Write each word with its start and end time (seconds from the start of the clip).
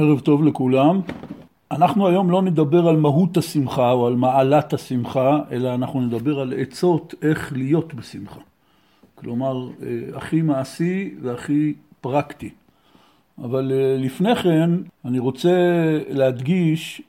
ערב 0.00 0.20
טוב 0.20 0.44
לכולם. 0.44 1.00
אנחנו 1.70 2.08
היום 2.08 2.30
לא 2.30 2.42
נדבר 2.42 2.88
על 2.88 2.96
מהות 2.96 3.36
השמחה 3.36 3.92
או 3.92 4.06
על 4.06 4.14
מעלת 4.14 4.72
השמחה, 4.72 5.38
אלא 5.50 5.74
אנחנו 5.74 6.00
נדבר 6.00 6.40
על 6.40 6.52
עצות 6.56 7.14
איך 7.22 7.52
להיות 7.52 7.94
בשמחה. 7.94 8.40
כלומר, 9.14 9.68
אה, 9.82 10.16
הכי 10.16 10.42
מעשי 10.42 11.14
והכי 11.22 11.74
פרקטי. 12.00 12.50
אבל 13.44 13.72
אה, 13.72 13.96
לפני 13.98 14.36
כן, 14.36 14.70
אני 15.04 15.18
רוצה 15.18 15.50
להדגיש, 16.08 17.02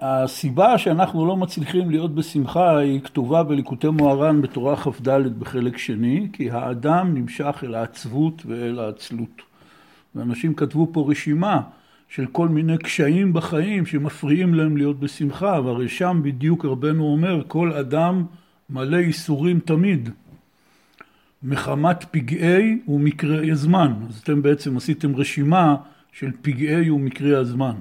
הסיבה 0.00 0.78
שאנחנו 0.78 1.26
לא 1.26 1.36
מצליחים 1.36 1.90
להיות 1.90 2.14
בשמחה 2.14 2.78
היא 2.78 3.00
כתובה 3.00 3.42
בליקוטי 3.42 3.88
מוהר"ן 3.88 4.42
בתורה 4.42 4.76
כ"ד 4.76 5.08
בחלק 5.38 5.78
שני, 5.78 6.28
כי 6.32 6.50
האדם 6.50 7.14
נמשך 7.14 7.64
אל 7.64 7.74
העצבות 7.74 8.42
ואל 8.46 8.78
העצלות. 8.78 9.42
ואנשים 10.14 10.54
כתבו 10.54 10.88
פה 10.92 11.06
רשימה 11.08 11.60
של 12.08 12.26
כל 12.26 12.48
מיני 12.48 12.78
קשיים 12.78 13.32
בחיים 13.32 13.86
שמפריעים 13.86 14.54
להם 14.54 14.76
להיות 14.76 15.00
בשמחה, 15.00 15.60
והרי 15.64 15.88
שם 15.88 16.20
בדיוק 16.24 16.64
רבנו 16.64 17.04
אומר, 17.04 17.42
כל 17.48 17.72
אדם 17.72 18.24
מלא 18.70 18.96
ייסורים 18.96 19.60
תמיד. 19.60 20.10
מחמת 21.42 22.04
פגעי 22.10 22.78
ומקרי 22.88 23.50
הזמן. 23.50 23.92
אז 24.08 24.18
אתם 24.18 24.42
בעצם 24.42 24.76
עשיתם 24.76 25.16
רשימה 25.16 25.76
של 26.12 26.30
פגעי 26.42 26.90
ומקרי 26.90 27.36
הזמן. 27.36 27.74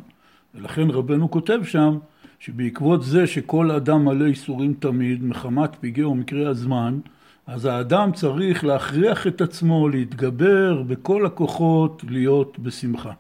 ולכן 0.55 0.89
רבנו 0.89 1.31
כותב 1.31 1.59
שם 1.63 1.97
שבעקבות 2.39 3.03
זה 3.03 3.27
שכל 3.27 3.71
אדם 3.71 4.05
מלא 4.05 4.25
ייסורים 4.25 4.73
תמיד, 4.79 5.23
מחמת 5.23 5.75
פגעי 5.79 6.03
ומקרי 6.03 6.45
הזמן, 6.45 6.99
אז 7.47 7.65
האדם 7.65 8.11
צריך 8.11 8.63
להכריח 8.63 9.27
את 9.27 9.41
עצמו 9.41 9.89
להתגבר 9.89 10.83
בכל 10.87 11.25
הכוחות 11.25 12.03
להיות 12.09 12.59
בשמחה. 12.59 13.11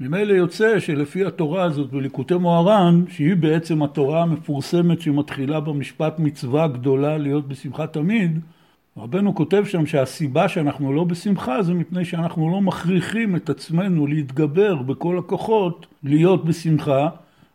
ממילא 0.00 0.32
יוצא 0.32 0.80
שלפי 0.80 1.24
התורה 1.24 1.64
הזאת 1.64 1.90
בליקוטי 1.90 2.34
מוהר"ן, 2.34 3.04
שהיא 3.08 3.36
בעצם 3.36 3.82
התורה 3.82 4.22
המפורסמת 4.22 5.00
שמתחילה 5.00 5.60
במשפט 5.60 6.18
מצווה 6.18 6.68
גדולה 6.68 7.18
להיות 7.18 7.48
בשמחה 7.48 7.86
תמיד, 7.86 8.40
רבנו 8.96 9.34
כותב 9.34 9.64
שם 9.64 9.86
שהסיבה 9.86 10.48
שאנחנו 10.48 10.92
לא 10.92 11.04
בשמחה 11.04 11.62
זה 11.62 11.74
מפני 11.74 12.04
שאנחנו 12.04 12.50
לא 12.50 12.60
מכריחים 12.60 13.36
את 13.36 13.50
עצמנו 13.50 14.06
להתגבר 14.06 14.74
בכל 14.74 15.18
הכוחות 15.18 15.86
להיות 16.02 16.44
בשמחה 16.44 17.08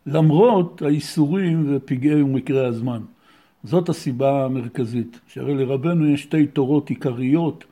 למרות 0.06 0.82
האיסורים 0.82 1.64
ופגעי 1.68 2.22
ומקרי 2.22 2.66
הזמן. 2.66 3.00
זאת 3.64 3.88
הסיבה 3.88 4.44
המרכזית, 4.44 5.20
שהרי 5.28 5.54
לרבנו 5.54 6.08
יש 6.08 6.22
שתי 6.22 6.46
תורות 6.46 6.90
עיקריות 6.90 7.64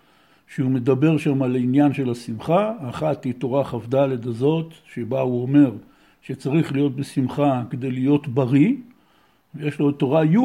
שהוא 0.55 0.71
מדבר 0.71 1.19
שם 1.19 1.43
על 1.43 1.55
העניין 1.55 1.93
של 1.93 2.11
השמחה, 2.11 2.73
אחת 2.91 3.25
היא 3.25 3.35
תורה 3.39 3.65
כ"ד 3.65 3.95
הזאת, 4.27 4.73
שבה 4.95 5.21
הוא 5.21 5.43
אומר 5.43 5.73
שצריך 6.23 6.73
להיות 6.73 6.97
בשמחה 6.97 7.63
כדי 7.71 7.91
להיות 7.91 8.29
בריא, 8.29 8.75
ויש 9.55 9.79
לו 9.79 9.91
את 9.91 9.95
תורה 9.99 10.25
י' 10.25 10.39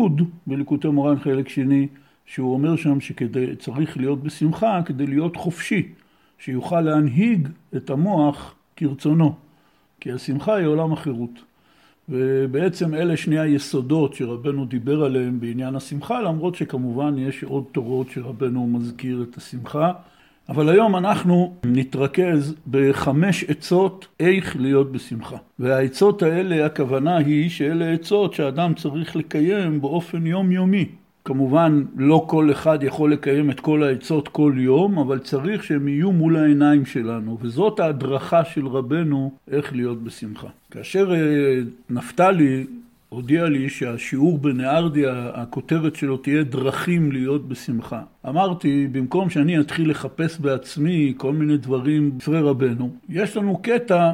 בליקוטי 0.48 0.88
מורן 0.88 1.20
חלק 1.20 1.50
שני, 1.50 1.88
שהוא 2.26 2.54
אומר 2.54 2.76
שם 2.76 3.00
שצריך 3.00 3.98
להיות 3.98 4.24
בשמחה 4.24 4.82
כדי 4.86 5.08
להיות 5.08 5.36
חופשי, 5.36 5.88
שיוכל 6.40 6.82
להנהיג 6.82 7.48
את 7.76 7.90
המוח 7.90 8.56
כרצונו, 8.76 9.36
כי 10.00 10.12
השמחה 10.12 10.56
היא 10.56 10.68
עולם 10.68 10.94
החירות. 10.94 11.47
ובעצם 12.10 12.94
אלה 12.94 13.18
שני 13.18 13.40
היסודות 13.40 14.14
שרבנו 14.14 14.66
דיבר 14.66 15.04
עליהם 15.04 15.40
בעניין 15.40 15.76
השמחה, 15.76 16.22
למרות 16.22 16.56
שכמובן 16.56 17.18
יש 17.18 17.44
עוד 17.44 17.64
תורות 17.72 18.08
שרבנו 18.10 18.68
מזכיר 18.68 19.26
את 19.30 19.38
השמחה. 19.38 19.92
אבל 20.50 20.70
היום 20.70 20.96
אנחנו 20.96 21.56
נתרכז 21.66 22.56
בחמש 22.72 23.44
עצות 23.44 24.08
איך 24.20 24.56
להיות 24.60 24.92
בשמחה. 24.92 25.38
והעצות 25.60 26.24
האלה, 26.24 26.66
הכוונה 26.66 27.18
היא 27.18 27.50
שאלה 27.50 27.92
עצות 27.94 28.34
שאדם 28.34 28.74
צריך 28.74 29.16
לקיים 29.16 29.82
באופן 29.82 30.28
יומיומי. 30.28 30.86
כמובן 31.28 31.84
לא 31.96 32.26
כל 32.28 32.52
אחד 32.52 32.84
יכול 32.84 33.14
לקיים 33.14 33.50
את 33.50 33.60
כל 33.60 33.84
העצות 33.84 34.28
כל 34.28 34.54
יום, 34.58 35.00
אבל 35.00 35.20
צריך 35.20 35.64
שהם 35.64 35.88
יהיו 35.88 36.12
מול 36.12 36.38
העיניים 36.38 36.86
שלנו, 36.86 37.38
וזאת 37.42 37.80
ההדרכה 37.80 38.46
של 38.46 38.68
רבנו 38.68 39.32
איך 39.52 39.74
להיות 39.74 40.04
בשמחה. 40.04 40.48
כאשר 40.72 41.14
אה, 41.14 41.60
נפתלי 41.90 42.66
הודיע 43.10 43.46
לי 43.46 43.70
שהשיעור 43.70 44.38
בנהרדיה, 44.38 45.32
הכותרת 45.34 45.96
שלו 45.96 46.18
תהיה 46.18 46.44
דרכים 46.44 47.12
להיות 47.12 47.48
בשמחה. 47.48 48.02
אמרתי, 48.28 48.88
במקום 48.92 49.30
שאני 49.30 49.60
אתחיל 49.60 49.90
לחפש 49.90 50.40
בעצמי 50.40 51.14
כל 51.18 51.34
מיני 51.34 51.58
דברים 51.58 52.18
בספרי 52.18 52.42
רבנו, 52.42 52.90
יש 53.10 53.38
לנו 53.38 53.58
קטע 53.58 54.12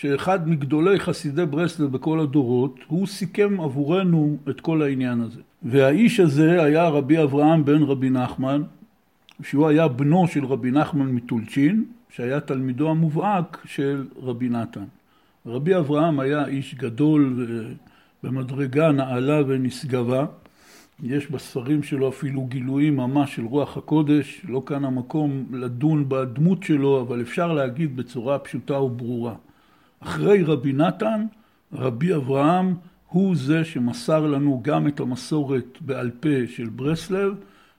שאחד 0.00 0.48
מגדולי 0.48 1.00
חסידי 1.00 1.46
ברסלב 1.46 1.92
בכל 1.92 2.20
הדורות, 2.20 2.76
הוא 2.86 3.06
סיכם 3.06 3.60
עבורנו 3.60 4.36
את 4.50 4.60
כל 4.60 4.82
העניין 4.82 5.20
הזה. 5.20 5.40
והאיש 5.62 6.20
הזה 6.20 6.62
היה 6.62 6.88
רבי 6.88 7.22
אברהם 7.22 7.64
בן 7.64 7.82
רבי 7.82 8.10
נחמן, 8.10 8.62
שהוא 9.42 9.68
היה 9.68 9.88
בנו 9.88 10.28
של 10.28 10.44
רבי 10.44 10.70
נחמן 10.70 11.06
מטולצ'ין, 11.06 11.84
שהיה 12.10 12.40
תלמידו 12.40 12.90
המובהק 12.90 13.58
של 13.64 14.06
רבי 14.22 14.48
נתן. 14.48 14.84
רבי 15.46 15.76
אברהם 15.76 16.20
היה 16.20 16.46
איש 16.46 16.74
גדול 16.74 17.46
במדרגה 18.22 18.92
נעלה 18.92 19.40
ונשגבה. 19.46 20.26
יש 21.02 21.30
בספרים 21.30 21.82
שלו 21.82 22.08
אפילו 22.08 22.44
גילויים 22.44 22.96
ממש 22.96 23.36
של 23.36 23.44
רוח 23.44 23.76
הקודש, 23.76 24.42
לא 24.48 24.62
כאן 24.66 24.84
המקום 24.84 25.44
לדון 25.52 26.04
בדמות 26.08 26.62
שלו, 26.62 27.00
אבל 27.00 27.20
אפשר 27.20 27.52
להגיד 27.52 27.96
בצורה 27.96 28.38
פשוטה 28.38 28.80
וברורה. 28.80 29.34
אחרי 30.00 30.42
רבי 30.42 30.72
נתן, 30.72 31.26
רבי 31.72 32.14
אברהם 32.14 32.74
הוא 33.08 33.36
זה 33.36 33.64
שמסר 33.64 34.26
לנו 34.26 34.60
גם 34.64 34.88
את 34.88 35.00
המסורת 35.00 35.78
בעל 35.80 36.10
פה 36.10 36.28
של 36.46 36.68
ברסלב 36.68 37.34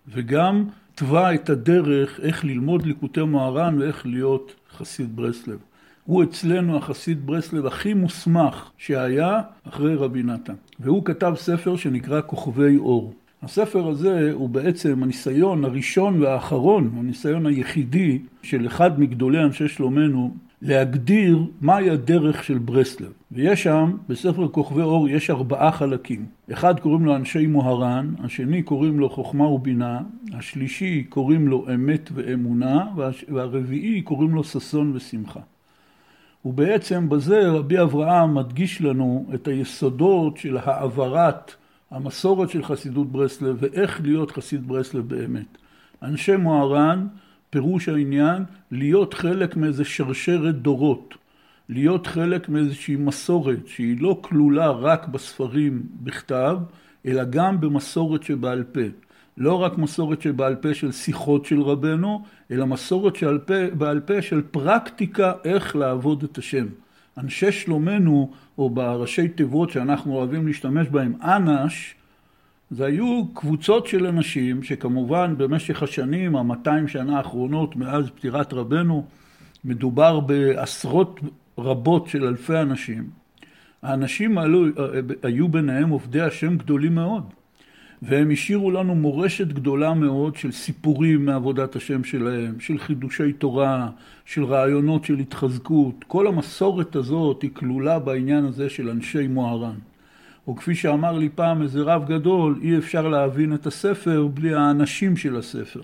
וגם 0.07 0.65
תבע 0.95 1.33
את 1.33 1.49
הדרך 1.49 2.19
איך 2.19 2.45
ללמוד 2.45 2.85
ליקוטי 2.85 3.21
מוהר"ן 3.21 3.75
ואיך 3.79 4.05
להיות 4.05 4.55
חסיד 4.77 5.15
ברסלב. 5.15 5.57
הוא 6.05 6.23
אצלנו 6.23 6.77
החסיד 6.77 7.25
ברסלב 7.27 7.65
הכי 7.65 7.93
מוסמך 7.93 8.71
שהיה 8.77 9.41
אחרי 9.67 9.95
רבי 9.95 10.23
נתן. 10.23 10.53
והוא 10.79 11.05
כתב 11.05 11.33
ספר 11.37 11.75
שנקרא 11.75 12.21
כוכבי 12.25 12.77
אור. 12.77 13.13
הספר 13.43 13.87
הזה 13.87 14.31
הוא 14.33 14.49
בעצם 14.49 15.03
הניסיון 15.03 15.65
הראשון 15.65 16.21
והאחרון, 16.21 16.91
הניסיון 16.97 17.45
היחידי 17.45 18.19
של 18.43 18.67
אחד 18.67 18.99
מגדולי 18.99 19.43
אנשי 19.43 19.67
שלומנו 19.67 20.35
להגדיר 20.61 21.43
מהי 21.61 21.89
הדרך 21.89 22.43
של 22.43 22.57
ברסלב. 22.57 23.11
ויש 23.31 23.63
שם, 23.63 23.97
בספר 24.09 24.47
כוכבי 24.47 24.81
אור, 24.81 25.09
יש 25.09 25.29
ארבעה 25.29 25.71
חלקים. 25.71 26.25
אחד 26.51 26.79
קוראים 26.79 27.05
לו 27.05 27.15
אנשי 27.15 27.47
מוהר"ן, 27.47 28.13
השני 28.23 28.63
קוראים 28.63 28.99
לו 28.99 29.09
חוכמה 29.09 29.47
ובינה, 29.47 30.01
השלישי 30.33 31.03
קוראים 31.09 31.47
לו 31.47 31.65
אמת 31.73 32.09
ואמונה, 32.13 32.85
והרביעי 33.29 34.01
קוראים 34.01 34.35
לו 34.35 34.43
ששון 34.43 34.91
ושמחה. 34.95 35.39
ובעצם 36.45 37.09
בזה 37.09 37.47
רבי 37.47 37.81
אברהם 37.81 38.35
מדגיש 38.35 38.81
לנו 38.81 39.25
את 39.33 39.47
היסודות 39.47 40.37
של 40.37 40.57
העברת 40.57 41.55
המסורת 41.91 42.49
של 42.49 42.63
חסידות 42.63 43.11
ברסלב 43.11 43.57
ואיך 43.59 44.01
להיות 44.01 44.31
חסיד 44.31 44.67
ברסלב 44.67 45.09
באמת. 45.09 45.57
אנשי 46.03 46.35
מוהר"ן 46.35 47.07
פירוש 47.49 47.89
העניין 47.89 48.43
להיות 48.71 49.13
חלק 49.13 49.55
מאיזה 49.55 49.85
שרשרת 49.85 50.55
דורות, 50.61 51.15
להיות 51.69 52.07
חלק 52.07 52.49
מאיזושהי 52.49 52.95
מסורת 52.95 53.67
שהיא 53.67 53.97
לא 54.01 54.19
כלולה 54.21 54.69
רק 54.69 55.07
בספרים 55.07 55.83
בכתב, 56.03 56.57
אלא 57.05 57.23
גם 57.23 57.61
במסורת 57.61 58.23
שבעל 58.23 58.63
פה. 58.63 58.81
לא 59.37 59.53
רק 59.53 59.77
מסורת 59.77 60.21
שבעל 60.21 60.55
פה 60.55 60.73
של 60.73 60.91
שיחות 60.91 61.45
של 61.45 61.61
רבנו, 61.61 62.23
אלא 62.51 62.65
מסורת 62.65 63.15
שבעל 63.15 63.99
פה, 63.99 64.21
של 64.21 64.41
פרקטיקה 64.51 65.33
איך 65.43 65.75
לעבוד 65.75 66.23
את 66.23 66.37
השם. 66.37 66.65
אנשי 67.17 67.51
שלומנו, 67.51 68.31
או 68.57 68.69
בראשי 68.69 69.27
תיבות 69.27 69.69
שאנחנו 69.69 70.15
אוהבים 70.15 70.47
להשתמש 70.47 70.87
בהם, 70.87 71.13
אנש, 71.21 71.95
זה 72.71 72.85
היו 72.85 73.23
קבוצות 73.33 73.87
של 73.87 74.05
אנשים 74.05 74.63
שכמובן 74.63 75.35
במשך 75.37 75.83
השנים, 75.83 76.35
המאתיים 76.35 76.87
שנה 76.87 77.17
האחרונות 77.17 77.75
מאז 77.75 78.09
פטירת 78.09 78.53
רבנו, 78.53 79.05
מדובר 79.65 80.19
בעשרות 80.19 81.19
רבות 81.57 82.07
של 82.07 82.25
אלפי 82.25 82.57
אנשים. 82.57 83.09
האנשים 83.81 84.37
האלו 84.37 84.65
היו 85.23 85.47
ביניהם 85.47 85.89
עובדי 85.89 86.21
השם 86.21 86.57
גדולים 86.57 86.95
מאוד, 86.95 87.23
והם 88.01 88.31
השאירו 88.31 88.71
לנו 88.71 88.95
מורשת 88.95 89.47
גדולה 89.47 89.93
מאוד 89.93 90.35
של 90.35 90.51
סיפורים 90.51 91.25
מעבודת 91.25 91.75
השם 91.75 92.03
שלהם, 92.03 92.59
של 92.59 92.77
חידושי 92.77 93.33
תורה, 93.33 93.89
של 94.25 94.43
רעיונות 94.43 95.05
של 95.05 95.19
התחזקות. 95.19 95.95
כל 96.07 96.27
המסורת 96.27 96.95
הזאת 96.95 97.41
היא 97.41 97.51
כלולה 97.53 97.99
בעניין 97.99 98.45
הזה 98.45 98.69
של 98.69 98.89
אנשי 98.89 99.27
מוהר"ן. 99.27 99.88
או 100.49 100.55
כפי 100.55 100.75
שאמר 100.75 101.17
לי 101.17 101.29
פעם 101.29 101.61
איזה 101.61 101.81
רב 101.81 102.05
גדול, 102.07 102.59
אי 102.61 102.77
אפשר 102.77 103.07
להבין 103.07 103.53
את 103.53 103.67
הספר 103.67 104.27
בלי 104.33 104.53
האנשים 104.53 105.17
של 105.17 105.35
הספר. 105.35 105.81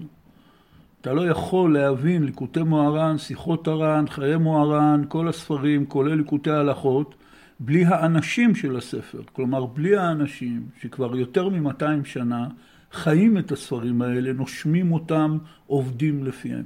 אתה 1.01 1.13
לא 1.13 1.29
יכול 1.29 1.73
להבין 1.73 2.23
ליקוטי 2.23 2.63
מוהר"ן, 2.63 3.17
שיחות 3.17 3.67
הר"ן, 3.67 4.05
חיי 4.09 4.37
מוהר"ן, 4.37 5.03
כל 5.07 5.27
הספרים, 5.27 5.85
כולל 5.85 6.15
ליקוטי 6.15 6.51
ההלכות, 6.51 7.15
בלי 7.59 7.85
האנשים 7.85 8.55
של 8.55 8.77
הספר. 8.77 9.21
כלומר, 9.33 9.65
בלי 9.65 9.97
האנשים 9.97 10.67
שכבר 10.81 11.15
יותר 11.15 11.49
מ-200 11.49 12.05
שנה 12.05 12.47
חיים 12.91 13.37
את 13.37 13.51
הספרים 13.51 14.01
האלה, 14.01 14.33
נושמים 14.33 14.91
אותם, 14.91 15.37
עובדים 15.67 16.23
לפיהם. 16.23 16.65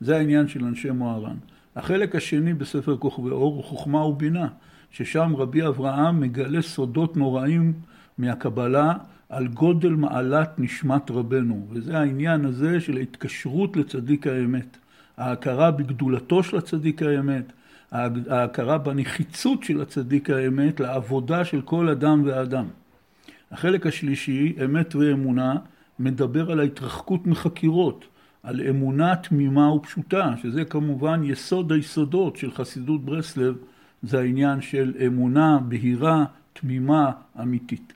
זה 0.00 0.16
העניין 0.16 0.48
של 0.48 0.64
אנשי 0.64 0.90
מוהר"ן. 0.90 1.36
החלק 1.76 2.16
השני 2.16 2.54
בספר 2.54 2.96
כוכבי 2.96 3.30
אור 3.30 3.54
הוא 3.54 3.64
חוכמה 3.64 4.04
ובינה, 4.04 4.48
ששם 4.90 5.36
רבי 5.36 5.66
אברהם 5.66 6.20
מגלה 6.20 6.62
סודות 6.62 7.16
נוראים 7.16 7.72
מהקבלה 8.18 8.94
על 9.28 9.48
גודל 9.48 9.90
מעלת 9.90 10.58
נשמת 10.58 11.10
רבנו, 11.10 11.66
וזה 11.70 11.98
העניין 11.98 12.44
הזה 12.44 12.80
של 12.80 12.96
ההתקשרות 12.96 13.76
לצדיק 13.76 14.26
האמת. 14.26 14.76
ההכרה 15.16 15.70
בגדולתו 15.70 16.42
של 16.42 16.56
הצדיק 16.56 17.02
האמת, 17.02 17.52
ההכרה 17.92 18.78
בנחיצות 18.78 19.64
של 19.64 19.80
הצדיק 19.80 20.30
האמת 20.30 20.80
לעבודה 20.80 21.44
של 21.44 21.60
כל 21.60 21.88
אדם 21.88 22.22
ואדם. 22.24 22.64
החלק 23.50 23.86
השלישי, 23.86 24.54
אמת 24.64 24.94
ואמונה, 24.94 25.56
מדבר 25.98 26.50
על 26.50 26.60
ההתרחקות 26.60 27.26
מחקירות, 27.26 28.04
על 28.42 28.60
אמונה 28.68 29.16
תמימה 29.16 29.72
ופשוטה, 29.72 30.34
שזה 30.42 30.64
כמובן 30.64 31.20
יסוד 31.24 31.72
היסודות 31.72 32.36
של 32.36 32.50
חסידות 32.50 33.04
ברסלב, 33.04 33.56
זה 34.02 34.18
העניין 34.18 34.60
של 34.60 34.92
אמונה 35.06 35.58
בהירה, 35.68 36.24
תמימה, 36.52 37.10
אמיתית. 37.42 37.92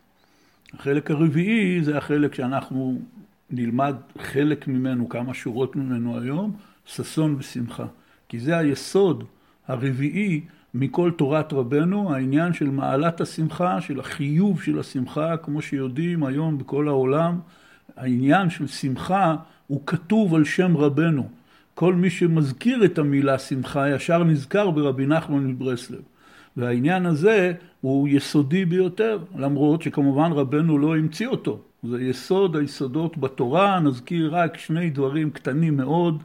החלק 0.74 1.10
הרביעי 1.10 1.82
זה 1.82 1.98
החלק 1.98 2.34
שאנחנו 2.34 2.98
נלמד 3.50 3.94
חלק 4.18 4.68
ממנו, 4.68 5.08
כמה 5.08 5.34
שורות 5.34 5.76
ממנו 5.76 6.20
היום, 6.20 6.56
ששון 6.86 7.36
ושמחה. 7.38 7.86
כי 8.28 8.38
זה 8.38 8.58
היסוד 8.58 9.24
הרביעי 9.68 10.40
מכל 10.74 11.10
תורת 11.16 11.52
רבנו, 11.52 12.14
העניין 12.14 12.52
של 12.52 12.70
מעלת 12.70 13.20
השמחה, 13.20 13.80
של 13.80 14.00
החיוב 14.00 14.62
של 14.62 14.78
השמחה, 14.78 15.36
כמו 15.36 15.62
שיודעים 15.62 16.24
היום 16.24 16.58
בכל 16.58 16.88
העולם, 16.88 17.38
העניין 17.96 18.50
של 18.50 18.66
שמחה 18.66 19.36
הוא 19.66 19.80
כתוב 19.86 20.34
על 20.34 20.44
שם 20.44 20.76
רבנו. 20.76 21.28
כל 21.75 21.94
מי 21.94 22.11
שמזכיר 22.11 22.85
את 22.85 22.99
המילה 22.99 23.38
שמחה 23.38 23.91
ישר 23.91 24.25
נזכר 24.25 24.71
ברבי 24.71 25.06
נחמן 25.06 25.47
מברסלב. 25.47 26.00
והעניין 26.56 27.06
הזה 27.06 27.53
הוא 27.81 28.09
יסודי 28.09 28.65
ביותר, 28.65 29.19
למרות 29.37 29.82
שכמובן 29.82 30.32
רבנו 30.32 30.79
לא 30.79 30.97
המציא 30.97 31.26
אותו. 31.26 31.59
זה 31.82 32.03
יסוד 32.03 32.56
היסודות 32.56 33.19
בתורה, 33.19 33.81
נזכיר 33.81 34.37
רק 34.37 34.59
שני 34.59 34.91
דברים 34.91 35.31
קטנים 35.31 35.76
מאוד. 35.76 36.23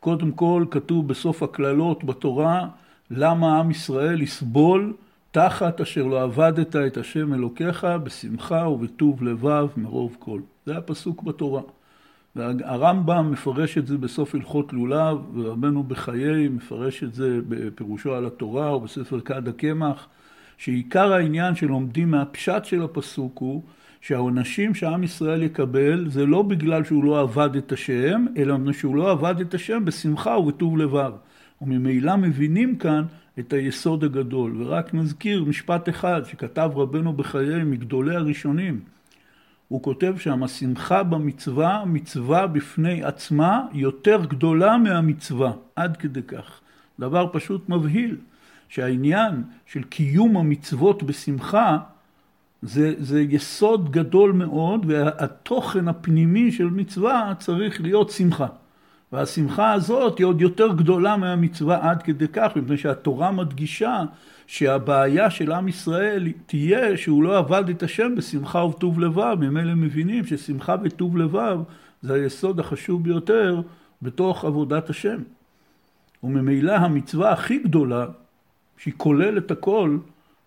קודם 0.00 0.32
כל, 0.32 0.64
כתוב 0.70 1.08
בסוף 1.08 1.42
הקללות 1.42 2.04
בתורה, 2.04 2.68
למה 3.10 3.58
עם 3.58 3.70
ישראל 3.70 4.22
יסבול 4.22 4.94
תחת 5.30 5.80
אשר 5.80 6.06
לא 6.06 6.22
עבדת 6.22 6.76
את 6.76 6.96
השם 6.96 7.34
אלוקיך 7.34 7.86
בשמחה 8.04 8.68
ובטוב 8.68 9.22
לבב 9.22 9.66
מרוב 9.76 10.16
כל. 10.18 10.40
זה 10.66 10.76
הפסוק 10.76 11.22
בתורה. 11.22 11.62
והרמב"ם 12.36 13.30
מפרש 13.32 13.78
את 13.78 13.86
זה 13.86 13.98
בסוף 13.98 14.34
הלכות 14.34 14.72
לולב, 14.72 15.18
ורבנו 15.34 15.82
בחיי 15.82 16.48
מפרש 16.48 17.04
את 17.04 17.14
זה 17.14 17.38
בפירושו 17.48 18.14
על 18.14 18.26
התורה 18.26 18.68
או 18.68 18.80
בספר 18.80 19.20
כד 19.20 19.48
הקמח, 19.48 20.08
שעיקר 20.58 21.12
העניין 21.12 21.54
שלומדים 21.54 22.10
מהפשט 22.10 22.64
של 22.64 22.82
הפסוק 22.82 23.38
הוא 23.38 23.62
שהעונשים 24.00 24.74
שעם 24.74 25.04
ישראל 25.04 25.42
יקבל 25.42 26.08
זה 26.08 26.26
לא 26.26 26.42
בגלל 26.42 26.84
שהוא 26.84 27.04
לא 27.04 27.20
עבד 27.20 27.56
את 27.56 27.72
השם, 27.72 28.26
אלא 28.36 28.56
שהוא 28.72 28.96
לא 28.96 29.10
עבד 29.10 29.40
את 29.40 29.54
השם 29.54 29.84
בשמחה 29.84 30.30
ובטוב 30.30 30.78
לבב. 30.78 31.12
וממילא 31.62 32.16
מבינים 32.16 32.76
כאן 32.76 33.04
את 33.38 33.52
היסוד 33.52 34.04
הגדול. 34.04 34.62
ורק 34.62 34.94
נזכיר 34.94 35.44
משפט 35.44 35.88
אחד 35.88 36.22
שכתב 36.24 36.70
רבנו 36.74 37.12
בחיי 37.12 37.64
מגדולי 37.64 38.16
הראשונים. 38.16 38.95
הוא 39.68 39.82
כותב 39.82 40.14
שם, 40.18 40.42
השמחה 40.42 41.02
במצווה, 41.02 41.84
מצווה 41.86 42.46
בפני 42.46 43.04
עצמה 43.04 43.66
יותר 43.72 44.24
גדולה 44.24 44.78
מהמצווה, 44.78 45.52
עד 45.76 45.96
כדי 45.96 46.22
כך. 46.22 46.60
דבר 47.00 47.26
פשוט 47.32 47.68
מבהיל, 47.68 48.16
שהעניין 48.68 49.42
של 49.66 49.82
קיום 49.82 50.36
המצוות 50.36 51.02
בשמחה 51.02 51.78
זה, 52.62 52.94
זה 52.98 53.20
יסוד 53.20 53.90
גדול 53.90 54.32
מאוד, 54.32 54.86
והתוכן 54.88 55.88
הפנימי 55.88 56.52
של 56.52 56.66
מצווה 56.66 57.32
צריך 57.38 57.80
להיות 57.80 58.10
שמחה. 58.10 58.46
והשמחה 59.12 59.72
הזאת 59.72 60.18
היא 60.18 60.26
עוד 60.26 60.40
יותר 60.40 60.72
גדולה 60.72 61.16
מהמצווה 61.16 61.90
עד 61.90 62.02
כדי 62.02 62.28
כך, 62.32 62.56
מפני 62.56 62.76
שהתורה 62.76 63.32
מדגישה 63.32 64.02
שהבעיה 64.46 65.30
של 65.30 65.52
עם 65.52 65.68
ישראל 65.68 66.28
תהיה 66.46 66.96
שהוא 66.96 67.22
לא 67.22 67.38
עבד 67.38 67.68
את 67.68 67.82
השם 67.82 68.14
בשמחה 68.16 68.64
וטוב 68.64 69.00
לבב, 69.00 69.36
ממילא 69.40 69.74
מבינים 69.74 70.26
ששמחה 70.26 70.76
וטוב 70.82 71.16
לבב 71.18 71.60
זה 72.02 72.14
היסוד 72.14 72.60
החשוב 72.60 73.04
ביותר 73.04 73.60
בתוך 74.02 74.44
עבודת 74.44 74.90
השם. 74.90 75.18
וממילא 76.22 76.72
המצווה 76.72 77.32
הכי 77.32 77.58
גדולה, 77.58 78.06
שהיא 78.78 78.94
כוללת 78.96 79.50
הכל, 79.50 79.98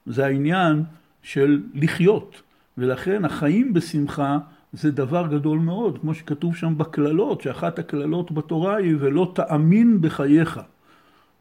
זה 0.06 0.26
העניין 0.26 0.84
של 1.24 1.62
לחיות. 1.74 2.42
ולכן 2.78 3.26
החיים 3.26 3.74
בשמחה 3.74 4.38
זה 4.74 4.92
דבר 4.92 5.28
גדול 5.28 5.60
מאוד, 5.60 5.98
כמו 5.98 6.14
שכתוב 6.14 6.56
שם 6.56 6.78
בקללות, 6.78 7.42
שאחת 7.42 7.80
הקללות 7.80 8.32
בתורה 8.32 8.76
היא 8.76 8.96
ולא 9.00 9.32
תאמין 9.36 10.02
בחייך. 10.02 10.60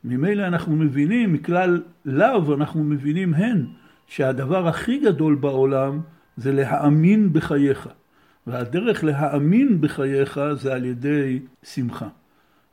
ממילא 0.05 0.47
אנחנו 0.47 0.77
מבינים, 0.77 1.33
מכלל 1.33 1.83
לאו 2.05 2.55
אנחנו 2.55 2.85
מבינים 2.85 3.35
הן, 3.35 3.67
שהדבר 4.07 4.69
הכי 4.69 4.99
גדול 4.99 5.35
בעולם 5.35 6.01
זה 6.37 6.53
להאמין 6.53 7.33
בחייך. 7.33 7.89
והדרך 8.47 9.05
להאמין 9.05 9.81
בחייך 9.81 10.41
זה 10.53 10.75
על 10.75 10.85
ידי 10.85 11.41
שמחה. 11.63 12.09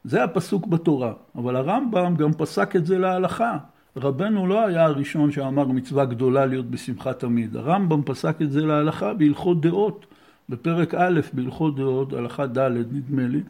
זה 0.03 0.23
הפסוק 0.23 0.67
בתורה, 0.67 1.13
אבל 1.35 1.55
הרמב"ם 1.55 2.15
גם 2.15 2.33
פסק 2.33 2.75
את 2.75 2.85
זה 2.85 2.97
להלכה. 2.97 3.57
רבנו 3.97 4.47
לא 4.47 4.65
היה 4.65 4.85
הראשון 4.85 5.31
שאמר 5.31 5.67
מצווה 5.67 6.05
גדולה 6.05 6.45
להיות 6.45 6.71
בשמחה 6.71 7.13
תמיד. 7.13 7.55
הרמב"ם 7.55 8.01
פסק 8.05 8.41
את 8.41 8.51
זה 8.51 8.65
להלכה 8.65 9.13
בהלכות 9.13 9.61
דעות. 9.61 10.05
בפרק 10.49 10.93
א' 10.93 11.19
בהלכות 11.33 11.75
דעות, 11.75 12.13
הלכה 12.13 12.47
ד' 12.47 12.71
נדמה 12.91 13.27
לי, 13.27 13.41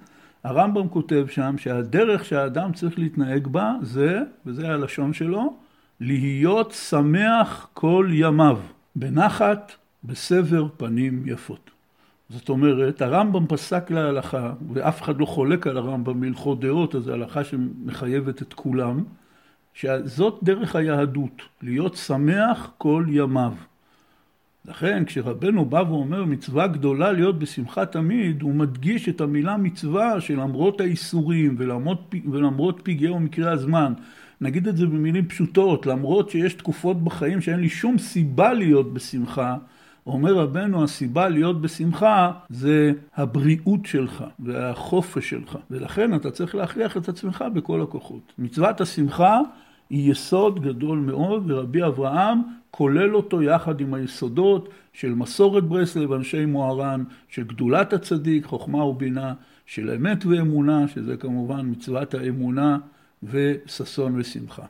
הרמב"ם 0.44 0.88
כותב 0.88 1.26
שם 1.30 1.58
שהדרך 1.58 2.26
שהאדם 2.26 2.74
צריך 2.74 3.00
להתנהג 3.00 3.48
בה 3.48 3.74
זה, 3.82 4.20
וזה 4.46 4.70
הלשון 4.70 5.14
שלו, 5.14 5.54
להיות 6.00 6.72
שמח 6.72 7.68
כל 7.74 8.10
ימיו, 8.12 8.60
בנחת, 8.96 9.72
בסבר 10.04 10.68
פנים 10.78 11.24
יפות. 11.26 11.70
זאת 12.30 12.50
אומרת, 12.50 13.02
הרמב"ם 13.02 13.48
פסק 13.48 13.92
להלכה, 13.92 14.54
ואף 14.74 15.02
אחד 15.02 15.20
לא 15.20 15.26
חולק 15.26 15.68
על 15.68 15.78
הרמב"ם 15.78 16.22
בהלכות 16.22 16.60
דעות, 16.60 16.96
אז 16.96 17.04
זו 17.04 17.14
הלכה 17.14 17.44
שמחייבת 17.44 18.42
את 18.42 18.54
כולם, 18.54 19.04
שזאת 19.74 20.40
דרך 20.44 20.76
היהדות, 20.76 21.42
להיות 21.62 21.96
שמח 21.96 22.72
כל 22.78 23.06
ימיו. 23.10 23.54
לכן 24.68 25.06
כשרבנו 25.06 25.66
בא 25.66 25.84
ואומר 25.88 26.26
מצווה 26.26 26.68
גדולה 26.68 27.12
להיות 27.12 27.40
בשמחה 27.40 27.86
תמיד, 27.86 28.42
הוא 28.42 28.56
מדגיש 28.56 29.10
את 29.10 29.22
המילה 29.22 29.58
מצווה 29.58 30.22
שלמרות 30.22 30.82
האיסורים 30.82 31.56
ולמרות, 31.58 32.16
ולמרות 32.32 32.80
פגעי 32.84 33.10
ומקרי 33.10 33.52
הזמן, 33.52 33.94
נגיד 34.42 34.68
את 34.68 34.78
זה 34.78 34.86
במילים 34.86 35.28
פשוטות, 35.28 35.86
למרות 35.86 36.30
שיש 36.30 36.54
תקופות 36.54 37.04
בחיים 37.04 37.42
שאין 37.42 37.60
לי 37.60 37.70
שום 37.70 37.98
סיבה 37.98 38.54
להיות 38.54 38.94
בשמחה, 38.94 39.58
אומר 40.08 40.34
רבנו 40.34 40.84
הסיבה 40.84 41.30
להיות 41.30 41.62
בשמחה 41.62 42.32
זה 42.50 42.92
הבריאות 43.16 43.86
שלך 43.86 44.24
והחופש 44.40 45.30
שלך 45.30 45.58
ולכן 45.72 46.16
אתה 46.16 46.32
צריך 46.32 46.56
להכריח 46.56 46.98
את 46.98 47.10
עצמך 47.10 47.46
בכל 47.54 47.82
הכוחות. 47.82 48.34
מצוות 48.40 48.82
השמחה 48.82 49.40
היא 49.90 50.12
יסוד 50.12 50.64
גדול 50.64 51.00
מאוד, 51.00 51.52
ורבי 51.52 51.84
אברהם 51.86 52.42
כולל 52.72 53.16
אותו 53.16 53.42
יחד 53.42 53.82
עם 53.82 53.94
היסודות 53.94 54.70
של 54.94 55.14
מסורת 55.14 55.64
ברסלב, 55.64 56.12
אנשי 56.12 56.46
מוהר"ן, 56.46 57.04
של 57.30 57.44
גדולת 57.44 57.94
הצדיק, 57.94 58.46
חוכמה 58.46 58.84
ובינה, 58.84 59.34
של 59.66 59.90
אמת 59.90 60.26
ואמונה, 60.26 60.88
שזה 60.88 61.18
כמובן 61.18 61.70
מצוות 61.72 62.14
האמונה, 62.14 62.78
וששון 63.24 64.20
ושמחה. 64.20 64.66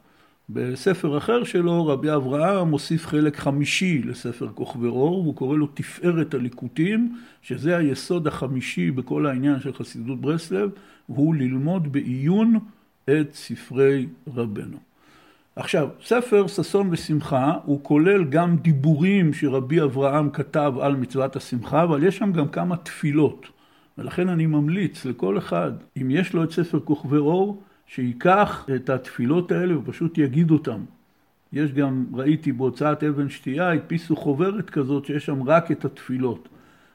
בספר 0.50 1.18
אחר 1.18 1.44
שלו, 1.44 1.88
רבי 1.88 2.14
אברהם 2.14 2.70
מוסיף 2.70 3.08
חלק 3.08 3.36
חמישי 3.38 4.02
לספר 4.04 4.50
כוכבי 4.56 4.88
אור, 4.88 5.20
והוא 5.20 5.36
קורא 5.36 5.58
לו 5.58 5.68
תפארת 5.68 6.34
הליקוטים, 6.34 7.16
שזה 7.42 7.78
היסוד 7.78 8.28
החמישי 8.28 8.92
בכל 8.92 9.26
העניין 9.26 9.60
של 9.60 9.74
חסידות 9.74 10.22
ברסלב, 10.22 10.70
והוא 11.10 11.36
ללמוד 11.36 11.92
בעיון 11.92 12.60
את 13.04 13.34
ספרי 13.34 14.08
רבנו. 14.36 14.95
עכשיו, 15.56 15.90
ספר 16.04 16.48
ששון 16.48 16.90
ושמחה 16.92 17.54
הוא 17.66 17.84
כולל 17.84 18.24
גם 18.24 18.58
דיבורים 18.58 19.34
שרבי 19.34 19.82
אברהם 19.82 20.30
כתב 20.30 20.74
על 20.82 20.96
מצוות 20.96 21.36
השמחה, 21.36 21.84
אבל 21.84 22.04
יש 22.04 22.18
שם 22.18 22.32
גם 22.32 22.48
כמה 22.48 22.78
תפילות. 22.78 23.48
ולכן 23.98 24.30
אני 24.30 24.46
ממליץ 24.46 25.06
לכל 25.06 25.38
אחד, 25.38 25.72
אם 26.02 26.12
יש 26.12 26.34
לו 26.34 26.44
את 26.44 26.52
ספר 26.52 26.80
כוכבי 26.80 27.18
אור, 27.18 27.64
שייקח 27.88 28.68
את 28.76 28.90
התפילות 28.90 29.52
האלה 29.52 29.78
ופשוט 29.78 30.18
יגיד 30.18 30.52
אותם. 30.52 30.80
יש 31.54 31.72
גם, 31.72 32.06
ראיתי 32.14 32.52
בהוצאת 32.52 33.04
אבן 33.04 33.30
שתייה, 33.30 33.72
הדפיסו 33.72 34.16
חוברת 34.16 34.70
כזאת 34.70 35.06
שיש 35.06 35.26
שם 35.26 35.44
רק 35.44 35.72
את 35.72 35.86
התפילות. 35.86 36.50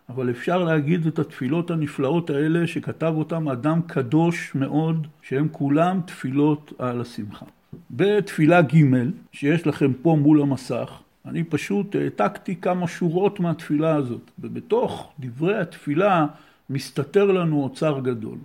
אבל 0.09 0.31
אפשר 0.31 0.65
להגיד 0.65 1.07
את 1.07 1.19
התפילות 1.19 1.71
הנפלאות 1.71 2.31
האלה 2.31 2.67
שכתב 2.67 3.13
אותם 3.17 3.49
אדם 3.49 3.81
קדוש 3.87 4.55
מאוד, 4.55 5.07
שהם 5.23 5.49
כולם 5.53 6.01
תפילות 6.07 6.73
על 6.79 7.01
השמחה. 7.01 7.47
בתפילה 7.91 8.63
ג' 8.63 8.85
שיש 9.33 9.67
לכם 9.67 9.93
פה 10.03 10.17
מול 10.21 10.43
המסך, 10.43 11.01
אני 11.27 11.45
פשוט 11.45 11.97
העתקתי 11.97 12.57
כמה 12.57 12.89
שורות 12.89 13.41
מהתפילה 13.41 13.95
הזאת, 13.95 14.31
ובתוך 14.39 15.13
דברי 15.21 15.59
התפילה 15.59 16.27
מסתתר 16.71 17.25
לנו 17.25 17.63
אוצר 17.63 18.01
גדול. 18.01 18.39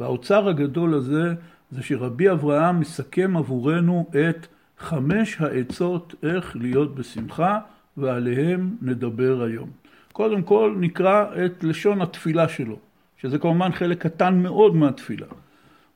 והאוצר 0.00 0.48
הגדול 0.48 0.94
הזה 0.94 1.34
זה 1.70 1.82
שרבי 1.82 2.30
אברהם 2.30 2.80
מסכם 2.80 3.36
עבורנו 3.36 4.06
את 4.10 4.46
חמש 4.78 5.40
העצות 5.40 6.14
איך 6.22 6.56
להיות 6.56 6.94
בשמחה, 6.94 7.58
ועליהם 7.96 8.76
נדבר 8.82 9.42
היום. 9.42 9.70
קודם 10.12 10.42
כל 10.42 10.76
נקרא 10.80 11.24
את 11.44 11.64
לשון 11.64 12.02
התפילה 12.02 12.48
שלו, 12.48 12.76
שזה 13.22 13.38
כמובן 13.38 13.72
חלק 13.72 13.98
קטן 14.02 14.42
מאוד 14.42 14.76
מהתפילה. 14.76 15.26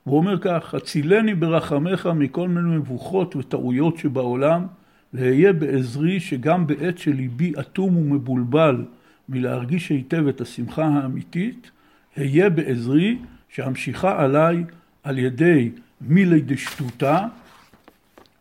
הוא 0.04 0.16
אומר 0.16 0.38
כך, 0.38 0.74
הצילני 0.74 1.34
ברחמך 1.34 2.08
מכל 2.14 2.48
מיני 2.48 2.76
מבוכות 2.76 3.36
וטעויות 3.36 3.98
שבעולם, 3.98 4.66
ואהיה 5.14 5.52
בעזרי 5.52 6.20
שגם 6.20 6.66
בעת 6.66 6.98
שליבי 6.98 7.52
אטום 7.60 7.96
ומבולבל 7.96 8.84
מלהרגיש 9.28 9.88
היטב 9.90 10.26
את 10.26 10.40
השמחה 10.40 10.84
האמיתית, 10.84 11.70
אהיה 12.18 12.50
בעזרי 12.50 13.18
שהמשיכה 13.48 14.22
עליי 14.22 14.64
על 15.02 15.18
ידי 15.18 15.70
מילי 16.00 16.40
דשטותה 16.40 17.26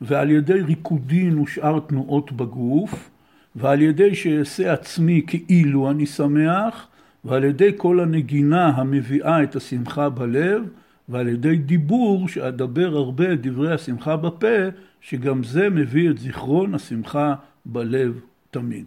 ועל 0.01 0.29
ידי 0.29 0.61
ריקודין 0.61 1.39
ושאר 1.39 1.79
תנועות 1.79 2.31
בגוף 2.31 3.09
ועל 3.55 3.81
ידי 3.81 4.15
שאעשה 4.15 4.73
עצמי 4.73 5.21
כאילו 5.27 5.91
אני 5.91 6.05
שמח 6.05 6.87
ועל 7.25 7.43
ידי 7.43 7.71
כל 7.77 7.99
הנגינה 7.99 8.67
המביאה 8.67 9.43
את 9.43 9.55
השמחה 9.55 10.09
בלב 10.09 10.67
ועל 11.11 11.27
ידי 11.27 11.55
דיבור 11.55 12.27
שאדבר 12.27 12.95
הרבה 12.97 13.35
דברי 13.35 13.73
השמחה 13.73 14.17
בפה 14.17 14.57
שגם 15.01 15.43
זה 15.43 15.69
מביא 15.69 16.09
את 16.09 16.17
זיכרון 16.17 16.75
השמחה 16.75 17.35
בלב 17.65 18.19
תמיד. 18.51 18.85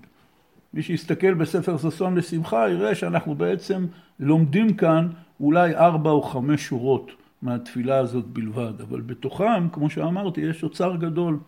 מי 0.75 0.83
שיסתכל 0.83 1.35
בספר 1.35 1.77
ששון 1.79 2.15
לשמחה 2.17 2.71
יראה 2.71 2.95
שאנחנו 2.95 3.35
בעצם 3.35 3.87
לומדים 4.21 4.75
כאן 4.75 5.09
אולי 5.41 5.77
ארבע 5.77 6.11
או 6.11 6.23
חמש 6.23 6.67
שורות 6.67 7.11
מהתפילה 7.43 7.99
הזאת 7.99 8.25
בלבד, 8.27 8.81
אבל 8.81 9.01
בתוכם, 9.01 9.69
כמו 9.73 9.91
שאמרתי, 9.91 10.41
יש 10.41 10.63
אוצר 10.63 10.97
גדול. 10.97 11.39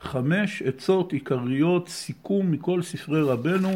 חמש 0.00 0.62
עצות 0.62 1.12
עיקריות, 1.12 1.88
סיכום 1.88 2.50
מכל 2.50 2.82
ספרי 2.82 3.22
רבנו, 3.22 3.70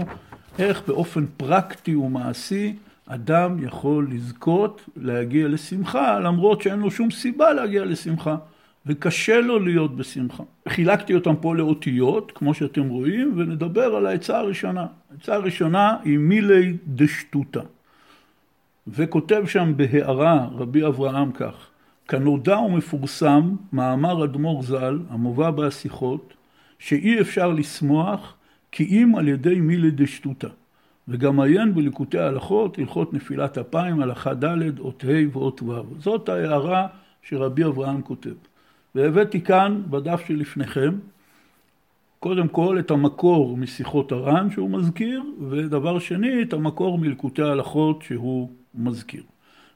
איך 0.59 0.83
באופן 0.87 1.27
פרקטי 1.37 1.95
ומעשי 1.95 2.77
אדם 3.15 3.65
יכול 3.65 4.09
לזכות 4.11 4.89
להגיע 4.97 5.49
לשמחה, 5.49 6.19
למרות 6.21 6.63
שאין 6.63 6.79
לו 6.79 6.91
שום 6.91 7.11
סיבה 7.11 7.53
להגיע 7.53 7.85
לשמחה. 7.85 8.37
וקשה 8.87 9.41
לו 9.41 9.59
להיות 9.59 9.97
בשמחה. 9.97 10.43
חילקתי 10.69 11.15
אותם 11.15 11.35
פה 11.41 11.57
לאותיות, 11.57 12.33
כמו 12.35 12.55
שאתם 12.55 12.89
רואים, 12.89 13.33
ונדבר 13.37 13.85
על 13.97 14.07
העצה 14.07 14.39
הראשונה. 14.39 14.87
העצה 15.11 15.35
הראשונה 15.35 15.97
היא 16.05 16.19
מילי 16.19 16.77
דשטותה. 16.87 17.61
וכותב 18.87 19.43
שם 19.47 19.73
בהערה 19.77 20.49
רבי 20.53 20.87
אברהם 20.87 21.33
כך: 21.33 21.69
כנודע 22.09 22.59
ומפורסם 22.59 23.57
מאמר 23.73 24.25
אדמו"ר 24.25 24.63
ז"ל, 24.63 24.99
המובא 25.11 25.51
בהשיחות, 25.51 26.35
שאי 26.79 27.21
אפשר 27.21 27.53
לשמוח 27.53 28.35
כי 28.73 28.85
אם 28.85 29.15
על 29.17 29.29
ידי 29.29 29.61
מילי 29.61 29.91
דשטותה. 29.91 30.49
וגם 31.11 31.41
עיין 31.41 31.75
בליקוטי 31.75 32.19
ההלכות, 32.19 32.79
הלכות 32.79 33.13
נפילת 33.13 33.59
אפיים, 33.59 34.01
הלכה 34.01 34.35
ד', 34.35 34.79
אות 34.79 35.05
ה' 35.05 35.37
ואות 35.39 35.63
ו'. 35.63 35.83
זאת 35.99 36.29
ההערה 36.29 36.87
שרבי 37.23 37.65
אברהם 37.65 38.03
כותב. 38.03 38.35
והבאתי 38.95 39.41
כאן 39.41 39.83
בדף 39.91 40.23
שלפניכם, 40.27 40.95
קודם 42.21 42.49
כל 42.49 42.79
את 42.79 42.91
המקור 42.91 43.57
משיחות 43.57 44.13
הר"ן 44.13 44.51
שהוא 44.51 44.71
מזכיר, 44.71 45.23
ודבר 45.51 45.99
שני 45.99 46.43
את 46.43 46.53
המקור 46.53 46.99
מלקוטי 46.99 47.43
ההלכות 47.43 48.03
שהוא 48.03 48.51
מזכיר. 48.75 49.23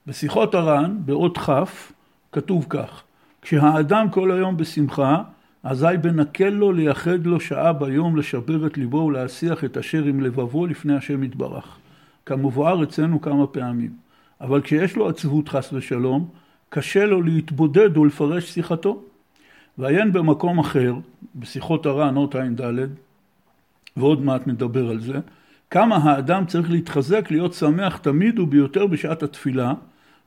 בשיחות 0.06 0.54
הר"ן, 0.54 0.96
באות 1.04 1.38
כ', 1.38 1.92
כתוב 2.32 2.66
כך: 2.68 3.02
כשהאדם 3.42 4.10
כל 4.10 4.30
היום 4.30 4.56
בשמחה, 4.56 5.22
אזי 5.64 5.86
בנקל 6.02 6.48
לו 6.48 6.72
לייחד 6.72 7.26
לו 7.26 7.40
שעה 7.40 7.72
ביום 7.72 8.16
לשבר 8.16 8.66
את 8.66 8.78
ליבו 8.78 8.96
ולהסיח 8.96 9.64
את 9.64 9.76
אשר 9.76 10.04
עם 10.04 10.20
לבבו 10.20 10.66
לפני 10.66 10.96
השם 10.96 11.22
יתברך. 11.22 11.78
כמובהר 12.26 12.82
אצלנו 12.82 13.20
כמה 13.20 13.46
פעמים. 13.46 13.90
אבל 14.40 14.60
כשיש 14.60 14.96
לו 14.96 15.08
עצבות 15.08 15.48
חס 15.48 15.72
ושלום, 15.72 16.28
קשה 16.68 17.06
לו 17.06 17.22
להתבודד 17.22 17.96
ולפרש 17.96 18.50
שיחתו. 18.50 19.02
ועיין 19.78 20.12
במקום 20.12 20.58
אחר, 20.58 20.94
בשיחות 21.36 21.86
הר"ן, 21.86 22.16
אות 22.16 22.34
ע"ד, 22.34 22.60
ועוד 23.96 24.22
מעט 24.24 24.46
נדבר 24.46 24.90
על 24.90 25.00
זה, 25.00 25.18
כמה 25.70 25.96
האדם 25.96 26.46
צריך 26.46 26.70
להתחזק 26.70 27.30
להיות 27.30 27.54
שמח 27.54 27.96
תמיד 27.96 28.38
וביותר 28.38 28.86
בשעת 28.86 29.22
התפילה, 29.22 29.74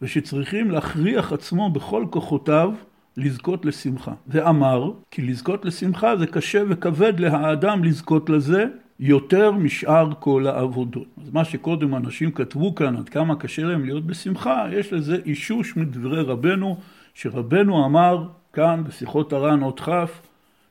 ושצריכים 0.01 0.71
להכריח 0.71 1.33
עצמו 1.33 1.69
בכל 1.69 2.05
כוחותיו 2.09 2.73
לזכות 3.17 3.65
לשמחה. 3.65 4.13
ואמר, 4.27 4.91
כי 5.11 5.21
לזכות 5.21 5.65
לשמחה 5.65 6.17
זה 6.17 6.27
קשה 6.27 6.63
וכבד 6.69 7.19
להאדם 7.19 7.83
לזכות 7.83 8.29
לזה 8.29 8.65
יותר 8.99 9.51
משאר 9.51 10.09
כל 10.19 10.47
העבודות. 10.47 11.07
אז 11.23 11.29
מה 11.33 11.45
שקודם 11.45 11.95
אנשים 11.95 12.31
כתבו 12.31 12.75
כאן, 12.75 12.95
עד 12.97 13.09
כמה 13.09 13.35
קשה 13.35 13.63
להם 13.63 13.85
להיות 13.85 14.05
בשמחה, 14.05 14.65
יש 14.71 14.93
לזה 14.93 15.17
אישוש 15.25 15.77
מדברי 15.77 16.21
רבנו, 16.21 16.77
שרבנו 17.13 17.85
אמר 17.85 18.27
כאן 18.53 18.83
בשיחות 18.87 19.33
הר"ן 19.33 19.61
עוד 19.61 19.79
כ', 19.79 19.89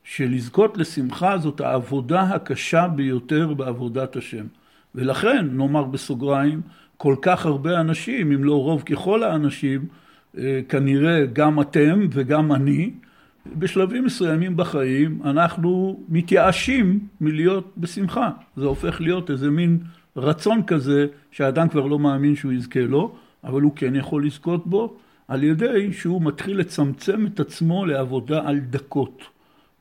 שלזכות 0.03 0.77
לשמחה 0.77 1.37
זאת 1.37 1.61
העבודה 1.61 2.21
הקשה 2.21 2.87
ביותר 2.87 3.53
בעבודת 3.53 4.15
השם. 4.15 4.45
ולכן, 4.95 5.47
נאמר 5.51 5.83
בסוגריים, 5.83 6.61
כל 6.97 7.15
כך 7.21 7.45
הרבה 7.45 7.79
אנשים, 7.79 8.31
אם 8.31 8.43
לא 8.43 8.63
רוב 8.63 8.81
ככל 8.81 9.23
האנשים, 9.23 9.85
כנראה 10.69 11.25
גם 11.25 11.61
אתם 11.61 12.07
וגם 12.11 12.51
אני, 12.53 12.91
בשלבים 13.55 14.05
מסוימים 14.05 14.57
בחיים 14.57 15.21
אנחנו 15.25 15.99
מתייאשים 16.09 16.99
מלהיות 17.21 17.73
בשמחה. 17.77 18.31
זה 18.55 18.65
הופך 18.65 19.01
להיות 19.01 19.31
איזה 19.31 19.49
מין 19.49 19.79
רצון 20.15 20.63
כזה 20.63 21.07
שהאדם 21.31 21.69
כבר 21.69 21.85
לא 21.85 21.99
מאמין 21.99 22.35
שהוא 22.35 22.51
יזכה 22.51 22.81
לו, 22.81 23.15
אבל 23.43 23.61
הוא 23.61 23.71
כן 23.75 23.95
יכול 23.95 24.25
לזכות 24.25 24.67
בו 24.67 24.97
על 25.27 25.43
ידי 25.43 25.93
שהוא 25.93 26.21
מתחיל 26.21 26.57
לצמצם 26.57 27.25
את 27.25 27.39
עצמו 27.39 27.85
לעבודה 27.85 28.41
על 28.47 28.59
דקות. 28.59 29.23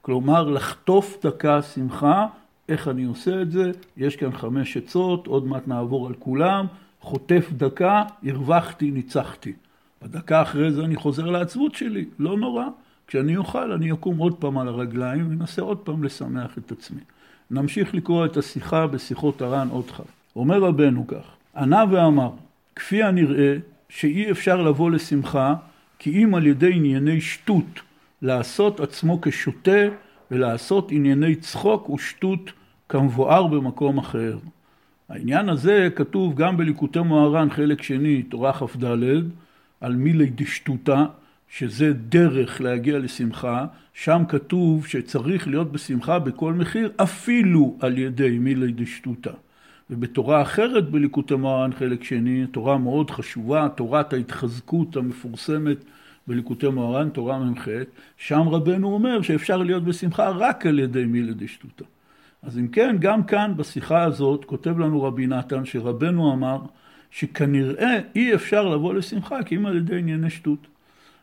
כלומר, 0.02 0.48
לחטוף 0.48 1.18
דקה 1.26 1.62
שמחה, 1.62 2.26
איך 2.68 2.88
אני 2.88 3.04
עושה 3.04 3.42
את 3.42 3.50
זה? 3.50 3.70
יש 3.96 4.16
כאן 4.16 4.32
חמש 4.32 4.76
עצות, 4.76 5.26
עוד 5.26 5.46
מעט 5.46 5.68
נעבור 5.68 6.06
על 6.06 6.14
כולם. 6.18 6.66
חוטף 7.00 7.48
דקה, 7.52 8.02
הרווחתי, 8.24 8.90
ניצחתי. 8.90 9.52
בדקה 10.06 10.42
אחרי 10.42 10.72
זה 10.72 10.84
אני 10.84 10.96
חוזר 10.96 11.30
לעצבות 11.30 11.74
שלי, 11.74 12.04
לא 12.18 12.36
נורא. 12.36 12.64
כשאני 13.06 13.36
אוכל, 13.36 13.72
אני 13.72 13.92
אקום 13.92 14.18
עוד 14.18 14.34
פעם 14.34 14.58
על 14.58 14.68
הרגליים 14.68 15.28
ואנסה 15.30 15.62
עוד 15.62 15.78
פעם 15.78 16.04
לשמח 16.04 16.58
את 16.58 16.72
עצמי. 16.72 17.00
נמשיך 17.50 17.94
לקרוא 17.94 18.26
את 18.26 18.36
השיחה 18.36 18.86
בשיחות 18.86 19.42
הר"ן 19.42 19.68
עוד 19.70 19.90
חב. 19.90 20.04
אומר 20.36 20.58
רבנו 20.58 21.06
כך, 21.06 21.36
ענה 21.56 21.84
ואמר, 21.90 22.30
כפי 22.76 23.02
הנראה 23.02 23.56
שאי 23.88 24.30
אפשר 24.30 24.62
לבוא 24.62 24.90
לשמחה, 24.90 25.54
כי 25.98 26.24
אם 26.24 26.34
על 26.34 26.46
ידי 26.46 26.72
ענייני 26.74 27.20
שטות 27.20 27.80
לעשות 28.22 28.80
עצמו 28.80 29.18
כשוטה 29.22 29.80
ולעשות 30.30 30.92
ענייני 30.92 31.34
צחוק 31.34 31.90
ושטות 31.90 32.52
כמבואר 32.88 33.46
במקום 33.46 33.98
אחר. 33.98 34.38
העניין 35.08 35.48
הזה 35.48 35.88
כתוב 35.94 36.34
גם 36.34 36.56
בליקוטי 36.56 36.98
מוהר"ן 36.98 37.50
חלק 37.50 37.82
שני, 37.82 38.22
תורה 38.22 38.52
כ"ד, 38.52 38.84
על 39.80 39.96
מילי 39.96 40.30
דשטותא, 40.34 41.04
שזה 41.48 41.92
דרך 41.92 42.60
להגיע 42.60 42.98
לשמחה, 42.98 43.66
שם 43.94 44.22
כתוב 44.28 44.86
שצריך 44.86 45.48
להיות 45.48 45.72
בשמחה 45.72 46.18
בכל 46.18 46.52
מחיר, 46.52 46.92
אפילו 46.96 47.76
על 47.80 47.98
ידי 47.98 48.38
מילי 48.38 48.72
דשטותא. 48.72 49.30
ובתורה 49.90 50.42
אחרת 50.42 50.90
בליקוטי 50.90 51.34
מוהר"ן 51.34 51.72
חלק 51.72 52.04
שני, 52.04 52.46
תורה 52.46 52.78
מאוד 52.78 53.10
חשובה, 53.10 53.68
תורת 53.74 54.12
ההתחזקות 54.12 54.96
המפורסמת 54.96 55.76
בליקוטי 56.26 56.68
מוהר"ן, 56.68 57.08
תורה 57.08 57.38
מ"ח, 57.38 57.68
שם 58.16 58.48
רבנו 58.48 58.88
אומר 58.88 59.22
שאפשר 59.22 59.56
להיות 59.56 59.84
בשמחה 59.84 60.28
רק 60.28 60.66
על 60.66 60.78
ידי 60.78 61.04
מילי 61.04 61.34
דשטותא. 61.34 61.84
אז 62.42 62.58
אם 62.58 62.68
כן, 62.68 62.96
גם 63.00 63.24
כאן 63.24 63.52
בשיחה 63.56 64.02
הזאת 64.02 64.44
כותב 64.44 64.78
לנו 64.78 65.02
רבי 65.02 65.26
נתן 65.26 65.64
שרבנו 65.64 66.32
אמר 66.32 66.58
שכנראה 67.10 67.98
אי 68.14 68.34
אפשר 68.34 68.68
לבוא 68.68 68.94
לשמחה 68.94 69.42
כי 69.42 69.56
אם 69.56 69.66
על 69.66 69.76
ידי 69.76 69.98
ענייני 69.98 70.30
שטות. 70.30 70.66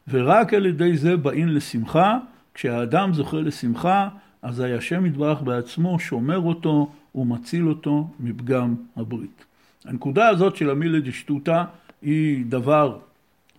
ורק 0.07 0.53
על 0.53 0.65
ידי 0.65 0.97
זה 0.97 1.17
באים 1.17 1.47
לשמחה, 1.47 2.17
כשהאדם 2.53 3.13
זוכה 3.13 3.37
לשמחה, 3.37 4.09
אזי 4.41 4.73
השם 4.73 5.05
יתברך 5.05 5.41
בעצמו 5.41 5.99
שומר 5.99 6.39
אותו 6.39 6.91
ומציל 7.15 7.67
אותו 7.67 8.07
מפגם 8.19 8.75
הברית. 8.95 9.45
הנקודה 9.85 10.27
הזאת 10.27 10.55
של 10.55 10.69
המילה 10.69 10.99
דשטותא 10.99 11.63
היא 12.01 12.45
דבר 12.45 12.97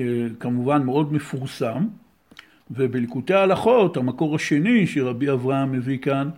אה, 0.01 0.27
כמובן 0.41 0.83
מאוד 0.83 1.13
מפורסם, 1.13 1.87
ובליקוטי 2.71 3.35
ההלכות, 3.35 3.97
המקור 3.97 4.35
השני 4.35 4.87
שרבי 4.87 5.31
אברהם 5.31 5.73
מביא 5.73 5.99
כאן, 5.99 6.29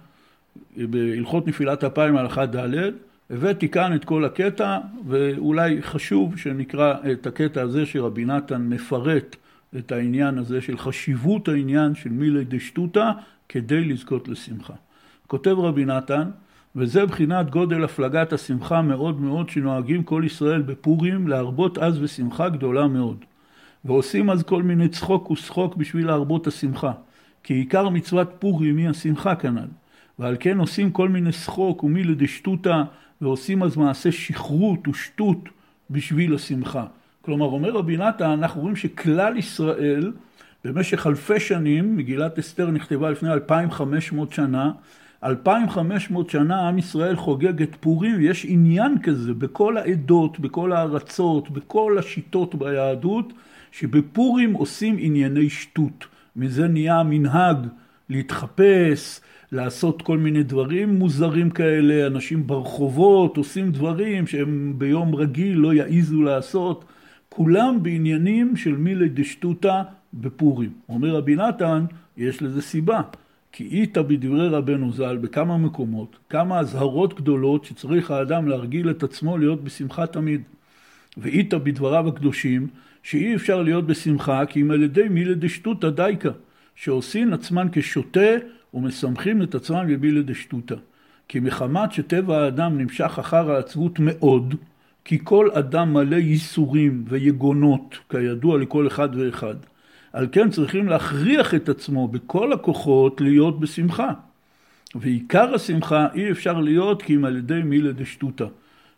בהלכות 0.77 1.47
נפילת 1.47 1.85
אפיים 1.85 2.17
הלכה 2.17 2.47
ד', 2.47 2.91
הבאתי 3.31 3.69
כאן 3.69 3.95
את 3.95 4.05
כל 4.05 4.25
הקטע, 4.25 4.79
ואולי 5.07 5.83
חשוב 5.83 6.37
שנקרא 6.39 6.95
את 7.13 7.27
הקטע 7.27 7.63
הזה 7.63 7.87
שרבי 7.87 8.25
נתן 8.25 8.63
מפרט 8.63 9.37
את 9.79 9.93
העניין 9.93 10.39
הזה 10.39 10.61
של 10.61 10.79
חשיבות 10.79 11.49
העניין 11.49 11.95
של 11.95 12.11
מילי 12.11 12.45
דשטותא 12.45 13.11
כדי 13.49 13.85
לזכות 13.85 14.29
לשמחה. 14.29 14.73
כותב 15.27 15.57
רבי 15.59 15.85
נתן, 15.85 16.31
וזה 16.77 17.07
בחינת 17.07 17.51
גודל 17.51 17.85
הפלגת 17.85 18.33
השמחה 18.33 18.83
מאוד 18.83 19.21
מאוד 19.21 19.49
שנוהגים 19.49 20.03
כל 20.03 20.23
ישראל 20.27 20.63
בפורים 20.63 21.29
להרבות 21.29 21.79
אז 21.79 21.99
בשמחה 21.99 22.49
גדולה 22.49 22.87
מאוד. 22.87 23.25
ועושים 23.85 24.31
אז 24.31 24.43
כל 24.43 24.63
מיני 24.63 24.89
צחוק 24.89 25.31
ושחוק 25.31 25.77
בשביל 25.77 26.07
להרבות 26.07 26.47
השמחה. 26.47 26.93
כי 27.43 27.55
עיקר 27.55 27.89
מצוות 27.89 28.29
פורים 28.39 28.77
היא 28.77 28.89
השמחה 28.89 29.35
כנ"ל. 29.35 29.69
ועל 30.19 30.37
כן 30.41 30.59
עושים 30.59 30.91
כל 30.91 31.09
מיני 31.09 31.33
שחוק 31.33 31.85
ומילי 31.85 32.15
דשטותא 32.15 32.83
ועושים 33.21 33.63
אז 33.63 33.77
מעשה 33.77 34.13
שכרות 34.13 34.89
ושטות 34.89 35.49
בשביל 35.91 36.35
השמחה. 36.35 36.85
כלומר, 37.23 37.47
אומר 37.47 37.71
רבי 37.71 37.97
נתן, 37.97 38.31
אנחנו 38.31 38.61
רואים 38.61 38.77
שכלל 38.77 39.37
ישראל 39.37 40.13
במשך 40.65 41.07
אלפי 41.07 41.41
שנים, 41.41 41.97
מגילת 41.97 42.39
אסתר 42.39 42.71
נכתבה 42.71 43.11
לפני 43.11 43.33
2,500 43.33 44.33
שנה, 44.33 44.71
2,500 45.25 46.31
שנה 46.31 46.69
עם 46.69 46.79
ישראל 46.79 47.17
חוגג 47.17 47.63
את 47.63 47.77
פורים, 47.81 48.21
יש 48.21 48.47
עניין 48.49 49.03
כזה 49.03 49.35
בכל 49.35 49.77
העדות, 49.77 50.39
בכל 50.39 50.73
הארצות, 50.73 51.51
בכל 51.51 51.97
השיטות 51.99 52.55
ביהדות, 52.55 53.33
שבפורים 53.73 54.53
עושים 54.53 54.97
ענייני 54.99 55.51
שטות. 55.51 56.07
מזה 56.37 56.69
נהיה 56.69 57.01
המנהג 57.01 57.67
להתחפש, 58.09 59.21
לעשות 59.53 60.03
כל 60.03 60.19
מיני 60.19 60.43
דברים 60.43 60.89
מוזרים 60.99 61.51
כאלה, 61.51 62.07
אנשים 62.07 62.47
ברחובות 62.47 63.37
עושים 63.37 63.73
דברים 63.73 64.27
שהם 64.27 64.75
ביום 64.79 65.15
רגיל 65.15 65.57
לא 65.57 65.75
יעיזו 65.75 66.23
לעשות, 66.23 66.85
כולם 67.29 67.83
בעניינים 67.83 68.57
של 68.57 68.77
מילי 68.77 69.09
דשטותא 69.09 69.83
בפורים. 70.15 70.71
אומר 70.89 71.17
רבי 71.17 71.37
נתן, 71.37 71.85
יש 72.17 72.43
לזה 72.43 72.63
סיבה. 72.63 73.01
כי 73.53 73.65
איתא 73.65 74.03
בדברי 74.03 74.49
רבנו 74.49 74.93
ז"ל 74.93 75.17
בכמה 75.17 75.59
מקומות, 75.59 76.17
כמה 76.31 76.59
אזהרות 76.59 77.21
גדולות 77.21 77.65
שצריך 77.65 78.11
האדם 78.11 78.49
להרגיל 78.49 78.91
את 78.91 79.03
עצמו 79.03 79.39
להיות 79.39 79.65
בשמחה 79.65 80.07
תמיד. 80.07 80.43
ואיתא 81.17 81.59
בדבריו 81.59 82.09
הקדושים, 82.09 82.69
שאי 83.03 83.35
אפשר 83.35 83.63
להיות 83.63 83.87
בשמחה 83.87 84.47
כי 84.47 84.63
אם 84.63 84.71
על 84.71 84.83
ידי 84.83 85.09
מילי 85.09 85.35
דשטותא 85.35 85.91
דייקה, 85.91 86.31
שעושים 86.75 87.33
עצמן 87.33 87.67
כשוטה 87.73 88.31
ומשמחים 88.75 89.43
את 89.43 89.55
עצמם 89.55 89.85
בבילי 89.89 90.23
דשטותא. 90.23 90.75
כי 91.29 91.41
מחמת 91.41 91.93
שטבע 91.93 92.39
האדם 92.39 92.79
נמשך 92.79 93.19
אחר 93.19 93.51
העצבות 93.51 93.99
מאוד, 93.99 94.55
כי 95.05 95.19
כל 95.25 95.51
אדם 95.51 95.93
מלא 95.93 96.17
ייסורים 96.17 97.05
ויגונות, 97.09 97.99
כידוע 98.11 98.59
לכל 98.59 98.87
אחד 98.87 99.09
ואחד. 99.17 99.55
על 100.13 100.29
כן 100.33 100.51
צריכים 100.51 100.89
להכריח 100.89 101.55
את 101.55 101.69
עצמו 101.69 102.09
בכל 102.09 102.53
הכוחות 102.53 103.21
להיות 103.21 103.61
בשמחה. 103.61 104.13
ועיקר 104.95 105.55
השמחה 105.55 106.07
אי 106.15 106.31
אפשר 106.31 106.61
להיות 106.61 107.03
כי 107.03 107.17
אם 107.17 107.25
על 107.25 107.37
ידי 107.37 107.63
מילה 107.65 107.93
דשטותא. 107.93 108.47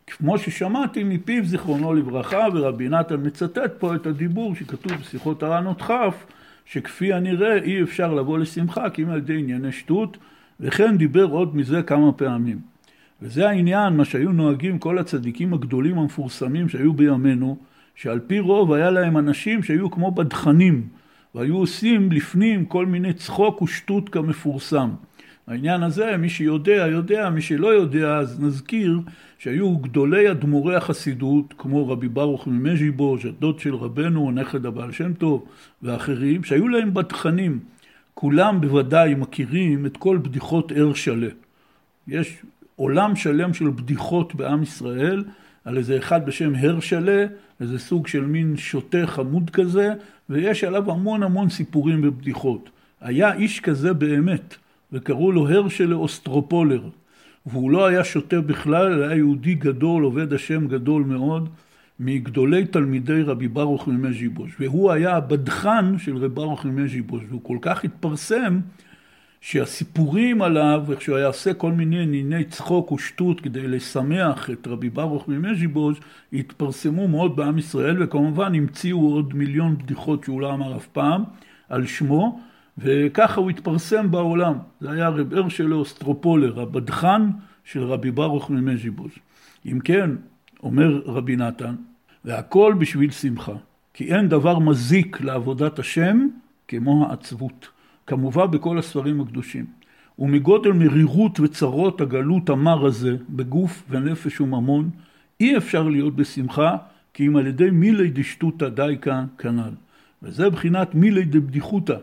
כמו 0.07 0.39
ששמעתי 0.39 1.05
מפיו 1.05 1.45
זיכרונו 1.45 1.95
לברכה, 1.95 2.47
ורבי 2.55 2.89
נתן 2.89 3.27
מצטט 3.27 3.73
פה 3.79 3.95
את 3.95 4.07
הדיבור 4.07 4.55
שכתוב 4.55 4.93
בשיחות 4.93 5.43
הרענות 5.43 5.83
כ', 5.83 5.93
שכפי 6.73 7.13
הנראה 7.13 7.57
אי 7.57 7.83
אפשר 7.83 8.15
לבוא 8.15 8.39
לשמחה 8.39 8.91
כי 8.91 9.03
אם 9.03 9.09
על 9.09 9.19
ידי 9.19 9.39
ענייני 9.39 9.73
שטות, 9.73 10.19
וכן 10.61 10.97
דיבר 10.97 11.25
עוד 11.25 11.57
מזה 11.57 11.83
כמה 11.83 12.13
פעמים. 12.13 12.59
וזה 13.23 13.49
העניין, 13.49 13.97
מה 13.97 14.05
שהיו 14.05 14.33
נוהגים 14.33 14.79
כל 14.79 14.99
הצדיקים 14.99 15.55
הגדולים 15.55 15.99
המפורסמים 15.99 16.69
שהיו 16.69 16.93
בימינו, 16.93 17.57
שעל 17.95 18.21
פי 18.27 18.41
רוב 18.41 18.73
היה 18.73 18.91
להם 18.91 19.19
אנשים 19.19 19.63
שהיו 19.63 19.91
כמו 19.91 20.11
בדחנים, 20.11 20.89
והיו 21.35 21.57
עושים 21.57 22.13
לפנים 22.13 22.65
כל 22.65 22.87
מיני 22.87 23.13
צחוק 23.13 23.63
ושטות 23.63 24.09
כמפורסם. 24.09 24.91
העניין 25.49 25.83
הזה, 25.83 26.17
מי 26.17 26.29
שיודע, 26.29 26.87
יודע, 26.87 27.31
מי 27.31 27.43
שלא 27.43 27.69
יודע, 27.69 28.17
אז 28.17 28.41
נזכיר 28.41 29.01
שהיו 29.39 29.77
גדולי 29.77 30.31
אדמו"רי 30.31 30.77
החסידות, 30.77 31.55
כמו 31.59 31.89
רבי 31.89 32.09
ברוך 32.09 32.47
ממז'יבוז', 32.47 33.25
הדוד 33.25 33.59
של 33.59 33.75
רבנו, 33.75 34.31
נכד 34.31 34.67
הבעל 34.67 34.93
שם 34.93 35.15
טוב, 35.15 35.45
ואחרים, 35.83 36.45
שהיו 36.45 36.69
להם 36.69 36.95
בתכנים. 36.95 37.61
כולם 38.15 38.61
בוודאי 38.61 39.15
מכירים 39.15 39.87
את 39.87 39.97
כל 39.97 40.19
בדיחות 40.23 40.73
ער 40.73 40.95
שלם. 40.95 41.31
יש 42.09 42.37
עולם 42.77 43.17
שלם 43.17 43.55
של 43.55 43.71
בדיחות 43.71 44.35
בעם 44.35 44.63
ישראל, 44.63 45.25
על 45.65 45.77
איזה 45.77 45.99
אחד 45.99 46.27
בשם 46.27 46.55
הרשלה, 46.55 47.27
איזה 47.61 47.79
סוג 47.79 48.07
של 48.07 48.25
מין 48.25 48.57
שוטה 48.57 49.07
חמוד 49.07 49.51
כזה, 49.51 49.93
ויש 50.31 50.65
עליו 50.65 50.91
המון 50.91 51.23
המון 51.23 51.49
סיפורים 51.49 52.01
ובדיחות. 52.05 52.71
היה 53.01 53.35
איש 53.35 53.61
כזה 53.61 53.93
באמת, 53.93 54.57
וקראו 54.93 55.33
לו 55.33 55.49
הרשלה 55.49 55.95
אוסטרופולר, 55.95 56.83
והוא 57.47 57.71
לא 57.71 57.87
היה 57.87 58.05
שוטה 58.05 58.41
בכלל, 58.41 58.93
אלא 58.93 59.05
היה 59.05 59.17
יהודי 59.17 59.55
גדול, 59.55 60.03
עובד 60.03 60.33
השם 60.33 60.69
גדול 60.69 61.03
מאוד, 61.03 61.49
מגדולי 62.01 62.65
תלמידי 62.65 63.23
רבי 63.23 63.49
ברוך 63.49 63.89
ממז'יבוש, 63.89 64.57
והוא 64.61 64.91
היה 64.93 65.17
הבדחן 65.17 65.99
של 65.99 66.17
רבי 66.17 66.29
ברוך 66.29 66.65
ממז'יבוש, 66.65 67.23
והוא 67.29 67.41
כל 67.43 67.59
כך 67.61 67.85
התפרסם 67.85 68.61
שהסיפורים 69.41 70.43
עליו, 70.43 70.85
איך 70.91 71.03
שהוא 71.03 71.17
היה 71.17 71.27
עושה 71.27 71.55
כל 71.55 71.73
מיני 71.73 72.03
ענייני 72.03 72.45
צחוק 72.45 72.93
ושטות 72.93 73.41
כדי 73.41 73.69
לשמח 73.69 74.51
את 74.51 74.67
רבי 74.67 74.91
ברוך 74.91 75.29
ממז'יבוז', 75.29 75.97
התפרסמו 76.33 77.09
מאוד 77.09 77.37
בעם 77.37 77.59
ישראל, 77.59 78.03
וכמובן 78.03 78.55
המציאו 78.55 79.15
עוד 79.15 79.35
מיליון 79.35 79.79
בדיחות 79.79 80.25
שהוא 80.25 80.41
לא 80.41 80.55
אמר 80.55 80.77
אף 80.77 80.87
פעם 80.87 81.25
על 81.69 81.87
שמו, 81.87 82.41
וככה 82.79 83.41
הוא 83.41 83.51
התפרסם 83.51 84.11
בעולם. 84.11 84.55
זה 84.81 84.91
היה 84.91 85.09
רב 85.09 85.35
הרשל 85.35 85.75
אוסטרופולר, 85.75 86.61
הבדחן 86.61 87.31
של 87.65 87.83
רבי 87.83 88.11
ברוך 88.11 88.51
ממז'יבוז'. 88.51 89.11
אם 89.67 89.79
כן, 89.81 90.11
אומר 90.63 91.03
רבי 91.07 91.37
נתן, 91.37 91.75
והכל 92.25 92.75
בשביל 92.79 93.11
שמחה, 93.11 93.53
כי 93.95 94.15
אין 94.15 94.29
דבר 94.29 94.59
מזיק 94.59 95.21
לעבודת 95.21 95.79
השם 95.79 96.27
כמו 96.69 97.07
העצבות. 97.11 97.69
כמובן 98.07 98.51
בכל 98.51 98.79
הספרים 98.79 99.21
הקדושים. 99.21 99.65
ומגודל 100.19 100.73
מרירות 100.73 101.41
וצרות 101.41 102.01
הגלות 102.01 102.51
המר 102.51 102.87
הזה 102.87 103.17
בגוף 103.31 103.83
ונפש 103.91 104.41
וממון, 104.41 104.91
אי 105.41 105.57
אפשר 105.57 105.89
להיות 105.89 106.17
בשמחה, 106.17 106.77
כי 107.15 107.27
אם 107.27 107.37
על 107.37 107.47
ידי 107.47 107.71
מילי 107.71 108.11
דשטותא 108.11 108.69
דייקה 108.69 109.25
כנ"ל. 109.39 109.71
וזה 110.23 110.51
בחינת 110.51 110.95
מילי 110.95 111.25
דבדיחותא, 111.25 111.97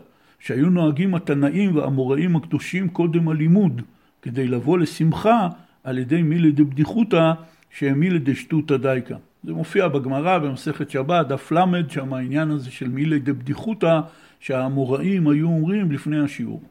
שהיו 0.46 0.70
נוהגים 0.70 1.14
התנאים 1.14 1.76
והאמוראים 1.76 2.36
הקדושים 2.36 2.88
קודם 2.88 3.28
הלימוד, 3.28 3.82
כדי 4.22 4.48
לבוא 4.48 4.78
לשמחה 4.78 5.48
על 5.84 5.98
ידי 5.98 6.22
מילי 6.22 6.52
דבדיחותא, 6.52 7.32
שהם 7.70 8.00
מילי 8.00 8.18
דשטותא 8.18 8.76
דייקה. 8.76 9.16
זה 9.44 9.52
מופיע 9.52 9.88
בגמרא 9.88 10.38
במסכת 10.38 10.90
שבת, 10.90 11.28
דף 11.28 11.52
ל', 11.52 11.88
שם 11.88 12.14
העניין 12.14 12.50
הזה 12.50 12.70
של 12.70 12.88
מילי 12.88 13.18
דבדיחותא, 13.18 14.00
שהאמוראים 14.40 15.28
היו 15.28 15.46
אומרים 15.46 15.92
לפני 15.92 16.18
השיעור. 16.18 16.62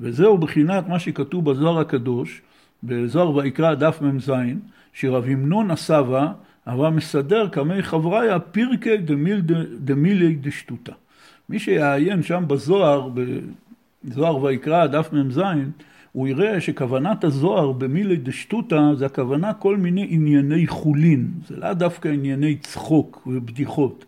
וזהו 0.00 0.38
בחינת 0.38 0.88
מה 0.88 0.98
שכתוב 0.98 1.50
בזוהר 1.50 1.78
הקדוש, 1.78 2.42
בזוהר 2.82 3.36
ויקרא 3.36 3.74
דף 3.74 3.98
מ"ז, 4.02 4.32
שרב 4.92 5.24
המנון 5.24 5.70
הסבא, 5.70 6.32
אבל 6.66 6.88
מסדר 6.88 7.48
כמי 7.48 7.82
חבריה 7.82 8.38
פירקי 8.38 8.96
דמילי 9.78 10.34
דשטותא. 10.34 10.92
מי 11.48 11.58
שיעיין 11.58 12.22
שם 12.22 12.44
בזוהר, 12.46 13.08
בזוהר 14.04 14.42
ויקרא 14.42 14.86
דף 14.86 15.12
מ"ז, 15.12 15.40
הוא 16.12 16.28
יראה 16.28 16.60
שכוונת 16.60 17.24
הזוהר 17.24 17.72
במילי 17.72 18.16
דשטותא 18.16 18.94
זה 18.94 19.06
הכוונה 19.06 19.54
כל 19.54 19.76
מיני 19.76 20.06
ענייני 20.10 20.66
חולין, 20.66 21.30
זה 21.48 21.56
לאו 21.56 21.74
דווקא 21.74 22.08
ענייני 22.08 22.56
צחוק 22.56 23.22
ובדיחות. 23.26 24.04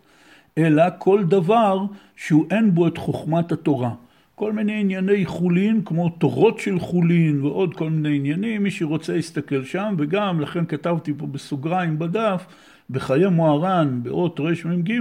אלא 0.57 0.83
כל 0.99 1.23
דבר 1.23 1.85
שהוא 2.15 2.45
אין 2.51 2.75
בו 2.75 2.87
את 2.87 2.97
חוכמת 2.97 3.51
התורה. 3.51 3.91
כל 4.35 4.53
מיני 4.53 4.79
ענייני 4.79 5.25
חולין, 5.25 5.81
כמו 5.85 6.09
תורות 6.09 6.59
של 6.59 6.79
חולין 6.79 7.41
ועוד 7.41 7.73
כל 7.73 7.89
מיני 7.89 8.15
עניינים, 8.15 8.63
מי 8.63 8.71
שרוצה 8.71 9.15
יסתכל 9.15 9.63
שם, 9.63 9.95
וגם, 9.97 10.41
לכן 10.41 10.65
כתבתי 10.65 11.13
פה 11.17 11.27
בסוגריים 11.27 11.99
בדף, 11.99 12.45
בחיי 12.89 13.29
מוהר"ן, 13.29 13.99
באות 14.03 14.39
רמ"ג, 14.39 14.93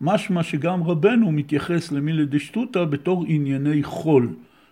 משמע 0.00 0.42
שגם 0.42 0.82
רבנו 0.82 1.32
מתייחס 1.32 1.92
למילי 1.92 2.26
דשטותא 2.26 2.84
בתור 2.84 3.24
ענייני 3.28 3.82
חול. 3.82 4.28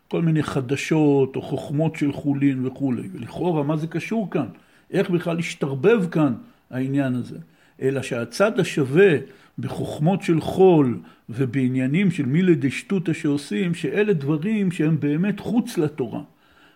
כל 0.08 0.22
מיני 0.22 0.42
חדשות 0.42 1.36
או 1.36 1.42
חוכמות 1.42 1.96
של 1.96 2.12
חולין 2.12 2.66
וכולי. 2.66 3.08
ולכאורה, 3.12 3.62
מה 3.62 3.76
זה 3.76 3.86
קשור 3.86 4.30
כאן? 4.30 4.46
איך 4.90 5.10
בכלל 5.10 5.38
השתרבב 5.38 6.06
כאן 6.10 6.34
העניין 6.70 7.14
הזה? 7.14 7.38
אלא 7.82 8.02
שהצד 8.02 8.60
השווה 8.60 9.16
בחוכמות 9.58 10.22
של 10.22 10.40
חול 10.40 10.98
ובעניינים 11.28 12.10
של 12.10 12.26
מילי 12.26 12.54
דשטותא 12.54 13.12
שעושים, 13.12 13.74
שאלה 13.74 14.12
דברים 14.12 14.70
שהם 14.70 15.00
באמת 15.00 15.40
חוץ 15.40 15.78
לתורה. 15.78 16.20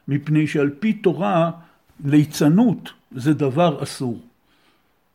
מפני 0.09 0.47
שעל 0.47 0.71
פי 0.81 0.93
תורה, 0.93 1.51
ליצנות 2.05 2.93
זה 3.13 3.35
דבר 3.35 3.83
אסור. 3.83 4.21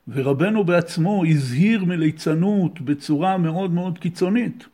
ורבנו 0.07 0.63
בעצמו 0.63 1.23
הזהיר 1.25 1.85
מליצנות 1.85 2.81
בצורה 2.81 3.37
מאוד 3.37 3.73
מאוד 3.73 3.97
קיצונית. 3.97 4.67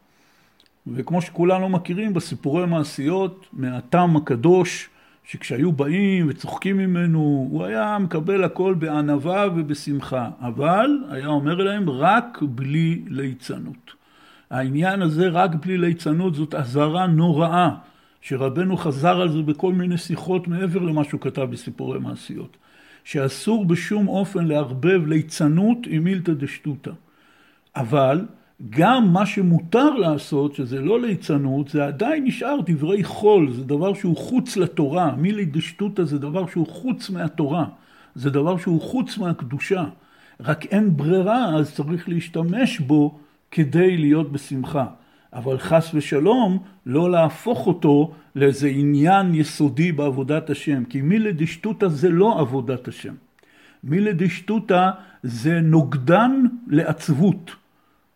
וכמו 0.88 1.22
שכולנו 1.22 1.70
מכירים 1.70 2.14
בסיפורי 2.14 2.66
מעשיות, 2.66 3.48
מהטעם 3.54 4.16
הקדוש, 4.16 4.90
שכשהיו 5.24 5.72
באים 5.72 6.30
וצוחקים 6.30 6.78
ממנו, 6.78 7.48
הוא 7.52 7.66
היה 7.66 7.98
מקבל 8.00 8.44
הכל 8.44 8.74
בענווה 8.74 9.48
ובשמחה, 9.56 10.30
אבל 10.42 10.98
היה 11.10 11.28
אומר 11.28 11.56
להם 11.56 11.90
רק 11.90 12.40
בלי 12.42 13.02
ליצנות. 13.08 13.94
העניין 14.50 15.02
הזה 15.02 15.28
רק 15.28 15.56
בלי 15.56 15.78
ליצנות 15.78 16.36
זאת 16.36 16.56
אזהרה 16.56 17.08
נוראה, 17.08 17.70
שרבנו 18.22 18.78
חזר 18.78 19.22
על 19.22 19.32
זה 19.32 19.42
בכל 19.42 19.74
מיני 19.74 19.98
שיחות 19.98 20.48
מעבר 20.48 20.80
למה 20.80 21.04
שהוא 21.04 21.22
כתב 21.22 21.42
בסיפורי 21.42 22.00
מעשיות. 22.00 22.58
שאסור 23.10 23.66
בשום 23.66 24.08
אופן 24.08 24.46
לערבב 24.46 25.06
ליצנות 25.08 25.78
עם 25.88 26.04
מילתא 26.04 26.34
דשטותא. 26.34 26.92
אבל 27.76 28.26
גם 28.70 29.14
מה 29.14 29.26
שמותר 29.26 29.90
לעשות, 29.90 30.56
שזה 30.56 30.82
לא 30.82 31.02
ליצנות, 31.02 31.70
זה 31.70 31.86
עדיין 31.86 32.24
נשאר 32.24 32.56
דברי 32.66 33.04
חול, 33.04 33.52
זה 33.52 33.64
דבר 33.64 33.94
שהוא 33.94 34.18
חוץ 34.18 34.58
לתורה. 34.58 35.16
מילי 35.16 35.46
דשטותא 35.46 36.04
זה 36.04 36.20
דבר 36.20 36.48
שהוא 36.48 36.68
חוץ 36.68 37.10
מהתורה, 37.10 37.66
זה 38.16 38.30
דבר 38.30 38.58
שהוא 38.58 38.82
חוץ 38.82 39.18
מהקדושה. 39.18 39.84
רק 40.40 40.66
אין 40.66 40.98
ברירה, 40.98 41.56
אז 41.56 41.76
צריך 41.76 42.10
להשתמש 42.10 42.80
בו 42.80 43.20
כדי 43.52 43.98
להיות 43.98 44.32
בשמחה. 44.32 44.86
אבל 45.34 45.58
חס 45.58 45.92
ושלום 45.94 46.64
לא 46.86 47.12
להפוך 47.12 47.68
אותו 47.68 48.14
לאיזה 48.36 48.68
עניין 48.68 49.36
יסודי 49.36 49.92
בעבודת 49.92 50.50
השם, 50.50 50.84
כי 50.86 51.02
מילי 51.02 51.32
דשטותא 51.34 51.88
זה 51.88 52.10
לא 52.10 52.40
עבודת 52.40 52.88
השם. 52.88 53.14
מילי 53.84 54.14
דשטותא 54.14 54.90
זה 55.24 55.60
נוגדן 55.62 56.46
לעצבות, 56.68 57.52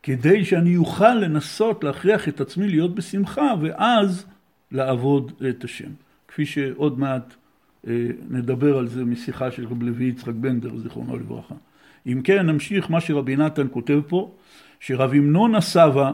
כדי 0.04 0.45
שאני 0.45 0.78
אוכל 0.78 1.13
לנסות 1.13 1.84
להכריח 1.84 2.28
את 2.28 2.41
עצמי 2.41 2.67
להיות 2.67 2.95
בשמחה, 2.95 3.54
ואז 3.62 4.26
לעבוד 4.71 5.32
את 5.49 5.63
השם. 5.63 5.89
כפי 6.28 6.45
שעוד 6.45 6.99
מעט 6.99 7.34
אה, 7.88 8.08
נדבר 8.30 8.78
על 8.78 8.88
זה 8.88 9.06
משיחה 9.06 9.52
של 9.52 9.67
רב 9.67 9.84
לוי 9.84 10.06
יצחק 10.06 10.34
בנדר, 10.34 10.78
זיכרונו 10.78 11.17
לברכה. 11.17 11.56
אם 12.08 12.21
כן, 12.23 12.45
נמשיך 12.45 12.91
מה 12.91 13.02
שרבי 13.02 13.36
נתן 13.36 13.67
כותב 13.71 14.02
פה, 14.08 14.32
שרב 14.80 15.13
המנון 15.13 15.56
הסבא 15.56 16.12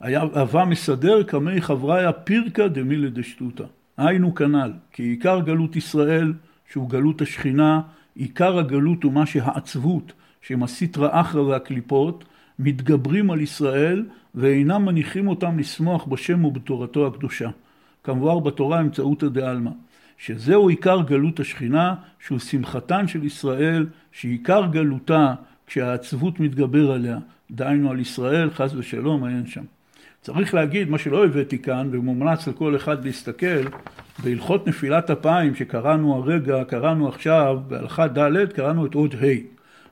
היה 0.00 0.20
הווה 0.20 0.64
מסדר 0.64 1.24
כמי 1.24 1.60
חבריה 1.60 2.12
פירקא 2.12 2.66
דמילי 2.66 3.10
דשטותא. 3.10 3.64
היינו 3.96 4.34
כנ"ל, 4.34 4.72
כי 4.92 5.02
עיקר 5.02 5.40
גלות 5.40 5.76
ישראל, 5.76 6.32
שהוא 6.72 6.90
גלות 6.90 7.22
השכינה, 7.22 7.80
עיקר 8.14 8.58
הגלות 8.58 9.02
הוא 9.02 9.12
מה 9.12 9.26
שהעצבות, 9.26 10.12
שהם 10.42 10.62
הסיטרא 10.62 11.08
אחרא 11.20 11.40
והקליפות, 11.40 12.24
מתגברים 12.58 13.30
על 13.30 13.40
ישראל 13.40 14.04
ואינם 14.34 14.84
מניחים 14.84 15.28
אותם 15.28 15.58
לשמוח 15.58 16.04
בשם 16.04 16.44
ובתורתו 16.44 17.06
הקדושה. 17.06 17.48
כמבואר 18.04 18.38
בתורה 18.38 18.80
אמצעותא 18.80 19.28
דעלמא. 19.28 19.70
שזהו 20.18 20.68
עיקר 20.68 21.02
גלות 21.02 21.40
השכינה, 21.40 21.94
שהוא 22.26 22.38
שמחתן 22.38 23.08
של 23.08 23.24
ישראל, 23.24 23.86
שעיקר 24.12 24.66
גלותה 24.70 25.34
כשהעצבות 25.66 26.40
מתגבר 26.40 26.92
עליה, 26.92 27.18
דהיינו 27.50 27.90
על 27.90 28.00
ישראל, 28.00 28.50
חס 28.50 28.74
ושלום, 28.74 29.26
אין 29.26 29.46
שם. 29.46 29.64
צריך 30.22 30.54
להגיד, 30.54 30.90
מה 30.90 30.98
שלא 30.98 31.24
הבאתי 31.24 31.58
כאן, 31.58 31.88
ומומלץ 31.92 32.48
לכל 32.48 32.76
אחד 32.76 33.04
להסתכל, 33.04 33.62
בהלכות 34.22 34.66
נפילת 34.66 35.10
אפיים 35.10 35.54
שקראנו 35.54 36.14
הרגע, 36.14 36.64
קראנו 36.64 37.08
עכשיו, 37.08 37.58
בהלכה 37.68 38.08
ד' 38.08 38.52
קראנו 38.52 38.86
את 38.86 38.94
אות 38.94 39.14
ה'. 39.14 39.26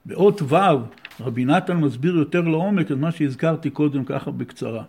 באות 0.07 0.43
ו' 0.43 0.57
רבי 1.21 1.45
נתן 1.45 1.77
מסביר 1.77 2.17
יותר 2.17 2.41
לעומק 2.41 2.93
את 2.93 2.97
מה 2.97 3.13
שהזכרתי 3.13 3.71
קודם 3.71 4.05
ככה 4.05 4.31
בקצרה. 4.31 4.83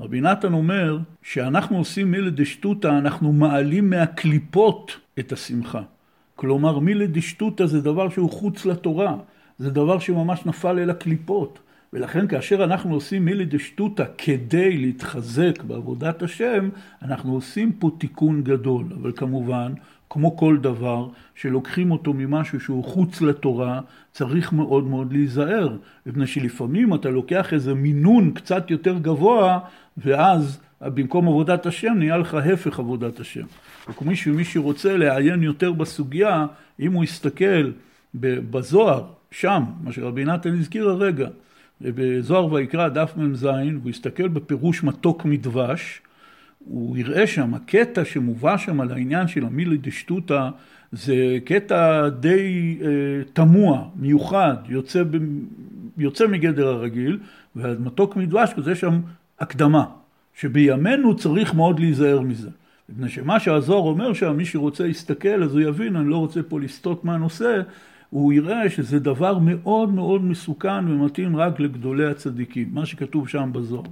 רבי 0.00 0.20
נתן 0.20 0.52
אומר 0.52 0.98
שאנחנו 1.22 1.76
עושים 1.78 2.10
מילי 2.10 2.30
דשטותא, 2.30 2.88
אנחנו 2.88 3.32
מעלים 3.32 3.90
מהקליפות 3.90 4.96
את 5.18 5.32
השמחה. 5.32 5.82
כלומר 6.36 6.78
מילי 6.78 7.06
דשטותא 7.06 7.66
זה 7.66 7.80
דבר 7.80 8.08
שהוא 8.08 8.30
חוץ 8.30 8.66
לתורה, 8.66 9.16
זה 9.58 9.70
דבר 9.70 9.98
שממש 9.98 10.46
נפל 10.46 10.78
אל 10.78 10.90
הקליפות. 10.90 11.58
ולכן 11.92 12.26
כאשר 12.26 12.64
אנחנו 12.64 12.94
עושים 12.94 13.24
מילי 13.24 13.44
דשטותא 13.44 14.04
כדי 14.18 14.76
להתחזק 14.76 15.62
בעבודת 15.62 16.22
השם, 16.22 16.68
אנחנו 17.02 17.34
עושים 17.34 17.72
פה 17.72 17.90
תיקון 17.98 18.42
גדול. 18.42 18.84
אבל 19.00 19.12
כמובן, 19.16 19.72
כמו 20.10 20.36
כל 20.36 20.56
דבר, 20.60 21.08
שלוקחים 21.34 21.90
אותו 21.90 22.12
ממשהו 22.12 22.60
שהוא 22.60 22.84
חוץ 22.84 23.20
לתורה, 23.20 23.80
צריך 24.12 24.52
מאוד 24.52 24.84
מאוד 24.84 25.12
להיזהר. 25.12 25.76
מפני 26.06 26.26
שלפעמים 26.26 26.94
אתה 26.94 27.10
לוקח 27.10 27.52
איזה 27.52 27.74
מינון 27.74 28.30
קצת 28.30 28.70
יותר 28.70 28.98
גבוה, 28.98 29.58
ואז 29.96 30.60
במקום 30.80 31.28
עבודת 31.28 31.66
השם 31.66 31.94
נהיה 31.98 32.16
לך 32.16 32.34
הפך 32.34 32.78
עבודת 32.78 33.20
השם. 33.20 33.44
וכמי 33.88 34.16
שמי 34.16 34.44
שרוצה 34.44 34.96
לעיין 34.96 35.42
יותר 35.42 35.72
בסוגיה, 35.72 36.46
אם 36.80 36.92
הוא 36.92 37.04
יסתכל 37.04 37.70
בזוהר, 38.14 39.04
שם, 39.30 39.62
מה 39.82 39.92
שרבי 39.92 40.24
נתן 40.24 40.58
הזכיר 40.58 40.88
הרגע, 40.88 41.28
בזוהר 41.80 42.52
ויקרא 42.52 42.88
דף 42.88 43.12
מ"ז, 43.16 43.44
והוא 43.44 43.90
יסתכל 43.90 44.28
בפירוש 44.28 44.84
מתוק 44.84 45.24
מדבש, 45.24 46.02
הוא 46.58 46.96
יראה 46.96 47.26
שם, 47.26 47.54
הקטע 47.54 48.04
שמובא 48.04 48.56
שם 48.56 48.80
על 48.80 48.92
העניין 48.92 49.28
של 49.28 49.44
המילי 49.44 49.76
דשטותא, 49.76 50.48
זה 50.92 51.38
קטע 51.44 52.08
די 52.08 52.78
אה, 52.82 52.88
תמוה, 53.32 53.84
מיוחד, 53.96 54.56
יוצא, 54.68 55.02
ב, 55.02 55.16
יוצא 55.98 56.26
מגדר 56.26 56.68
הרגיל, 56.68 57.18
והמתוק 57.56 58.16
מדבש, 58.16 58.50
יש 58.72 58.80
שם 58.80 59.00
הקדמה, 59.40 59.84
שבימינו 60.34 61.16
צריך 61.16 61.54
מאוד 61.54 61.80
להיזהר 61.80 62.20
מזה. 62.20 62.48
מפני 62.88 63.08
שמה 63.08 63.40
שהזוהר 63.40 63.82
אומר 63.82 64.12
שם, 64.12 64.36
מי 64.36 64.44
שרוצה 64.44 64.86
להסתכל 64.86 65.42
אז 65.42 65.54
הוא 65.54 65.60
יבין, 65.60 65.96
אני 65.96 66.08
לא 66.08 66.16
רוצה 66.16 66.42
פה 66.42 66.60
לסטות 66.60 67.04
מהנושא, 67.04 67.60
הוא 68.10 68.32
יראה 68.32 68.70
שזה 68.70 68.98
דבר 68.98 69.38
מאוד 69.38 69.88
מאוד 69.88 70.24
מסוכן 70.24 70.88
ומתאים 70.88 71.36
רק 71.36 71.60
לגדולי 71.60 72.06
הצדיקים, 72.06 72.68
מה 72.72 72.86
שכתוב 72.86 73.28
שם 73.28 73.50
בזוהר. 73.52 73.84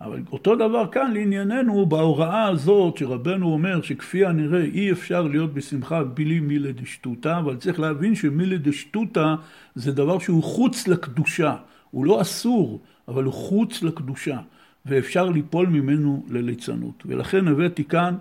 אבל 0.00 0.22
אותו 0.32 0.56
דבר 0.56 0.86
כאן 0.92 1.12
לענייננו 1.12 1.86
בהוראה 1.86 2.48
הזאת 2.48 2.96
שרבנו 2.96 3.52
אומר 3.52 3.82
שכפי 3.82 4.24
הנראה 4.24 4.64
אי 4.64 4.92
אפשר 4.92 5.22
להיות 5.22 5.54
בשמחה 5.54 6.04
בלי 6.04 6.40
מילי 6.40 6.72
דשטותא, 6.72 7.38
אבל 7.38 7.56
צריך 7.56 7.80
להבין 7.80 8.14
שמילי 8.14 8.58
דשטותא 8.58 9.34
זה 9.74 9.92
דבר 9.92 10.18
שהוא 10.18 10.42
חוץ 10.42 10.88
לקדושה, 10.88 11.56
הוא 11.90 12.06
לא 12.06 12.20
אסור, 12.20 12.80
אבל 13.08 13.24
הוא 13.24 13.32
חוץ 13.32 13.82
לקדושה, 13.82 14.38
ואפשר 14.86 15.28
ליפול 15.30 15.66
ממנו 15.66 16.26
לליצנות. 16.28 17.02
ולכן 17.06 17.48
הבאתי 17.48 17.84
כאן 17.84 18.14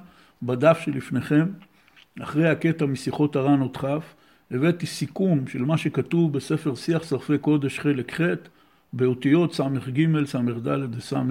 בדף 0.44 0.80
שלפניכם, 0.80 1.46
אחרי 2.22 2.50
הקטע 2.50 2.86
משיחות 2.86 3.36
הר"ן 3.36 3.60
עוד 3.60 3.78
כ', 3.78 3.86
הבאתי 4.52 4.86
סיכום 4.86 5.48
של 5.48 5.66
מה 5.66 5.78
שכתוב 5.78 6.34
בספר 6.34 6.76
שיח 6.76 7.04
שרפי 7.04 7.38
קודש 7.38 7.80
חלק 7.80 8.22
ח', 8.22 8.26
באותיות 8.94 9.54
ס"ג, 9.54 10.26
ס"ד 10.26 10.68
וס"ה, 10.98 11.24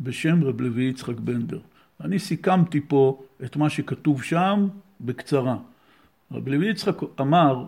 בשם 0.00 0.44
רב 0.44 0.60
לוי 0.60 0.84
יצחק 0.84 1.20
בנדר. 1.20 1.58
אני 2.00 2.18
סיכמתי 2.18 2.80
פה 2.80 3.22
את 3.44 3.56
מה 3.56 3.70
שכתוב 3.70 4.22
שם 4.22 4.68
בקצרה. 5.00 5.56
רב 6.32 6.48
לוי 6.48 6.70
יצחק 6.70 6.96
אמר 7.20 7.64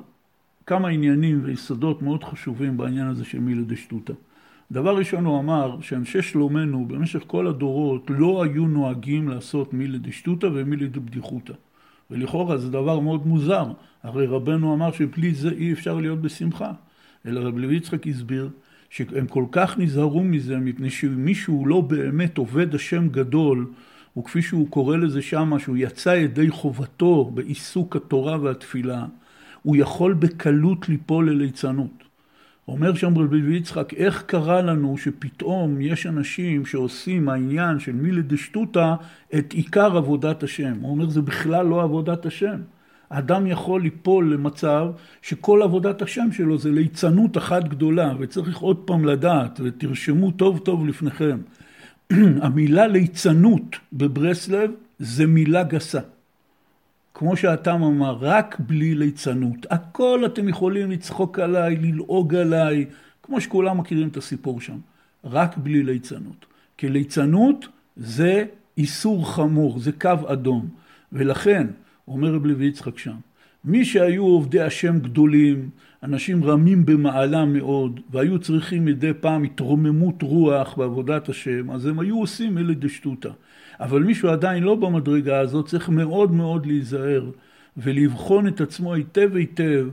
כמה 0.66 0.88
עניינים 0.88 1.40
ויסודות 1.44 2.02
מאוד 2.02 2.24
חשובים 2.24 2.76
בעניין 2.76 3.06
הזה 3.06 3.24
של 3.24 3.40
מילי 3.40 3.64
דשטותא. 3.66 4.12
דבר 4.72 4.96
ראשון 4.96 5.24
הוא 5.24 5.40
אמר 5.40 5.80
שאנשי 5.80 6.22
שלומנו 6.22 6.86
במשך 6.88 7.22
כל 7.26 7.46
הדורות 7.46 8.10
לא 8.10 8.44
היו 8.44 8.66
נוהגים 8.66 9.28
לעשות 9.28 9.74
מילי 9.74 9.98
דשטותא 9.98 10.46
ומילי 10.54 10.88
דבדיחותא. 10.88 11.52
ולכאורה 12.10 12.58
זה 12.58 12.70
דבר 12.70 13.00
מאוד 13.00 13.26
מוזר, 13.26 13.64
הרי 14.02 14.26
רבנו 14.26 14.74
אמר 14.74 14.92
שבלי 14.92 15.34
זה 15.34 15.50
אי 15.50 15.72
אפשר 15.72 16.00
להיות 16.00 16.22
בשמחה. 16.22 16.72
אלא 17.26 17.40
רב 17.40 17.58
לוי 17.58 17.76
יצחק 17.76 18.06
הסביר 18.06 18.50
שהם 18.90 19.26
כל 19.26 19.44
כך 19.52 19.78
נזהרו 19.78 20.24
מזה 20.24 20.56
מפני 20.56 20.90
שמישהו 20.90 21.66
לא 21.66 21.80
באמת 21.80 22.38
עובד 22.38 22.74
השם 22.74 23.08
גדול 23.08 23.66
וכפי 24.18 24.42
שהוא 24.42 24.70
קורא 24.70 24.96
לזה 24.96 25.22
שמה, 25.22 25.58
שהוא 25.58 25.76
יצא 25.76 26.10
ידי 26.10 26.50
חובתו 26.50 27.30
בעיסוק 27.34 27.96
התורה 27.96 28.38
והתפילה, 28.40 29.06
הוא 29.62 29.76
יכול 29.76 30.12
בקלות 30.12 30.88
ליפול 30.88 31.30
לליצנות. 31.30 32.05
אומר 32.68 32.94
שם 32.94 33.18
רבי 33.18 33.56
יצחק, 33.56 33.94
איך 33.94 34.22
קרה 34.22 34.62
לנו 34.62 34.98
שפתאום 34.98 35.80
יש 35.80 36.06
אנשים 36.06 36.66
שעושים 36.66 37.24
מהעניין 37.24 37.78
של 37.78 37.92
מילי 37.92 38.22
דשטותא 38.22 38.94
את 39.38 39.52
עיקר 39.52 39.96
עבודת 39.96 40.42
השם. 40.42 40.78
הוא 40.80 40.90
אומר, 40.90 41.08
זה 41.08 41.22
בכלל 41.22 41.66
לא 41.66 41.82
עבודת 41.82 42.26
השם. 42.26 42.60
האדם 43.10 43.46
יכול 43.46 43.82
ליפול 43.82 44.32
למצב 44.32 44.88
שכל 45.22 45.62
עבודת 45.62 46.02
השם 46.02 46.32
שלו 46.32 46.58
זה 46.58 46.70
ליצנות 46.70 47.36
אחת 47.36 47.68
גדולה, 47.68 48.12
וצריך 48.18 48.58
עוד 48.58 48.76
פעם 48.76 49.04
לדעת, 49.04 49.60
ותרשמו 49.64 50.30
טוב 50.30 50.58
טוב 50.58 50.86
לפניכם. 50.86 51.38
המילה 52.42 52.86
ליצנות 52.86 53.76
בברסלב 53.92 54.70
זה 54.98 55.26
מילה 55.26 55.62
גסה. 55.62 56.00
כמו 57.18 57.36
שהתם 57.36 57.82
אמר, 57.82 58.16
רק 58.20 58.56
בלי 58.60 58.94
ליצנות. 58.94 59.66
הכל 59.70 60.22
אתם 60.26 60.48
יכולים 60.48 60.90
לצחוק 60.90 61.38
עליי, 61.38 61.76
ללעוג 61.76 62.34
עליי, 62.34 62.86
כמו 63.22 63.40
שכולם 63.40 63.78
מכירים 63.78 64.08
את 64.08 64.16
הסיפור 64.16 64.60
שם. 64.60 64.76
רק 65.24 65.56
בלי 65.56 65.82
ליצנות. 65.82 66.46
כי 66.76 66.88
ליצנות 66.88 67.68
זה 67.96 68.44
איסור 68.78 69.34
חמור, 69.34 69.78
זה 69.78 69.92
קו 69.92 70.10
אדום. 70.26 70.68
ולכן, 71.12 71.66
אומר 72.08 72.34
רב 72.34 72.46
לוי 72.46 72.66
יצחק 72.66 72.98
שם, 72.98 73.16
מי 73.64 73.84
שהיו 73.84 74.24
עובדי 74.24 74.60
השם 74.60 74.98
גדולים, 74.98 75.70
אנשים 76.02 76.44
רמים 76.44 76.86
במעלה 76.86 77.44
מאוד, 77.44 78.00
והיו 78.10 78.38
צריכים 78.38 78.84
מדי 78.84 79.14
פעם 79.20 79.42
התרוממות 79.42 80.22
רוח 80.22 80.74
בעבודת 80.74 81.28
השם, 81.28 81.70
אז 81.70 81.86
הם 81.86 82.00
היו 82.00 82.18
עושים 82.18 82.58
אלה 82.58 82.74
דשטותא. 82.74 83.30
אבל 83.80 84.02
מישהו 84.02 84.28
עדיין 84.28 84.62
לא 84.62 84.74
במדרגה 84.74 85.38
הזאת, 85.40 85.66
צריך 85.66 85.88
מאוד 85.88 86.32
מאוד 86.32 86.66
להיזהר 86.66 87.30
ולבחון 87.76 88.48
את 88.48 88.60
עצמו 88.60 88.94
היטב 88.94 89.36
היטב 89.36 89.88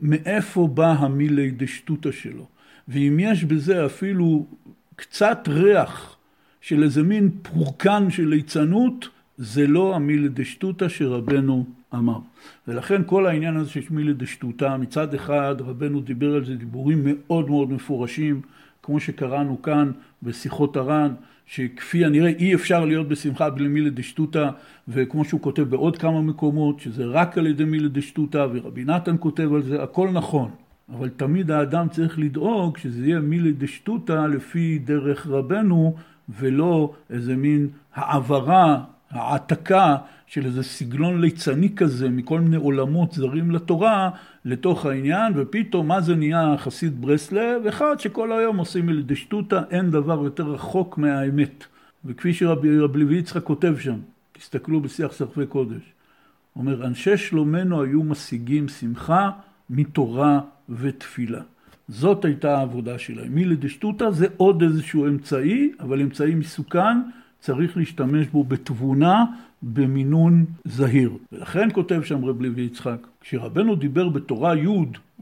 מאיפה 0.00 0.68
בא 0.74 0.92
המילי 0.92 1.50
דשטותא 1.50 2.12
שלו. 2.12 2.46
ואם 2.88 3.18
יש 3.20 3.44
בזה 3.44 3.86
אפילו 3.86 4.46
קצת 4.96 5.48
ריח 5.48 6.16
של 6.60 6.82
איזה 6.82 7.02
מין 7.02 7.30
פורקן 7.42 8.10
של 8.10 8.28
ליצנות, 8.28 9.08
זה 9.36 9.66
לא 9.66 9.94
המילי 9.96 10.28
דשטותא 10.28 10.88
שרבנו 10.88 11.66
אמר. 11.94 12.18
ולכן 12.68 13.02
כל 13.06 13.26
העניין 13.26 13.56
הזה 13.56 13.70
של 13.70 13.80
מילי 13.90 14.14
דשטותא, 14.14 14.76
מצד 14.76 15.14
אחד 15.14 15.56
רבנו 15.60 16.00
דיבר 16.00 16.34
על 16.34 16.44
זה 16.44 16.54
דיבורים 16.54 17.02
מאוד 17.04 17.50
מאוד 17.50 17.72
מפורשים, 17.72 18.40
כמו 18.82 19.00
שקראנו 19.00 19.62
כאן 19.62 19.90
בשיחות 20.22 20.76
הר"ן, 20.76 21.14
שכפי 21.48 22.04
הנראה 22.04 22.30
אי 22.38 22.54
אפשר 22.54 22.84
להיות 22.84 23.08
בשמחה 23.08 23.50
בלי 23.50 23.68
מילי 23.68 23.90
דשטותא, 23.90 24.50
וכמו 24.88 25.24
שהוא 25.24 25.40
כותב 25.40 25.62
בעוד 25.62 25.98
כמה 25.98 26.22
מקומות, 26.22 26.80
שזה 26.80 27.04
רק 27.04 27.38
על 27.38 27.46
ידי 27.46 27.64
מילי 27.64 27.88
דשטותא, 27.88 28.46
ורבי 28.52 28.84
נתן 28.84 29.16
כותב 29.20 29.54
על 29.54 29.62
זה, 29.62 29.82
הכל 29.82 30.08
נכון. 30.10 30.50
אבל 30.94 31.08
תמיד 31.08 31.50
האדם 31.50 31.88
צריך 31.88 32.18
לדאוג 32.18 32.76
שזה 32.78 33.06
יהיה 33.06 33.20
מילי 33.20 33.52
דשטותא 33.52 34.26
לפי 34.26 34.78
דרך 34.78 35.26
רבנו, 35.26 35.94
ולא 36.38 36.94
איזה 37.10 37.36
מין 37.36 37.68
העברה, 37.94 38.80
העתקה 39.10 39.96
של 40.28 40.46
איזה 40.46 40.62
סגנון 40.62 41.20
ליצני 41.20 41.74
כזה 41.76 42.08
מכל 42.08 42.40
מיני 42.40 42.56
עולמות 42.56 43.12
זרים 43.12 43.50
לתורה 43.50 44.10
לתוך 44.44 44.86
העניין, 44.86 45.32
ופתאום 45.36 45.88
מה 45.88 46.00
זה 46.00 46.14
נהיה 46.14 46.54
חסיד 46.58 47.00
ברסלב? 47.00 47.66
אחד 47.66 48.00
שכל 48.00 48.32
היום 48.32 48.56
עושים 48.56 48.86
מלדשטותא, 48.86 49.60
אין 49.70 49.90
דבר 49.90 50.24
יותר 50.24 50.42
רחוק 50.42 50.98
מהאמת. 50.98 51.64
וכפי 52.04 52.34
שרבי 52.34 52.78
רב 52.78 52.96
לוי 52.96 53.18
יצחק 53.18 53.42
כותב 53.42 53.74
שם, 53.78 53.98
תסתכלו 54.32 54.80
בשיח 54.80 55.12
סרפי 55.12 55.46
קודש, 55.46 55.82
אומר, 56.56 56.86
אנשי 56.86 57.16
שלומנו 57.16 57.82
היו 57.82 58.02
משיגים 58.02 58.68
שמחה 58.68 59.30
מתורה 59.70 60.40
ותפילה. 60.68 61.40
זאת 61.88 62.24
הייתה 62.24 62.58
העבודה 62.58 62.98
שלהם. 62.98 63.34
מלדשטותא 63.34 64.10
זה 64.10 64.26
עוד 64.36 64.62
איזשהו 64.62 65.06
אמצעי, 65.06 65.72
אבל 65.80 66.00
אמצעי 66.00 66.34
מסוכן, 66.34 66.98
צריך 67.40 67.76
להשתמש 67.76 68.26
בו 68.26 68.44
בתבונה, 68.44 69.24
במינון 69.62 70.44
זהיר. 70.64 71.12
ולכן 71.32 71.68
כותב 71.72 72.02
שם 72.02 72.24
רב 72.24 72.42
לוי 72.42 72.62
יצחק, 72.62 73.06
כשרבנו 73.20 73.74
דיבר 73.74 74.08
בתורה 74.08 74.56
י' 74.56 74.68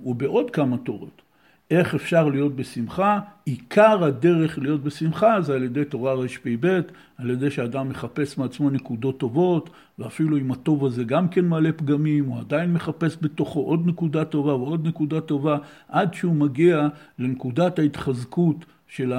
ובעוד 0.05 0.51
כמה 0.51 0.77
תורות, 0.77 1.23
איך 1.71 1.95
אפשר 1.95 2.29
להיות 2.29 2.57
בשמחה, 2.57 3.21
עיקר 3.45 4.05
הדרך 4.05 4.59
להיות 4.59 4.83
בשמחה 4.83 5.41
זה 5.41 5.55
על 5.55 5.63
ידי 5.63 5.85
תורה 5.85 6.15
רפ"ב, 6.15 6.81
על 7.19 7.31
ידי 7.31 7.51
שאדם 7.51 7.89
מחפש 7.89 8.39
מעצמו 8.39 8.71
נקודות 8.71 9.19
טובות, 9.19 9.71
ואפילו 9.99 10.39
אם 10.39 10.53
הטוב 10.53 10.85
הזה 10.85 11.05
גם 11.05 11.29
כן 11.29 11.45
מעלה 11.45 11.73
פגמים, 11.73 12.25
הוא 12.25 12.39
עדיין 12.39 12.73
מחפש 12.73 13.17
בתוכו 13.21 13.61
עוד 13.61 13.87
נקודה 13.87 14.25
טובה 14.25 14.55
ועוד 14.55 14.87
נקודה 14.87 15.21
טובה, 15.21 15.59
עד 15.89 16.15
שהוא 16.15 16.35
מגיע 16.35 16.89
לנקודת 17.19 17.79
ההתחזקות 17.79 18.65
של 18.89 19.13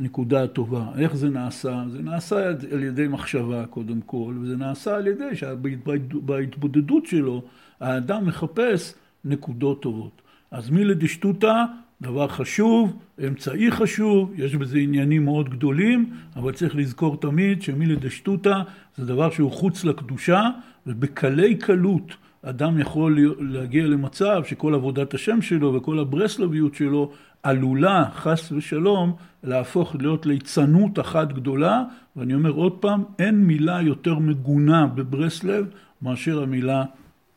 הנקודה 0.00 0.42
הטובה. 0.42 0.86
איך 0.98 1.16
זה 1.16 1.30
נעשה? 1.30 1.84
זה 1.88 2.02
נעשה 2.02 2.48
על 2.72 2.82
ידי 2.82 3.08
מחשבה 3.08 3.66
קודם 3.66 4.00
כל, 4.00 4.34
וזה 4.40 4.56
נעשה 4.56 4.96
על 4.96 5.06
ידי 5.06 5.36
שבהתבודדות 5.36 7.06
שלו 7.06 7.42
האדם 7.80 8.26
מחפש 8.26 8.94
נקודות 9.24 9.82
טובות. 9.82 10.22
אז 10.50 10.70
מלדשטותא, 10.70 11.64
דבר 12.02 12.28
חשוב, 12.28 12.98
אמצעי 13.26 13.70
חשוב, 13.70 14.32
יש 14.36 14.56
בזה 14.56 14.78
עניינים 14.78 15.24
מאוד 15.24 15.48
גדולים, 15.48 16.10
אבל 16.36 16.52
צריך 16.52 16.76
לזכור 16.76 17.16
תמיד 17.20 17.62
שמלדשטותא 17.62 18.62
זה 18.96 19.06
דבר 19.06 19.30
שהוא 19.30 19.52
חוץ 19.52 19.84
לקדושה, 19.84 20.50
ובקלי 20.86 21.54
קלות 21.54 22.14
אדם 22.42 22.78
יכול 22.78 23.34
להגיע 23.40 23.86
למצב 23.86 24.42
שכל 24.44 24.74
עבודת 24.74 25.14
השם 25.14 25.42
שלו 25.42 25.74
וכל 25.74 25.98
הברסלביות 25.98 26.74
שלו 26.74 27.12
עלולה, 27.42 28.04
חס 28.14 28.52
ושלום, 28.52 29.16
להפוך 29.42 29.96
להיות 30.00 30.26
ליצנות 30.26 30.98
אחת 30.98 31.32
גדולה, 31.32 31.82
ואני 32.16 32.34
אומר 32.34 32.50
עוד 32.50 32.72
פעם, 32.72 33.04
אין 33.18 33.44
מילה 33.44 33.82
יותר 33.82 34.18
מגונה 34.18 34.86
בברסלב 34.86 35.66
מאשר 36.02 36.42
המילה 36.42 36.84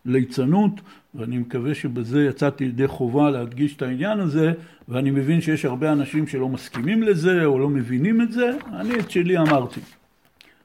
ליצנות, 0.05 0.81
ואני 1.15 1.37
מקווה 1.37 1.75
שבזה 1.75 2.25
יצאתי 2.25 2.63
ידי 2.63 2.87
חובה 2.87 3.29
להדגיש 3.29 3.75
את 3.75 3.81
העניין 3.81 4.19
הזה, 4.19 4.53
ואני 4.87 5.11
מבין 5.11 5.41
שיש 5.41 5.65
הרבה 5.65 5.91
אנשים 5.91 6.27
שלא 6.27 6.49
מסכימים 6.49 7.03
לזה 7.03 7.45
או 7.45 7.59
לא 7.59 7.69
מבינים 7.69 8.21
את 8.21 8.31
זה, 8.31 8.51
אני 8.73 8.99
את 8.99 9.11
שלי 9.11 9.37
אמרתי. 9.37 9.79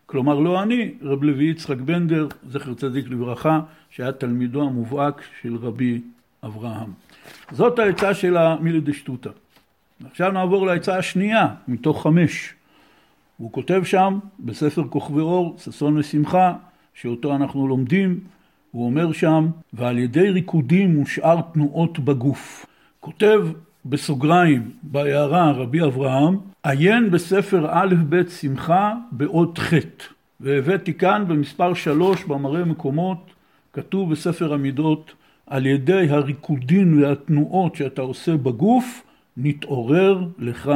כלומר 0.07 0.39
לא 0.39 0.63
אני, 0.63 0.95
רב 1.03 1.23
לוי 1.23 1.45
יצחק 1.45 1.77
בנדר, 1.77 2.29
זכר 2.49 2.75
צדיק 2.75 3.09
לברכה, 3.09 3.61
שהיה 3.91 4.13
תלמידו 4.13 4.63
המובהק 4.63 5.23
של 5.43 5.57
רבי 5.57 6.01
אברהם. 6.45 6.93
זאת 7.53 7.79
העצה 7.79 8.15
של 8.15 8.37
המילי 8.37 8.81
דשטותא. 8.81 9.31
עכשיו 10.11 10.33
נעבור 10.33 10.67
לעצה 10.67 10.99
השנייה, 10.99 11.49
מתוך 11.69 12.03
חמש. 12.03 12.55
הוא 13.37 13.53
כותב 13.53 13.83
שם, 13.85 14.19
בספר 14.41 14.83
כוכבי 14.89 15.21
אור, 15.21 15.57
ששון 15.59 15.99
ושמחה, 15.99 16.55
שאותו 16.95 17.37
אנחנו 17.37 17.69
לומדים, 17.69 18.21
הוא 18.71 18.87
אומר 18.87 19.13
שם, 19.13 19.49
ועל 19.73 19.99
ידי 19.99 20.31
ריקודים 20.31 21.03
ושאר 21.03 21.41
תנועות 21.41 21.99
בגוף. 21.99 22.67
כותב 23.01 23.41
בסוגריים, 23.85 24.71
בהערה 24.83 25.51
רבי 25.51 25.85
אברהם, 25.85 26.37
עיין 26.63 27.11
בספר 27.11 27.67
א' 27.71 27.95
ב' 28.09 28.29
שמחה 28.29 28.95
באות 29.13 29.59
ח', 29.59 29.75
והבאתי 30.41 30.95
כאן 30.95 31.25
במספר 31.29 31.75
שלוש 31.75 32.25
במראה 32.25 32.65
מקומות, 32.65 33.31
כתוב 33.73 34.13
בספר 34.13 34.53
המידות, 34.55 35.13
על 35.51 35.67
ידי 35.67 36.07
הריקודים 36.11 37.03
והתנועות 37.03 37.75
שאתה 37.75 38.03
עושה 38.03 38.37
בגוף, 38.37 39.03
נתעורר 39.37 40.27
לך 40.39 40.73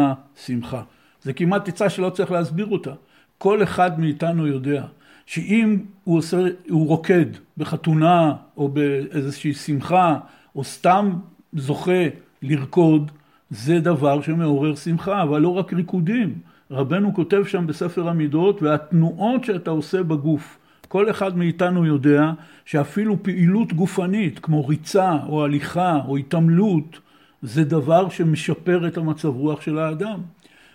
שמחה. 0.46 0.82
זה 1.22 1.32
כמעט 1.32 1.68
עצה 1.68 1.90
שלא 1.90 2.10
צריך 2.10 2.30
להסביר 2.30 2.66
אותה. 2.66 2.92
כל 3.38 3.62
אחד 3.62 4.00
מאיתנו 4.00 4.46
יודע 4.46 4.84
שאם 5.26 5.78
הוא, 6.04 6.18
עושה, 6.18 6.38
הוא 6.68 6.88
רוקד 6.88 7.26
בחתונה 7.56 8.32
או 8.56 8.68
באיזושהי 8.68 9.54
שמחה 9.54 10.18
או 10.56 10.64
סתם 10.64 11.12
זוכה 11.52 12.02
לרקוד, 12.42 13.10
זה 13.50 13.80
דבר 13.80 14.22
שמעורר 14.22 14.74
שמחה, 14.74 15.22
אבל 15.22 15.40
לא 15.40 15.48
רק 15.48 15.72
ריקודים. 15.72 16.38
רבנו 16.70 17.14
כותב 17.14 17.42
שם 17.46 17.66
בספר 17.66 18.08
המידות, 18.08 18.62
והתנועות 18.62 19.44
שאתה 19.44 19.70
עושה 19.70 20.02
בגוף. 20.02 20.58
כל 20.94 21.10
אחד 21.10 21.36
מאיתנו 21.36 21.86
יודע 21.86 22.32
שאפילו 22.64 23.22
פעילות 23.22 23.72
גופנית, 23.72 24.38
כמו 24.38 24.66
ריצה 24.66 25.12
או 25.28 25.44
הליכה 25.44 26.00
או 26.08 26.16
התעמלות, 26.16 26.98
זה 27.42 27.64
דבר 27.64 28.08
שמשפר 28.08 28.88
את 28.88 28.96
המצב 28.96 29.28
רוח 29.28 29.60
של 29.60 29.78
האדם. 29.78 30.20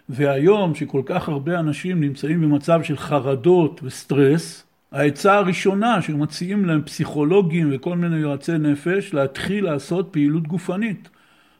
והיום 0.10 0.75
שכל 0.75 1.01
כך 1.05 1.29
הרבה 1.29 1.60
אנשים 1.60 2.01
נמצאים 2.01 2.41
במצב 2.41 2.84
של 2.84 2.97
חרדות 2.97 3.79
וסטרס, 3.84 4.63
העצה 4.91 5.34
הראשונה 5.34 6.01
שמציעים 6.01 6.65
להם 6.65 6.82
פסיכולוגים 6.82 7.69
וכל 7.73 7.95
מיני 7.95 8.17
יועצי 8.17 8.58
נפש, 8.58 9.13
להתחיל 9.13 9.65
לעשות 9.65 10.10
פעילות 10.12 10.47
גופנית. 10.47 11.10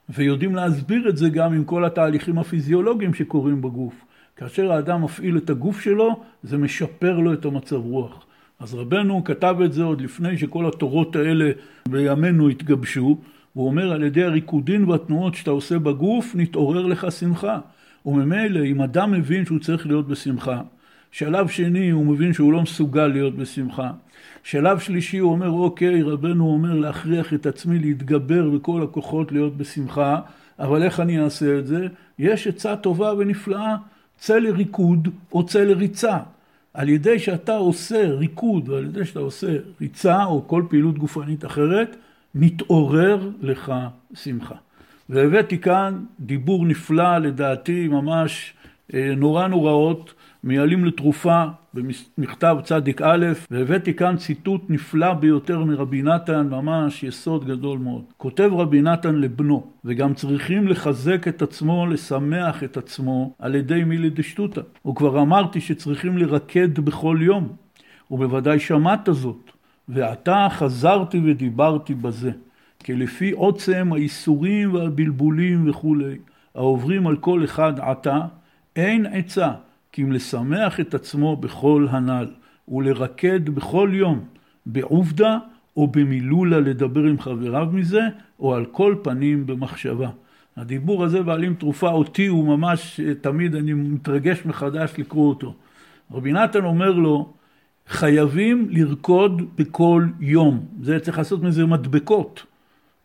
ויודעים 0.10 0.56
להסביר 0.56 1.10
את 1.10 1.18
זה 1.18 1.30
גם 1.30 1.54
עם 1.54 1.64
כל 1.64 1.86
התהליכים 1.86 2.38
הפיזיולוגיים 2.38 3.14
שקורים 3.14 3.62
בגוף. 3.62 3.94
כאשר 4.36 4.72
האדם 4.72 5.04
מפעיל 5.04 5.38
את 5.38 5.50
הגוף 5.50 5.82
שלו, 5.82 6.24
זה 6.44 6.58
משפר 6.58 7.20
לו 7.20 7.34
את 7.34 7.46
המצב 7.46 7.76
רוח. 7.76 8.26
אז 8.60 8.74
רבנו 8.74 9.24
כתב 9.24 9.56
את 9.66 9.74
זה 9.74 9.84
עוד 9.84 10.02
לפני 10.02 10.38
שכל 10.38 10.66
התורות 10.66 11.16
האלה 11.16 11.52
בימינו 11.90 12.50
התגבשו, 12.50 13.18
הוא 13.54 13.68
אומר 13.68 13.92
על 13.92 14.04
ידי 14.04 14.24
הריקודין 14.24 14.84
והתנועות 14.84 15.36
שאתה 15.36 15.52
עושה 15.52 15.80
בגוף, 15.80 16.36
נתעורר 16.36 16.86
לך 16.86 17.12
שמחה. 17.12 17.60
וממילא 18.06 18.66
אם 18.66 18.82
אדם 18.82 19.12
מבין 19.12 19.46
שהוא 19.46 19.60
צריך 19.60 19.88
להיות 19.88 20.08
בשמחה, 20.08 20.62
שלב 21.12 21.48
שני 21.48 21.90
הוא 21.90 22.06
מבין 22.06 22.34
שהוא 22.34 22.54
לא 22.54 22.62
מסוגל 22.62 23.08
להיות 23.08 23.36
בשמחה. 23.36 23.92
שלב 24.44 24.80
שלישי 24.80 25.18
הוא 25.18 25.32
אומר 25.32 25.50
אוקיי 25.50 26.02
רבנו 26.02 26.48
אומר 26.48 26.74
להכריח 26.74 27.34
את 27.34 27.46
עצמי 27.46 27.80
להתגבר 27.80 28.50
בכל 28.50 28.84
הכוחות 28.84 29.32
להיות 29.32 29.58
בשמחה 29.58 30.20
אבל 30.60 30.84
איך 30.84 31.00
אני 31.00 31.20
אעשה 31.20 31.60
את 31.60 31.68
זה? 31.68 31.88
יש 32.20 32.48
עצה 32.48 32.76
טובה 32.76 33.14
ונפלאה 33.14 33.76
צא 34.18 34.40
לריקוד 34.40 35.08
או 35.32 35.46
צא 35.46 35.64
לריצה 35.64 36.18
על 36.74 36.90
ידי 36.90 37.20
שאתה 37.20 37.56
עושה 37.56 38.10
ריקוד 38.10 38.70
ועל 38.70 38.86
ידי 38.86 39.06
שאתה 39.06 39.20
עושה 39.20 39.48
ריצה 39.82 40.26
או 40.26 40.48
כל 40.48 40.64
פעילות 40.70 40.98
גופנית 40.98 41.46
אחרת 41.46 41.96
מתעורר 42.36 43.30
לך 43.42 43.74
שמחה. 44.14 44.56
והבאתי 45.10 45.58
כאן 45.58 46.04
דיבור 46.20 46.66
נפלא 46.66 47.18
לדעתי 47.18 47.88
ממש 47.88 48.54
אה, 48.94 49.14
נורא 49.18 49.48
נוראות 49.48 50.14
מילים 50.44 50.86
לתרופה 50.86 51.44
במכתב 51.74 52.58
צדיק 52.64 53.02
א', 53.02 53.26
והבאתי 53.52 53.94
כאן 53.94 54.18
ציטוט 54.18 54.62
נפלא 54.70 55.14
ביותר 55.14 55.64
מרבי 55.66 56.02
נתן, 56.02 56.48
ממש 56.50 57.04
יסוד 57.04 57.46
גדול 57.46 57.80
מאוד. 57.80 58.04
כותב 58.18 58.50
רבי 58.54 58.82
נתן 58.82 59.16
לבנו, 59.16 59.68
וגם 59.86 60.14
צריכים 60.14 60.68
לחזק 60.68 61.28
את 61.28 61.42
עצמו, 61.42 61.88
לשמח 61.88 62.64
את 62.64 62.78
עצמו, 62.78 63.34
על 63.40 63.56
ידי 63.56 63.84
מילי 63.84 64.10
דשטותא. 64.10 64.62
וכבר 64.88 65.22
אמרתי 65.22 65.62
שצריכים 65.62 66.18
לרקד 66.18 66.80
בכל 66.80 67.18
יום, 67.22 67.50
ובוודאי 68.12 68.60
שמעת 68.60 69.10
זאת, 69.12 69.52
ועתה 69.90 70.48
חזרתי 70.52 71.22
ודיברתי 71.26 71.94
בזה. 71.94 72.32
כי 72.84 72.96
לפי 72.96 73.32
עוצם 73.32 73.90
האיסורים 73.94 74.74
והבלבולים 74.74 75.70
וכולי, 75.70 76.18
העוברים 76.56 77.08
על 77.08 77.18
כל 77.18 77.44
אחד 77.44 77.80
עתה, 77.80 78.20
אין 78.76 79.06
עצה 79.06 79.52
כי 79.92 80.04
אם 80.04 80.12
לשמח 80.12 80.80
את 80.80 80.94
עצמו 80.94 81.36
בכל 81.36 81.88
הנ"ל, 81.90 82.28
ולרקד 82.68 83.50
בכל 83.50 83.90
יום, 83.94 84.26
בעובדה 84.66 85.38
או 85.78 85.88
במילולה 85.88 86.60
לדבר 86.60 87.04
עם 87.04 87.20
חבריו 87.20 87.68
מזה, 87.74 88.02
או 88.40 88.56
על 88.56 88.66
כל 88.66 88.96
פנים 89.04 89.46
במחשבה. 89.46 90.10
הדיבור 90.58 91.04
הזה 91.04 91.24
בעלים 91.24 91.54
תרופה 91.54 91.90
אותי 91.90 92.28
הוא 92.28 92.58
ממש, 92.58 93.00
תמיד 93.22 93.56
אני 93.56 93.74
מתרגש 93.74 94.46
מחדש 94.46 94.94
לקרוא 94.98 95.30
אותו. 95.30 95.56
רבי 96.12 96.32
נתן 96.32 96.66
אומר 96.66 96.92
לו, 96.92 97.34
חייבים 97.88 98.68
לרקוד 98.70 99.42
בכל 99.56 100.06
יום. 100.20 100.66
זה 100.82 101.00
צריך 101.00 101.18
לעשות 101.18 101.44
מזה 101.44 101.66
מדבקות. 101.66 102.46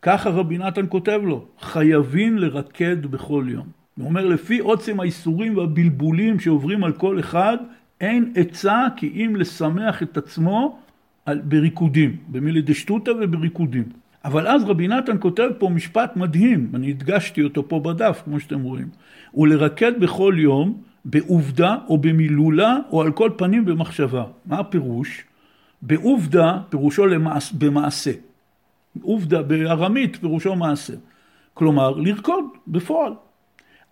ככה 0.03 0.31
רבי 0.31 0.59
נתן 0.59 0.87
כותב 0.89 1.21
לו, 1.25 1.47
חייבים 1.61 2.39
לרקד 2.39 3.07
בכל 3.07 3.45
יום. 3.49 3.84
הוא 3.99 4.07
אומר, 4.07 4.27
לפי 4.27 4.59
עוצם 4.59 5.01
האיסורים 5.01 5.57
והבלבולים 5.57 6.41
שעוברים 6.41 6.85
על 6.85 6.93
כל 6.93 7.21
אחד, 7.21 7.57
אין 8.01 8.33
עצה 8.37 8.87
כי 8.97 9.07
אם 9.15 9.37
לשמח 9.37 10.03
את 10.03 10.17
עצמו 10.17 10.79
על, 11.27 11.41
בריקודים, 11.41 12.17
במילי 12.29 12.63
דשטותא 12.63 13.13
ובריקודים. 13.21 13.85
אבל 14.25 14.47
אז 14.47 14.65
רבי 14.65 14.89
נתן 14.89 15.17
כותב 15.21 15.49
פה 15.59 15.69
משפט 15.69 16.17
מדהים, 16.17 16.71
אני 16.75 16.91
הדגשתי 16.91 17.43
אותו 17.43 17.69
פה 17.69 17.81
בדף, 17.81 18.23
כמו 18.25 18.41
שאתם 18.41 18.61
רואים. 18.61 18.89
ולרקד 19.35 20.01
בכל 20.01 20.35
יום, 20.39 20.83
בעובדה 21.05 21.77
או 21.89 21.99
במילולה, 21.99 22.79
או 22.91 23.03
על 23.03 23.13
כל 23.13 23.31
פנים 23.37 23.65
במחשבה. 23.65 24.25
מה 24.47 24.59
הפירוש? 24.59 25.25
בעובדה, 25.83 26.59
פירושו 26.69 27.07
למעש, 27.07 27.53
במעשה. 27.53 28.13
עובדה 29.03 29.43
בארמית, 29.43 30.17
פירושו 30.17 30.57
מעשה. 30.57 30.95
כלומר, 31.55 31.91
לרקוד 31.91 32.45
בפועל. 32.67 33.13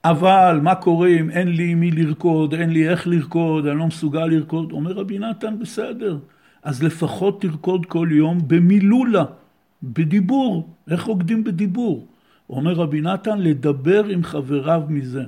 אבל 0.05 0.61
מה 0.63 0.75
קורה 0.75 1.09
אם 1.09 1.31
אין 1.31 1.49
לי 1.49 1.75
מי 1.75 1.91
לרקוד, 1.91 2.55
אין 2.55 2.71
לי 2.71 2.89
איך 2.89 3.07
לרקוד, 3.07 3.67
אני 3.67 3.79
לא 3.79 3.87
מסוגל 3.87 4.27
לרקוד? 4.27 4.73
אומר 4.73 4.93
רבי 4.93 5.19
נתן, 5.19 5.59
בסדר. 5.59 6.19
אז 6.63 6.83
לפחות 6.83 7.41
תרקוד 7.41 7.87
כל 7.87 8.09
יום 8.11 8.39
במילולה, 8.47 9.25
בדיבור. 9.83 10.69
איך 10.91 11.03
רוקדים 11.03 11.45
בדיבור? 11.45 12.07
אומר 12.51 12.73
רבי 12.73 13.01
נתן, 13.01 13.39
לדבר 13.39 14.05
עם 14.05 14.23
חבריו 14.23 14.83
מזה. 14.89 15.25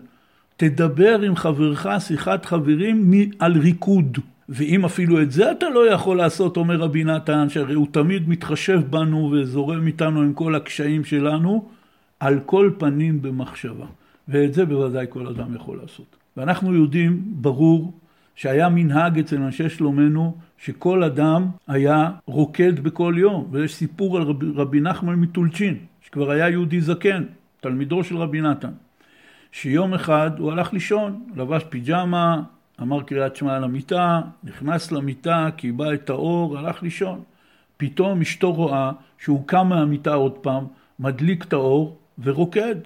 תדבר 0.56 1.20
עם 1.20 1.36
חברך 1.36 1.86
שיחת 1.98 2.44
חברים 2.44 3.12
על 3.38 3.52
ריקוד. 3.58 4.18
ואם 4.48 4.84
אפילו 4.84 5.22
את 5.22 5.30
זה 5.30 5.52
אתה 5.52 5.68
לא 5.68 5.90
יכול 5.90 6.16
לעשות, 6.16 6.56
אומר 6.56 6.76
רבי 6.76 7.04
נתן, 7.04 7.48
שהרי 7.48 7.74
הוא 7.74 7.86
תמיד 7.90 8.28
מתחשב 8.28 8.80
בנו 8.90 9.30
וזורם 9.32 9.86
איתנו 9.86 10.20
עם 10.20 10.32
כל 10.32 10.54
הקשיים 10.54 11.04
שלנו, 11.04 11.68
על 12.20 12.40
כל 12.46 12.70
פנים 12.78 13.22
במחשבה. 13.22 13.86
ואת 14.28 14.54
זה 14.54 14.64
בוודאי 14.64 15.06
כל 15.08 15.26
אדם 15.26 15.54
יכול 15.54 15.78
לעשות. 15.82 16.16
ואנחנו 16.36 16.74
יודעים, 16.74 17.22
ברור, 17.26 17.92
שהיה 18.34 18.68
מנהג 18.68 19.18
אצל 19.18 19.36
אנשי 19.36 19.68
שלומנו, 19.68 20.36
שכל 20.58 21.02
אדם 21.02 21.46
היה 21.68 22.10
רוקד 22.26 22.80
בכל 22.80 23.14
יום. 23.16 23.48
ויש 23.50 23.74
סיפור 23.74 24.16
על 24.16 24.22
רבי, 24.22 24.46
רבי 24.54 24.80
נחמן 24.80 25.14
מטולצ'ין, 25.14 25.76
שכבר 26.00 26.30
היה 26.30 26.48
יהודי 26.48 26.80
זקן, 26.80 27.24
תלמידו 27.60 28.04
של 28.04 28.16
רבי 28.16 28.40
נתן, 28.40 28.72
שיום 29.52 29.94
אחד 29.94 30.30
הוא 30.38 30.52
הלך 30.52 30.72
לישון, 30.72 31.24
לבש 31.36 31.62
פיג'מה, 31.68 32.42
אמר 32.82 33.02
קריאת 33.02 33.36
שמע 33.36 33.56
על 33.56 33.64
המיטה, 33.64 34.20
נכנס 34.44 34.92
למיטה, 34.92 35.48
קיבע 35.56 35.94
את 35.94 36.10
האור, 36.10 36.58
הלך 36.58 36.82
לישון. 36.82 37.22
פתאום 37.76 38.20
אשתו 38.20 38.52
רואה 38.52 38.92
שהוא 39.18 39.46
קם 39.46 39.68
מהמיטה 39.68 40.14
עוד 40.14 40.32
פעם, 40.32 40.64
מדליק 40.98 41.44
את 41.44 41.52
האור 41.52 41.96
ורוקד. 42.18 42.76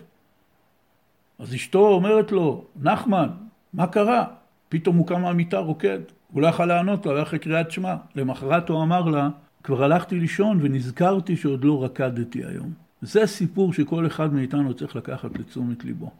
אז 1.39 1.55
אשתו 1.55 1.89
אומרת 1.89 2.33
לו, 2.33 2.65
נחמן, 2.83 3.29
מה 3.73 3.87
קרה? 3.87 4.25
פתאום 4.69 4.97
הוא 4.97 5.07
קם 5.07 5.23
מהמיטה, 5.23 5.59
רוקד. 5.59 5.99
הוא 6.33 6.43
לא 6.43 6.47
יכול 6.47 6.65
לענות 6.65 7.07
לו, 7.07 7.13
היה 7.13 7.23
אחרי 7.23 7.39
קריאת 7.39 7.71
שמע. 7.71 7.95
למחרת 8.15 8.69
הוא 8.69 8.83
אמר 8.83 9.09
לה, 9.09 9.29
כבר 9.63 9.85
הלכתי 9.85 10.21
לישון 10.21 10.59
ונזכרתי 10.63 11.37
שעוד 11.37 11.65
לא 11.65 11.85
רקדתי 11.85 12.45
היום. 12.45 12.73
זה 13.03 13.27
סיפור 13.27 13.73
שכל 13.73 14.07
אחד 14.07 14.35
מאיתנו 14.35 14.75
צריך 14.75 14.97
לקחת 14.97 15.39
לתשומת 15.39 15.85
ליבו. 15.85 16.11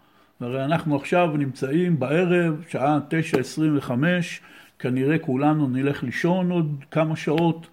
והרי 0.41 0.65
אנחנו 0.65 0.97
עכשיו 0.97 1.37
נמצאים 1.37 1.99
בערב, 1.99 2.65
שעה 2.69 2.99
9.25, 3.87 3.93
כנראה 4.79 5.19
כולנו 5.19 5.69
נלך 5.69 6.03
לישון 6.03 6.51
עוד 6.51 6.85
כמה 6.91 7.17
שעות. 7.17 7.67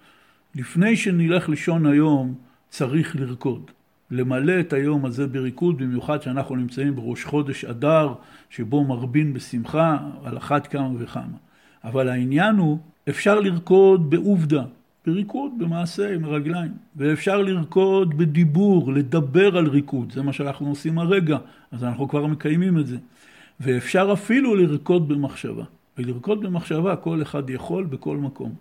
לפני 0.54 0.96
שנלך 0.96 1.48
לישון 1.48 1.86
היום, 1.86 2.34
צריך 2.68 3.16
לרקוד. 3.16 3.70
למלא 4.10 4.60
את 4.60 4.72
היום 4.72 5.04
הזה 5.04 5.26
בריקוד, 5.26 5.78
במיוחד 5.78 6.22
שאנחנו 6.22 6.56
נמצאים 6.56 6.96
בראש 6.96 7.24
חודש 7.24 7.64
אדר, 7.64 8.14
שבו 8.50 8.84
מרבין 8.84 9.32
בשמחה, 9.32 9.98
על 10.24 10.36
אחת 10.36 10.66
כמה 10.66 10.90
וכמה. 10.98 11.36
אבל 11.84 12.08
העניין 12.08 12.56
הוא, 12.56 12.78
אפשר 13.08 13.40
לרקוד 13.40 14.10
בעובדה, 14.10 14.64
בריקוד, 15.06 15.52
במעשה, 15.58 16.14
עם 16.14 16.24
הרגליים. 16.24 16.72
ואפשר 16.96 17.42
לרקוד 17.42 18.18
בדיבור, 18.18 18.92
לדבר 18.92 19.56
על 19.56 19.66
ריקוד, 19.66 20.12
זה 20.12 20.22
מה 20.22 20.32
שאנחנו 20.32 20.68
עושים 20.68 20.98
הרגע, 20.98 21.38
אז 21.72 21.84
אנחנו 21.84 22.08
כבר 22.08 22.26
מקיימים 22.26 22.78
את 22.78 22.86
זה. 22.86 22.96
ואפשר 23.60 24.10
אפילו 24.12 24.54
לרקוד 24.54 25.08
במחשבה. 25.08 25.64
ולרקוד 25.98 26.40
במחשבה 26.40 26.96
כל 26.96 27.22
אחד 27.22 27.50
יכול 27.50 27.84
בכל 27.84 28.16
מקום. 28.16 28.54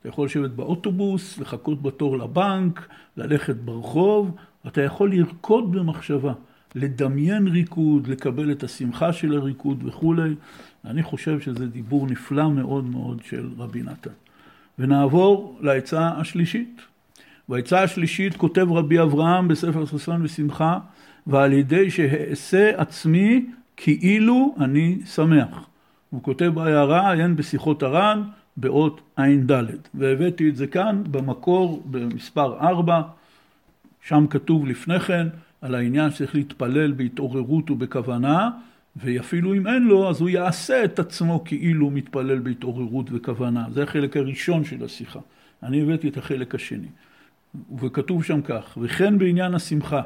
אתה 0.00 0.08
יכול 0.08 0.26
לשבת 0.26 0.50
באוטובוס, 0.50 1.38
לחכות 1.38 1.82
בתור 1.82 2.18
לבנק, 2.18 2.88
ללכת 3.16 3.56
ברחוב, 3.56 4.36
אתה 4.66 4.82
יכול 4.82 5.10
לרקוד 5.10 5.72
במחשבה, 5.72 6.32
לדמיין 6.74 7.48
ריקוד, 7.48 8.06
לקבל 8.06 8.52
את 8.52 8.62
השמחה 8.62 9.12
של 9.12 9.36
הריקוד 9.36 9.82
וכולי. 9.86 10.34
אני 10.84 11.02
חושב 11.02 11.40
שזה 11.40 11.66
דיבור 11.66 12.06
נפלא 12.06 12.50
מאוד 12.50 12.84
מאוד 12.84 13.22
של 13.24 13.48
רבי 13.58 13.82
נתן. 13.82 14.10
ונעבור 14.78 15.58
לעצה 15.60 16.08
השלישית. 16.08 16.80
בעצה 17.48 17.82
השלישית 17.82 18.36
כותב 18.36 18.66
רבי 18.70 19.02
אברהם 19.02 19.48
בספר 19.48 19.84
ששון 19.84 20.24
ושמחה, 20.24 20.78
ועל 21.26 21.52
ידי 21.52 21.90
שאעשה 21.90 22.70
עצמי 22.76 23.46
כאילו 23.76 24.54
אני 24.60 24.98
שמח. 25.06 25.66
הוא 26.10 26.22
כותב 26.22 26.52
בהערה, 26.54 27.12
עיין 27.12 27.36
בשיחות 27.36 27.82
הר"ן, 27.82 28.22
באות 28.56 29.00
ע"ד. 29.16 29.52
והבאתי 29.94 30.48
את 30.48 30.56
זה 30.56 30.66
כאן 30.66 31.02
במקור 31.10 31.82
במספר 31.90 32.58
4, 32.60 33.02
שם 34.02 34.26
כתוב 34.30 34.66
לפני 34.66 35.00
כן 35.00 35.26
על 35.60 35.74
העניין 35.74 36.10
שצריך 36.10 36.34
להתפלל 36.34 36.92
בהתעוררות 36.92 37.70
ובכוונה, 37.70 38.50
ואפילו 38.96 39.54
אם 39.54 39.66
אין 39.66 39.82
לו, 39.82 40.10
אז 40.10 40.20
הוא 40.20 40.28
יעשה 40.28 40.84
את 40.84 40.98
עצמו 40.98 41.44
כאילו 41.44 41.90
מתפלל 41.90 42.38
בהתעוררות 42.38 43.06
וכוונה. 43.12 43.64
זה 43.72 43.82
החלק 43.82 44.16
הראשון 44.16 44.64
של 44.64 44.84
השיחה. 44.84 45.20
אני 45.62 45.82
הבאתי 45.82 46.08
את 46.08 46.16
החלק 46.16 46.54
השני. 46.54 46.88
וכתוב 47.78 48.24
שם 48.24 48.42
כך, 48.42 48.78
וכן 48.80 49.18
בעניין 49.18 49.54
השמחה, 49.54 50.02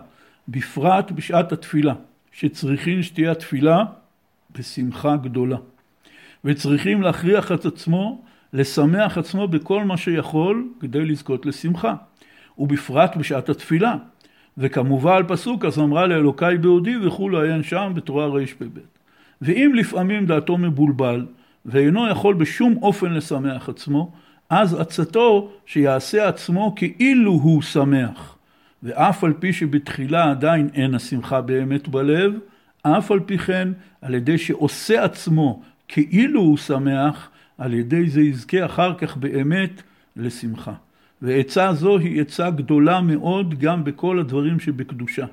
בפרט 0.49 1.11
בשעת 1.11 1.53
התפילה, 1.53 1.95
שצריכים 2.32 3.03
שתהיה 3.03 3.32
התפילה 3.32 3.84
בשמחה 4.59 5.16
גדולה. 5.16 5.57
וצריכים 6.45 7.03
להכריח 7.03 7.53
את 7.53 7.66
עצמו, 7.66 8.22
לשמח 8.53 9.18
עצמו 9.18 9.49
בכל 9.49 9.84
מה 9.84 9.97
שיכול 9.97 10.68
כדי 10.80 11.05
לזכות 11.05 11.47
לשמחה, 11.47 11.95
ובפרט 12.59 13.16
בשעת 13.16 13.48
התפילה. 13.48 13.96
וכמובן 14.59 15.20
פסוק 15.28 15.64
אז 15.64 15.78
אמרה 15.78 16.07
לאלוקיי 16.07 16.59
בעודי 16.59 16.96
וכולו 16.96 17.40
עיין 17.40 17.62
שם 17.62 17.92
בתורה 17.94 18.26
רפ"ב. 18.26 18.78
ואם 19.42 19.72
לפעמים 19.74 20.26
דעתו 20.26 20.59
מבולבל 20.59 21.26
ואינו 21.66 22.09
יכול 22.09 22.34
בשום 22.34 22.76
אופן 22.82 23.12
לשמח 23.12 23.68
עצמו, 23.68 24.12
אז 24.50 24.74
עצתו 24.74 25.50
שיעשה 25.66 26.28
עצמו 26.28 26.74
כאילו 26.76 27.32
הוא 27.32 27.62
שמח. 27.62 28.36
ואף 28.82 29.24
על 29.24 29.32
פי 29.32 29.52
שבתחילה 29.52 30.30
עדיין 30.30 30.68
אין 30.74 30.94
השמחה 30.94 31.40
באמת 31.40 31.88
בלב, 31.88 32.32
אף 32.82 33.11
על 33.11 33.20
פי 33.20 33.38
כן, 33.38 33.68
על 34.02 34.14
ידי 34.14 34.38
שעושה 34.38 35.05
עצמו 35.05 35.62
כאילו 35.88 36.40
הוא 36.40 36.57
שמח, 36.57 37.30
על 37.59 37.74
ידי 37.74 38.11
זה 38.11 38.20
יזכה 38.20 38.66
אחר 38.66 38.94
כך 38.94 39.16
באמת 39.16 39.82
לשמחה. 40.16 40.72
ועצה 41.25 41.72
זו 41.75 41.99
היא 41.99 42.20
עצה 42.20 42.51
גדולה 42.51 43.01
מאוד 43.01 43.59
גם 43.59 43.85
בכל 43.85 44.18
הדברים 44.18 44.61
שבקדושה. 44.61 45.27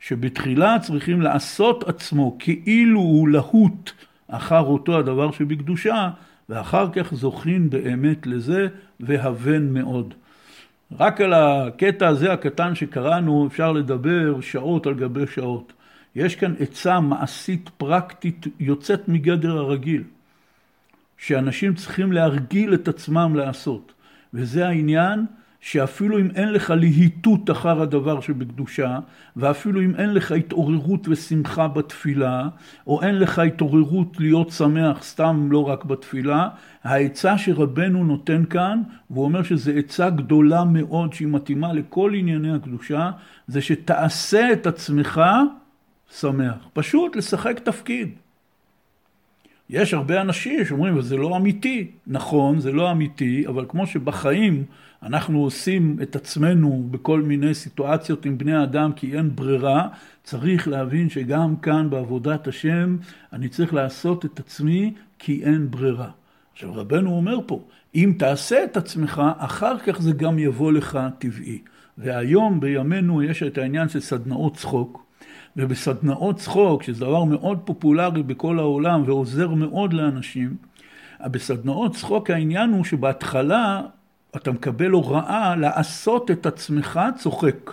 שבתחילה 0.00 0.76
צריכים 0.78 1.22
לעשות 1.22 1.88
עצמו 1.88 2.36
כאילו 2.38 3.00
הוא 3.00 3.28
להוט 3.28 3.90
אחר 4.28 4.60
אותו 4.60 4.98
הדבר 4.98 5.32
שבקדושה, 5.32 6.10
ואחר 6.48 6.90
כך 6.92 7.14
זוכין 7.14 7.70
באמת 7.70 8.26
לזה, 8.26 8.68
והבן 9.00 9.72
מאוד. 9.72 10.14
רק 10.98 11.20
על 11.20 11.32
הקטע 11.32 12.08
הזה 12.08 12.32
הקטן 12.32 12.74
שקראנו 12.74 13.46
אפשר 13.46 13.72
לדבר 13.72 14.40
שעות 14.40 14.86
על 14.86 14.94
גבי 14.94 15.26
שעות. 15.26 15.72
יש 16.16 16.36
כאן 16.36 16.54
עצה 16.60 17.00
מעשית 17.00 17.70
פרקטית 17.76 18.46
יוצאת 18.60 19.08
מגדר 19.08 19.56
הרגיל, 19.56 20.02
שאנשים 21.18 21.74
צריכים 21.74 22.12
להרגיל 22.12 22.74
את 22.74 22.88
עצמם 22.88 23.36
לעשות. 23.36 23.93
וזה 24.34 24.68
העניין 24.68 25.26
שאפילו 25.60 26.18
אם 26.18 26.28
אין 26.34 26.52
לך 26.52 26.70
להיטות 26.70 27.50
אחר 27.50 27.82
הדבר 27.82 28.20
שבקדושה, 28.20 28.98
ואפילו 29.36 29.80
אם 29.82 29.94
אין 29.94 30.14
לך 30.14 30.32
התעוררות 30.32 31.08
ושמחה 31.08 31.68
בתפילה, 31.68 32.48
או 32.86 33.02
אין 33.02 33.18
לך 33.18 33.38
התעוררות 33.38 34.20
להיות 34.20 34.50
שמח 34.50 35.02
סתם 35.02 35.48
לא 35.50 35.68
רק 35.68 35.84
בתפילה, 35.84 36.48
העצה 36.84 37.38
שרבנו 37.38 38.04
נותן 38.04 38.44
כאן, 38.50 38.82
והוא 39.10 39.24
אומר 39.24 39.42
שזו 39.42 39.72
עצה 39.72 40.10
גדולה 40.10 40.64
מאוד 40.64 41.12
שהיא 41.12 41.28
מתאימה 41.28 41.72
לכל 41.72 42.12
ענייני 42.14 42.54
הקדושה, 42.54 43.10
זה 43.48 43.62
שתעשה 43.62 44.52
את 44.52 44.66
עצמך 44.66 45.20
שמח. 46.18 46.68
פשוט 46.72 47.16
לשחק 47.16 47.58
תפקיד. 47.58 48.23
יש 49.70 49.94
הרבה 49.94 50.20
אנשים 50.20 50.64
שאומרים, 50.64 51.00
זה 51.00 51.16
לא 51.16 51.36
אמיתי. 51.36 51.90
נכון, 52.06 52.60
זה 52.60 52.72
לא 52.72 52.90
אמיתי, 52.90 53.46
אבל 53.46 53.64
כמו 53.68 53.86
שבחיים 53.86 54.64
אנחנו 55.02 55.42
עושים 55.42 55.96
את 56.02 56.16
עצמנו 56.16 56.86
בכל 56.90 57.22
מיני 57.22 57.54
סיטואציות 57.54 58.26
עם 58.26 58.38
בני 58.38 58.62
אדם 58.62 58.92
כי 58.92 59.16
אין 59.16 59.36
ברירה, 59.36 59.88
צריך 60.22 60.68
להבין 60.68 61.08
שגם 61.08 61.56
כאן 61.56 61.90
בעבודת 61.90 62.48
השם 62.48 62.96
אני 63.32 63.48
צריך 63.48 63.74
לעשות 63.74 64.24
את 64.24 64.38
עצמי 64.38 64.94
כי 65.18 65.44
אין 65.44 65.70
ברירה. 65.70 66.10
עכשיו 66.52 66.74
רבנו 66.74 67.10
אומר 67.10 67.38
פה, 67.46 67.62
אם 67.94 68.14
תעשה 68.18 68.64
את 68.64 68.76
עצמך, 68.76 69.22
אחר 69.36 69.78
כך 69.78 70.02
זה 70.02 70.12
גם 70.12 70.38
יבוא 70.38 70.72
לך 70.72 70.98
טבעי. 71.18 71.58
והיום 71.98 72.60
בימינו 72.60 73.22
יש 73.22 73.42
את 73.42 73.58
העניין 73.58 73.88
של 73.88 74.00
סדנאות 74.00 74.56
צחוק, 74.56 75.03
ובסדנאות 75.56 76.36
צחוק, 76.36 76.82
שזה 76.82 77.00
דבר 77.00 77.24
מאוד 77.24 77.58
פופולרי 77.64 78.22
בכל 78.22 78.58
העולם 78.58 79.02
ועוזר 79.06 79.48
מאוד 79.48 79.92
לאנשים, 79.92 80.56
בסדנאות 81.26 81.94
צחוק 81.94 82.30
העניין 82.30 82.70
הוא 82.70 82.84
שבהתחלה 82.84 83.82
אתה 84.36 84.52
מקבל 84.52 84.90
הוראה 84.90 85.56
לעשות 85.56 86.30
את 86.30 86.46
עצמך 86.46 87.00
צוחק. 87.18 87.70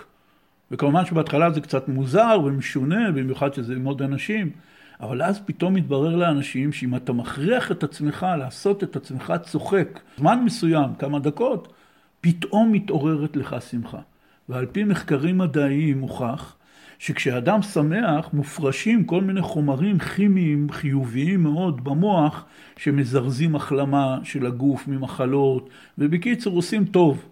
וכמובן 0.70 1.04
שבהתחלה 1.04 1.50
זה 1.50 1.60
קצת 1.60 1.88
מוזר 1.88 2.40
ומשונה, 2.44 3.10
במיוחד 3.10 3.54
שזה 3.54 3.74
עם 3.74 3.84
עוד 3.84 4.02
אנשים, 4.02 4.50
אבל 5.00 5.22
אז 5.22 5.40
פתאום 5.44 5.74
מתברר 5.74 6.16
לאנשים 6.16 6.72
שאם 6.72 6.96
אתה 6.96 7.12
מכריח 7.12 7.70
את 7.72 7.82
עצמך 7.82 8.26
לעשות 8.38 8.84
את 8.84 8.96
עצמך 8.96 9.32
צוחק, 9.42 10.00
זמן 10.18 10.42
מסוים, 10.44 10.94
כמה 10.98 11.18
דקות, 11.18 11.72
פתאום 12.20 12.72
מתעוררת 12.72 13.36
לך 13.36 13.56
שמחה. 13.70 13.98
ועל 14.48 14.66
פי 14.66 14.84
מחקרים 14.84 15.38
מדעיים 15.38 16.00
מוכח 16.00 16.56
שכשאדם 17.02 17.62
שמח 17.62 18.28
מופרשים 18.32 19.04
כל 19.04 19.20
מיני 19.20 19.42
חומרים 19.42 19.98
כימיים 19.98 20.66
חיוביים 20.70 21.42
מאוד 21.42 21.84
במוח 21.84 22.44
שמזרזים 22.76 23.56
החלמה 23.56 24.18
של 24.22 24.46
הגוף 24.46 24.88
ממחלות 24.88 25.68
ובקיצור 25.98 26.56
עושים 26.56 26.84
טוב. 26.84 27.24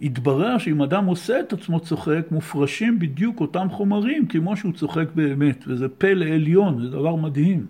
התברר 0.00 0.58
שאם 0.58 0.82
אדם 0.82 1.06
עושה 1.06 1.40
את 1.40 1.52
עצמו 1.52 1.80
צוחק 1.80 2.26
מופרשים 2.30 2.98
בדיוק 2.98 3.40
אותם 3.40 3.68
חומרים 3.70 4.26
כמו 4.26 4.56
שהוא 4.56 4.72
צוחק 4.72 5.06
באמת 5.14 5.64
וזה 5.66 5.88
פלא 5.88 6.24
עליון, 6.24 6.82
זה 6.82 6.90
דבר 6.90 7.16
מדהים. 7.16 7.66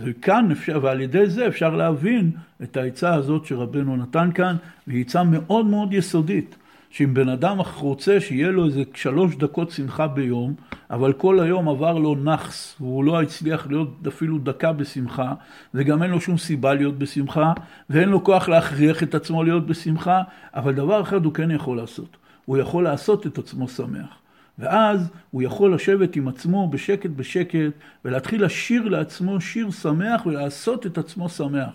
וכאן 0.00 0.50
אפשר, 0.52 0.80
ועל 0.82 1.00
ידי 1.00 1.26
זה 1.26 1.46
אפשר 1.46 1.76
להבין 1.76 2.30
את 2.62 2.76
העצה 2.76 3.14
הזאת 3.14 3.44
שרבנו 3.44 3.96
נתן 3.96 4.30
כאן, 4.34 4.56
והיא 4.86 5.04
עצה 5.04 5.24
מאוד 5.24 5.66
מאוד 5.66 5.92
יסודית. 5.92 6.56
שאם 6.90 7.14
בן 7.14 7.28
אדם 7.28 7.58
רוצה 7.76 8.20
שיהיה 8.20 8.50
לו 8.50 8.66
איזה 8.66 8.82
שלוש 8.94 9.36
דקות 9.36 9.70
שמחה 9.70 10.06
ביום, 10.06 10.54
אבל 10.90 11.12
כל 11.12 11.40
היום 11.40 11.68
עבר 11.68 11.98
לו 11.98 12.14
נאחס, 12.14 12.76
והוא 12.80 13.04
לא 13.04 13.22
הצליח 13.22 13.66
להיות 13.66 14.06
אפילו 14.08 14.38
דקה 14.38 14.72
בשמחה, 14.72 15.34
וגם 15.74 16.02
אין 16.02 16.10
לו 16.10 16.20
שום 16.20 16.38
סיבה 16.38 16.74
להיות 16.74 16.98
בשמחה, 16.98 17.52
ואין 17.90 18.08
לו 18.08 18.24
כוח 18.24 18.48
להכריח 18.48 19.02
את 19.02 19.14
עצמו 19.14 19.44
להיות 19.44 19.66
בשמחה, 19.66 20.22
אבל 20.54 20.74
דבר 20.74 21.02
אחד 21.02 21.24
הוא 21.24 21.34
כן 21.34 21.50
יכול 21.50 21.76
לעשות, 21.76 22.16
הוא 22.44 22.58
יכול 22.58 22.84
לעשות 22.84 23.26
את 23.26 23.38
עצמו 23.38 23.68
שמח. 23.68 24.18
ואז 24.58 25.10
הוא 25.30 25.42
יכול 25.42 25.74
לשבת 25.74 26.16
עם 26.16 26.28
עצמו 26.28 26.68
בשקט 26.70 27.10
בשקט, 27.10 27.70
ולהתחיל 28.04 28.44
לשיר 28.44 28.88
לעצמו 28.88 29.40
שיר 29.40 29.70
שמח 29.70 30.26
ולעשות 30.26 30.86
את 30.86 30.98
עצמו 30.98 31.28
שמח. 31.28 31.70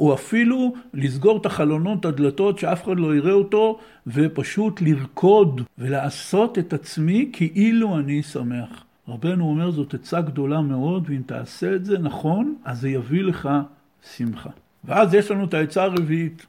או 0.00 0.14
אפילו 0.14 0.74
לסגור 0.94 1.36
את 1.36 1.46
החלונות, 1.46 2.04
הדלתות, 2.04 2.58
שאף 2.58 2.84
אחד 2.84 2.98
לא 2.98 3.16
יראה 3.16 3.32
אותו, 3.32 3.78
ופשוט 4.06 4.82
לרקוד 4.82 5.62
ולעשות 5.78 6.58
את 6.58 6.72
עצמי 6.72 7.30
כאילו 7.32 7.98
אני 7.98 8.22
שמח. 8.22 8.84
רבנו 9.08 9.44
אומר 9.44 9.70
זאת 9.70 9.94
עצה 9.94 10.20
גדולה 10.20 10.60
מאוד, 10.60 11.04
ואם 11.08 11.22
תעשה 11.26 11.74
את 11.74 11.84
זה 11.84 11.98
נכון, 11.98 12.54
אז 12.64 12.80
זה 12.80 12.88
יביא 12.88 13.22
לך 13.22 13.48
שמחה. 14.16 14.50
ואז 14.84 15.14
יש 15.14 15.30
לנו 15.30 15.44
את 15.44 15.54
העצה 15.54 15.82
הרביעית, 15.82 16.46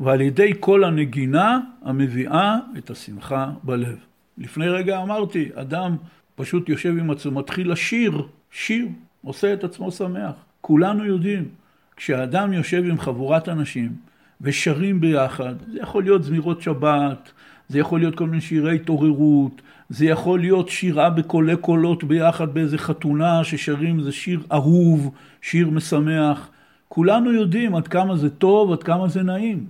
ועל 0.00 0.20
ידי 0.20 0.52
כל 0.60 0.84
הנגינה 0.84 1.60
המביאה 1.82 2.58
את 2.78 2.90
השמחה 2.90 3.50
בלב. 3.62 3.98
לפני 4.38 4.68
רגע 4.68 5.02
אמרתי, 5.02 5.48
אדם 5.54 5.96
פשוט 6.34 6.68
יושב 6.68 6.98
עם 6.98 7.10
עצמו, 7.10 7.32
מתחיל 7.32 7.72
לשיר, 7.72 8.22
שיר, 8.50 8.88
עושה 9.24 9.52
את 9.52 9.64
עצמו 9.64 9.92
שמח. 9.92 10.34
כולנו 10.60 11.04
יודעים. 11.04 11.63
כשאדם 11.96 12.52
יושב 12.52 12.84
עם 12.84 12.98
חבורת 12.98 13.48
אנשים 13.48 13.92
ושרים 14.40 15.00
ביחד, 15.00 15.54
זה 15.72 15.78
יכול 15.80 16.02
להיות 16.02 16.24
זמירות 16.24 16.62
שבת, 16.62 17.32
זה 17.68 17.78
יכול 17.78 18.00
להיות 18.00 18.14
כל 18.14 18.26
מיני 18.26 18.40
שירי 18.40 18.74
התעוררות, 18.74 19.62
זה 19.88 20.06
יכול 20.06 20.40
להיות 20.40 20.68
שירה 20.68 21.10
בקולי 21.10 21.56
קולות 21.56 22.04
ביחד 22.04 22.54
באיזה 22.54 22.78
חתונה 22.78 23.44
ששרים 23.44 23.98
איזה 23.98 24.12
שיר 24.12 24.40
אהוב, 24.52 25.14
שיר 25.42 25.70
משמח. 25.70 26.50
כולנו 26.88 27.32
יודעים 27.32 27.74
עד 27.74 27.88
כמה 27.88 28.16
זה 28.16 28.30
טוב, 28.30 28.72
עד 28.72 28.82
כמה 28.82 29.08
זה 29.08 29.22
נעים. 29.22 29.66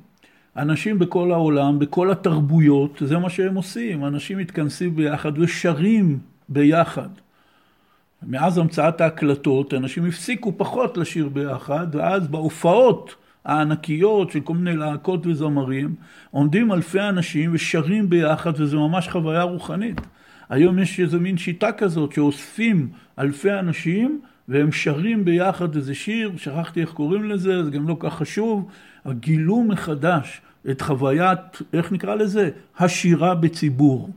אנשים 0.56 0.98
בכל 0.98 1.32
העולם, 1.32 1.78
בכל 1.78 2.10
התרבויות, 2.10 3.02
זה 3.04 3.18
מה 3.18 3.30
שהם 3.30 3.54
עושים. 3.54 4.04
אנשים 4.04 4.38
מתכנסים 4.38 4.96
ביחד 4.96 5.38
ושרים 5.38 6.18
ביחד. 6.48 7.08
מאז 8.26 8.58
המצאת 8.58 9.00
ההקלטות, 9.00 9.74
אנשים 9.74 10.04
הפסיקו 10.04 10.52
פחות 10.56 10.96
לשיר 10.96 11.28
ביחד, 11.28 11.86
ואז 11.94 12.28
בהופעות 12.28 13.14
הענקיות 13.44 14.30
של 14.30 14.40
כל 14.40 14.54
מיני 14.54 14.76
להקות 14.76 15.26
וזמרים, 15.26 15.94
עומדים 16.30 16.72
אלפי 16.72 17.00
אנשים 17.00 17.50
ושרים 17.54 18.10
ביחד, 18.10 18.52
וזו 18.60 18.88
ממש 18.88 19.08
חוויה 19.08 19.42
רוחנית. 19.42 20.00
היום 20.48 20.78
יש 20.78 21.00
איזו 21.00 21.20
מין 21.20 21.36
שיטה 21.36 21.72
כזאת, 21.72 22.12
שאוספים 22.12 22.88
אלפי 23.18 23.52
אנשים, 23.52 24.20
והם 24.48 24.72
שרים 24.72 25.24
ביחד 25.24 25.76
איזה 25.76 25.94
שיר, 25.94 26.32
שכחתי 26.36 26.80
איך 26.80 26.92
קוראים 26.92 27.24
לזה, 27.24 27.64
זה 27.64 27.70
גם 27.70 27.88
לא 27.88 27.96
כך 28.00 28.14
חשוב, 28.14 28.68
גילו 29.08 29.62
מחדש 29.62 30.40
את 30.70 30.80
חוויית, 30.80 31.62
איך 31.72 31.92
נקרא 31.92 32.14
לזה? 32.14 32.50
השירה 32.78 33.34
בציבור. 33.34 34.10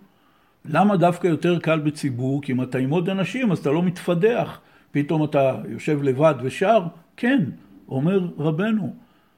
למה 0.67 0.97
דווקא 0.97 1.27
יותר 1.27 1.59
קל 1.59 1.79
בציבור? 1.79 2.41
כי 2.41 2.51
אם 2.51 2.61
אתה 2.61 2.77
עם 2.77 2.89
עוד 2.89 3.09
אנשים 3.09 3.51
אז 3.51 3.57
אתה 3.57 3.71
לא 3.71 3.83
מתפדח. 3.83 4.59
פתאום 4.91 5.23
אתה 5.23 5.55
יושב 5.67 6.03
לבד 6.03 6.35
ושר? 6.41 6.83
כן, 7.17 7.43
אומר 7.89 8.27
רבנו, 8.37 8.93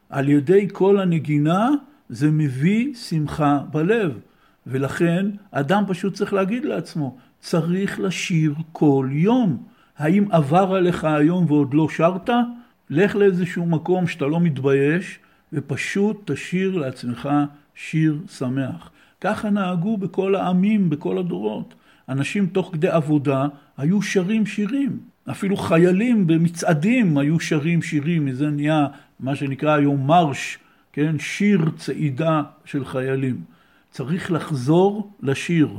על 0.10 0.30
ידי 0.30 0.68
כל 0.72 1.00
הנגינה 1.00 1.70
זה 2.10 2.32
מביא 2.32 2.94
שמחה 2.94 3.60
בלב. 3.72 4.20
ולכן 4.68 5.26
אדם 5.52 5.84
פשוט 5.88 6.14
צריך 6.14 6.34
להגיד 6.34 6.66
לעצמו, 6.66 7.18
צריך 7.40 8.00
לשיר 8.00 8.54
כל 8.72 9.10
יום. 9.12 9.64
האם 9.98 10.26
עבר 10.32 10.76
עליך 10.76 11.04
היום 11.04 11.46
ועוד 11.46 11.74
לא 11.74 11.90
שרת? 11.90 12.30
לך 12.90 13.16
לאיזשהו 13.16 13.66
מקום 13.66 14.08
שאתה 14.08 14.26
לא 14.26 14.40
מתבייש, 14.40 15.20
ופשוט 15.54 16.32
תשאיר 16.32 16.78
לעצמך 16.78 17.30
שיר 17.76 18.20
שמח. 18.28 18.92
ככה 19.22 19.50
נהגו 19.50 19.98
בכל 19.98 20.36
העמים, 20.36 20.90
בכל 20.90 21.18
הדורות. 21.18 21.74
אנשים 22.10 22.48
תוך 22.48 22.70
כדי 22.74 22.88
עבודה 22.88 23.48
היו 23.78 24.02
שרים 24.02 24.46
שירים. 24.46 25.00
אפילו 25.32 25.58
חיילים 25.58 26.28
במצעדים 26.28 27.18
היו 27.18 27.40
שרים 27.40 27.82
שירים, 27.82 28.26
מזה 28.26 28.50
נהיה 28.50 28.88
מה 29.20 29.36
שנקרא 29.36 29.76
היום 29.76 30.08
מרש, 30.08 30.58
כן? 30.94 31.20
שיר 31.20 31.70
צעידה 31.78 32.42
של 32.66 32.86
חיילים. 32.86 33.42
צריך 33.92 34.32
לחזור 34.32 35.12
לשיר. 35.22 35.70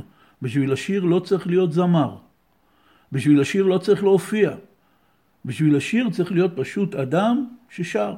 בשביל 0.41 0.73
השיר 0.73 1.03
לא 1.03 1.19
צריך 1.19 1.47
להיות 1.47 1.73
זמר. 1.73 2.15
בשביל 3.11 3.41
השיר 3.41 3.63
לא 3.63 3.77
צריך 3.77 4.03
להופיע. 4.03 4.51
בשביל 5.45 5.75
השיר 5.75 6.09
צריך 6.09 6.31
להיות 6.31 6.51
פשוט 6.55 6.95
אדם 6.95 7.45
ששר. 7.69 8.15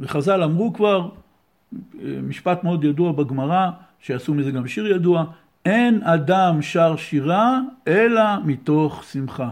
וחז"ל 0.00 0.42
אמרו 0.42 0.72
כבר, 0.72 1.08
משפט 2.22 2.64
מאוד 2.64 2.84
ידוע 2.84 3.12
בגמרא, 3.12 3.70
שעשו 4.02 4.34
מזה 4.34 4.50
גם 4.50 4.66
שיר 4.66 4.86
ידוע, 4.86 5.24
אין 5.64 6.02
אדם 6.02 6.62
שר 6.62 6.96
שירה 6.96 7.60
אלא 7.88 8.22
מתוך 8.44 9.04
שמחה. 9.12 9.48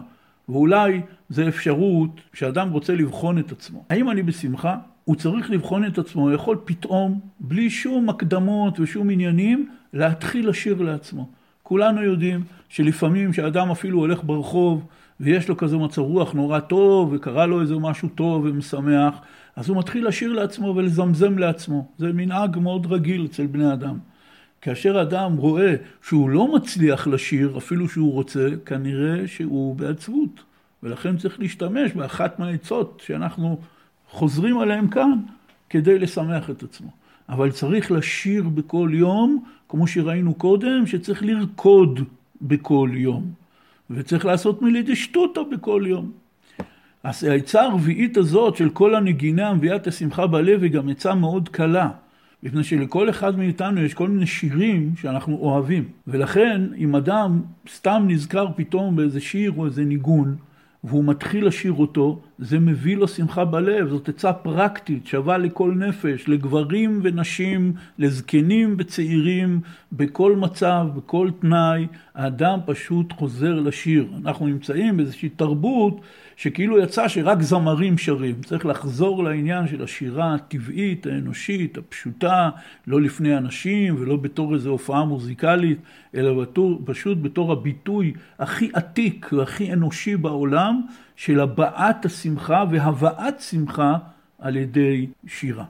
ואולי 0.49 1.01
זו 1.29 1.49
אפשרות 1.49 2.21
שאדם 2.35 2.71
רוצה 2.71 2.95
לבחון 2.95 3.39
את 3.39 3.53
עצמו. 3.53 3.85
האם 3.91 4.11
אני 4.11 4.23
בשמחה? 4.23 4.77
הוא 5.05 5.17
צריך 5.17 5.51
לבחון 5.51 5.87
את 5.87 5.99
עצמו, 5.99 6.23
הוא 6.23 6.33
יכול 6.33 6.57
פתאום, 6.65 7.21
בלי 7.41 7.71
שום 7.71 8.09
הקדמות 8.09 8.81
ושום 8.81 9.11
עניינים, 9.11 9.69
להתחיל 9.93 10.49
לשיר 10.49 10.83
לעצמו. 10.83 11.29
כולנו 11.63 12.03
יודעים 12.03 12.45
שלפעמים 12.69 13.33
כשאדם 13.33 13.71
אפילו 13.71 13.99
הולך 13.99 14.25
ברחוב 14.25 14.87
ויש 15.21 15.49
לו 15.49 15.57
כזה 15.57 15.77
מצב 15.77 16.03
רוח 16.03 16.33
נורא 16.33 16.61
טוב 16.61 17.13
וקרה 17.13 17.47
לו 17.47 17.61
איזה 17.61 17.75
משהו 17.75 18.09
טוב 18.09 18.45
ומשמח, 18.45 19.15
אז 19.57 19.69
הוא 19.69 19.79
מתחיל 19.79 20.07
לשיר 20.09 20.33
לעצמו 20.33 20.77
ולזמזם 20.77 21.39
לעצמו. 21.39 21.89
זה 21.99 22.13
מנהג 22.13 22.59
מאוד 22.59 22.93
רגיל 22.93 23.27
אצל 23.31 23.47
בני 23.47 23.73
אדם. 23.73 23.99
כאשר 24.63 25.03
אדם 25.03 25.37
רואה 25.37 25.75
שהוא 26.03 26.31
לא 26.31 26.55
מצליח 26.55 27.07
לשיר, 27.07 27.59
אפילו 27.59 27.89
שהוא 27.89 28.13
רוצה, 28.13 28.49
כנראה 28.67 29.29
שהוא 29.29 29.77
בעצבות. 29.77 30.43
ולכן 30.83 31.17
צריך 31.17 31.41
להשתמש 31.41 31.93
באחת 31.93 32.39
מהעצות 32.39 33.03
שאנחנו 33.07 33.59
חוזרים 34.11 34.59
עליהן 34.59 34.89
כאן, 34.89 35.13
כדי 35.71 35.99
לשמח 35.99 36.51
את 36.51 36.63
עצמו. 36.63 36.91
אבל 37.29 37.51
צריך 37.51 37.91
לשיר 37.91 38.49
בכל 38.49 38.91
יום, 38.93 39.45
כמו 39.69 39.87
שראינו 39.87 40.35
קודם, 40.35 40.87
שצריך 40.87 41.23
לרקוד 41.23 42.01
בכל 42.43 42.91
יום. 42.93 43.33
וצריך 43.91 44.25
לעשות 44.25 44.63
מלידשטותא 44.63 45.41
בכל 45.53 45.85
יום. 45.87 46.13
אז 47.03 47.25
העצה 47.25 47.63
הרביעית 47.63 48.17
הזאת 48.17 48.57
של 48.57 48.71
כל 48.71 48.95
הנגינה 48.95 49.49
המביאה 49.49 49.77
את 49.77 49.87
השמחה 49.87 50.27
בלב 50.27 50.63
היא 50.63 50.71
גם 50.71 50.89
עצה 50.89 51.15
מאוד 51.15 51.49
קלה. 51.49 51.91
מפני 52.43 52.65
שלכל 52.65 53.11
אחד 53.11 53.39
מאיתנו 53.39 53.81
יש 53.81 53.95
כל 53.95 54.09
מיני 54.09 54.27
שירים 54.27 54.93
שאנחנו 54.97 55.37
אוהבים. 55.37 55.85
ולכן 56.07 56.61
אם 56.77 56.97
אדם 56.97 57.41
סתם 57.69 58.05
נזכר 58.09 58.47
פתאום 58.57 58.97
באיזה 58.97 59.21
שיר 59.21 59.53
או 59.57 59.67
איזה 59.67 59.85
ניגון, 59.85 60.37
והוא 60.85 61.05
מתחיל 61.05 61.47
לשיר 61.47 61.73
אותו, 61.73 62.21
זה 62.39 62.59
מביא 62.59 62.97
לו 62.97 63.09
שמחה 63.09 63.45
בלב, 63.45 63.89
זאת 63.89 64.09
עצה 64.09 64.33
פרקטית, 64.33 65.07
שווה 65.07 65.39
לכל 65.39 65.75
נפש, 65.75 66.29
לגברים 66.29 67.01
ונשים, 67.03 67.73
לזקנים 67.99 68.77
וצעירים, 68.79 69.61
בכל 69.93 70.37
מצב, 70.37 70.87
בכל 70.97 71.31
תנאי, 71.41 71.87
האדם 72.15 72.59
פשוט 72.67 73.13
חוזר 73.13 73.61
לשיר. 73.61 74.07
אנחנו 74.25 74.47
נמצאים 74.47 74.97
באיזושהי 74.97 75.29
תרבות 75.29 76.01
שכאילו 76.41 76.79
יצא 76.79 77.09
שרק 77.09 77.43
זמרים 77.43 77.99
שרים. 77.99 78.35
צריך 78.43 78.67
לחזור 78.67 79.25
לעניין 79.25 79.69
של 79.69 79.83
השירה 79.83 80.35
הטבעית, 80.35 81.07
האנושית, 81.07 81.79
הפשוטה, 81.79 82.51
לא 82.87 83.01
לפני 83.01 83.37
אנשים 83.37 83.97
ולא 83.99 84.17
בתור 84.17 84.55
איזו 84.55 84.71
הופעה 84.71 85.05
מוזיקלית, 85.05 85.79
אלא 86.15 86.43
בתור, 86.43 86.81
פשוט 86.85 87.19
בתור 87.23 87.53
הביטוי 87.53 88.13
הכי 88.39 88.71
עתיק 88.73 89.31
והכי 89.33 89.73
אנושי 89.73 90.17
בעולם 90.17 90.83
של 91.17 91.41
הבעת 91.41 92.05
השמחה 92.05 92.65
והבאת 92.71 93.41
שמחה 93.41 93.97
על 94.39 94.57
ידי 94.57 95.07
שירה. 95.27 95.65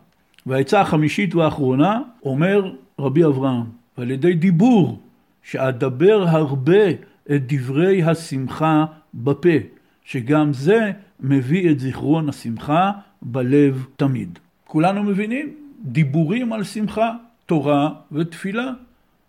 והעצה 0.47 0.81
החמישית 0.81 1.35
והאחרונה, 1.35 2.01
אומר 2.25 2.73
רבי 2.99 3.25
אברהם, 3.25 3.65
ועל 3.99 4.11
ידי 4.11 4.35
דיבור, 4.35 5.01
שאדבר 5.43 6.25
הרבה 6.29 6.91
את 7.31 7.53
דברי 7.53 8.03
השמחה 8.03 8.85
בפה. 9.15 9.80
שגם 10.05 10.53
זה 10.53 10.93
מביא 11.21 11.71
את 11.71 11.81
זיכרון 11.81 12.29
השמחה 12.29 12.93
בלב 13.23 13.87
תמיד. 13.97 14.39
כולנו 14.65 15.03
מבינים, 15.03 15.55
דיבורים 15.83 16.53
על 16.53 16.65
שמחה, 16.65 17.13
תורה 17.47 17.91
ותפילה. 18.13 18.73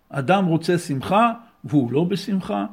אדם 0.10 0.46
רוצה 0.46 0.78
שמחה 0.78 1.34
והוא 1.64 1.92
לא 1.92 2.04
בשמחה, 2.04 2.66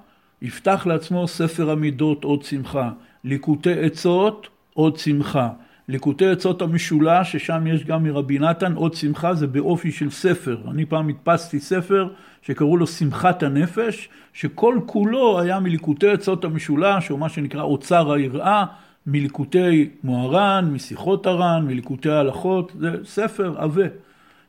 יפתח 0.43 0.87
לעצמו 0.87 1.29
ספר 1.29 1.71
המידות 1.71 2.25
עוד 2.25 2.43
שמחה, 2.43 2.91
ליקוטי 3.25 3.81
עצות 3.81 4.49
עוד 4.75 4.97
שמחה, 4.97 5.49
ליקוטי 5.89 6.27
עצות 6.27 6.63
המשולש, 6.63 7.33
ששם 7.33 7.67
יש 7.67 7.85
גם 7.85 8.03
מרבי 8.03 8.39
נתן 8.39 8.73
עוד 8.73 8.95
שמחה, 8.95 9.35
זה 9.35 9.47
באופי 9.47 9.93
של 9.93 10.11
ספר. 10.11 10.59
אני 10.71 10.87
פעם 10.87 11.09
הדפסתי 11.09 11.61
ספר 11.61 12.09
שקראו 12.43 12.77
לו 12.77 12.87
שמחת 12.87 13.43
הנפש, 13.43 14.09
שכל 14.33 14.79
כולו 14.87 15.41
היה 15.41 15.61
מליקוטי 15.61 16.09
עצות 16.09 16.45
המשולש, 16.45 17.11
או 17.11 17.17
מה 17.17 17.29
שנקרא 17.29 17.63
אוצר 17.63 18.13
היראה, 18.13 18.65
מליקוטי 19.07 19.89
מוהר"ן, 20.05 20.71
משיחות 20.73 21.27
הר"ן, 21.27 21.65
מליקוטי 21.67 22.11
ההלכות, 22.11 22.73
זה 22.79 22.91
ספר 23.05 23.55
עבה. 23.59 23.87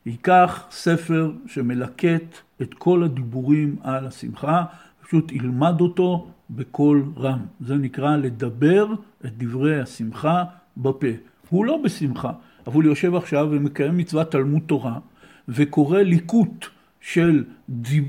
ייקח 0.05 0.65
ספר 0.71 1.31
שמלקט 1.47 2.37
את 2.61 2.73
כל 2.73 3.03
הדיבורים 3.03 3.75
על 3.83 4.07
השמחה, 4.07 4.63
פשוט 5.03 5.31
ילמד 5.31 5.81
אותו 5.81 6.27
בקול 6.49 7.03
רם. 7.17 7.39
זה 7.59 7.75
נקרא 7.75 8.17
לדבר 8.17 8.87
את 9.25 9.37
דברי 9.37 9.81
השמחה 9.81 10.43
בפה. 10.77 11.07
הוא 11.49 11.65
לא 11.65 11.77
בשמחה, 11.83 12.31
אבל 12.67 12.75
הוא 12.75 12.83
יושב 12.83 13.15
עכשיו 13.15 13.47
ומקיים 13.51 13.97
מצוות 13.97 14.31
תלמוד 14.31 14.61
תורה, 14.65 14.99
וקורא 15.49 15.99
ליקוט 15.99 16.65
של 17.01 17.43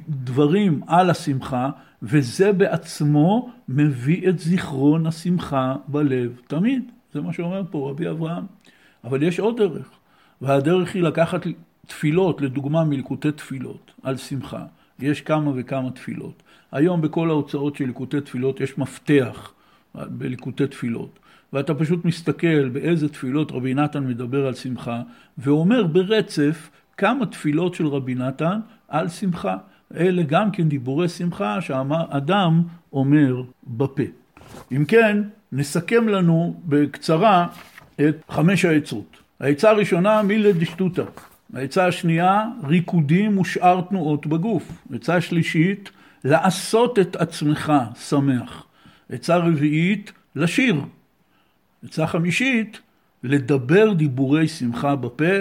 דברים 0.09 0.81
על 0.87 1.11
השמחה, 1.11 1.71
וזה 2.03 2.53
בעצמו 2.53 3.51
מביא 3.69 4.29
את 4.29 4.39
זיכרון 4.39 5.07
השמחה 5.07 5.77
בלב 5.89 6.41
תמיד. 6.47 6.83
זה 7.13 7.21
מה 7.21 7.33
שאומר 7.33 7.63
פה 7.71 7.91
רבי 7.91 8.11
אברהם. 8.11 8.45
אבל 9.05 9.23
יש 9.23 9.41
עוד 9.41 9.57
דרך, 9.57 9.91
והדרך 10.41 10.95
היא 10.95 11.03
לקחת 11.03 11.47
תפילות, 11.87 12.41
לדוגמה 12.41 12.85
מליקוטי 12.85 13.33
תפילות, 13.33 13.91
על 14.03 14.17
שמחה. 14.17 14.65
יש 14.99 15.21
כמה 15.21 15.53
וכמה 15.55 15.91
תפילות. 15.91 16.43
היום 16.73 17.01
בכל 17.01 17.31
ההוצאות 17.31 17.77
של 17.77 17.87
ליקוטי 17.87 18.21
תפילות 18.21 18.61
יש 18.61 18.79
מפתח 18.79 19.53
בליקוטי 19.95 20.67
תפילות. 20.67 21.19
ואתה 21.53 21.75
פשוט 21.75 22.05
מסתכל 22.05 22.69
באיזה 22.69 23.09
תפילות 23.09 23.53
רבי 23.53 23.75
נתן 23.75 24.07
מדבר 24.07 24.47
על 24.47 24.55
שמחה, 24.55 25.03
ואומר 25.39 25.87
ברצף 25.87 26.71
כמה 26.97 27.27
תפילות 27.27 27.75
של 27.75 27.87
רבי 27.87 28.15
נתן 28.15 28.61
על 28.89 29.09
שמחה. 29.09 29.57
אלה 29.97 30.23
גם 30.23 30.51
כן 30.51 30.69
דיבורי 30.69 31.09
שמחה 31.09 31.61
שהאדם 31.61 32.63
אומר 32.93 33.43
בפה. 33.67 34.03
אם 34.73 34.85
כן, 34.89 35.23
נסכם 35.53 36.09
לנו 36.09 36.61
בקצרה 36.65 37.47
את 38.01 38.17
חמש 38.29 38.65
העצות. 38.65 39.17
העצה 39.41 39.71
הראשונה, 39.71 40.23
מילה 40.23 40.53
דשטותא. 40.53 41.03
העצה 41.55 41.87
השנייה, 41.87 42.45
ריקודים 42.65 43.39
ושאר 43.39 43.81
תנועות 43.81 44.27
בגוף. 44.27 44.73
עצה 44.95 45.21
שלישית, 45.21 45.91
לעשות 46.25 46.99
את 46.99 47.17
עצמך 47.17 47.73
שמח. 48.09 48.65
עצה 49.11 49.37
רביעית, 49.37 50.13
לשיר. 50.37 50.75
עצה 51.85 52.07
חמישית, 52.07 52.81
לדבר 53.25 53.93
דיבורי 53.93 54.49
שמחה 54.49 54.97
בפה, 54.97 55.35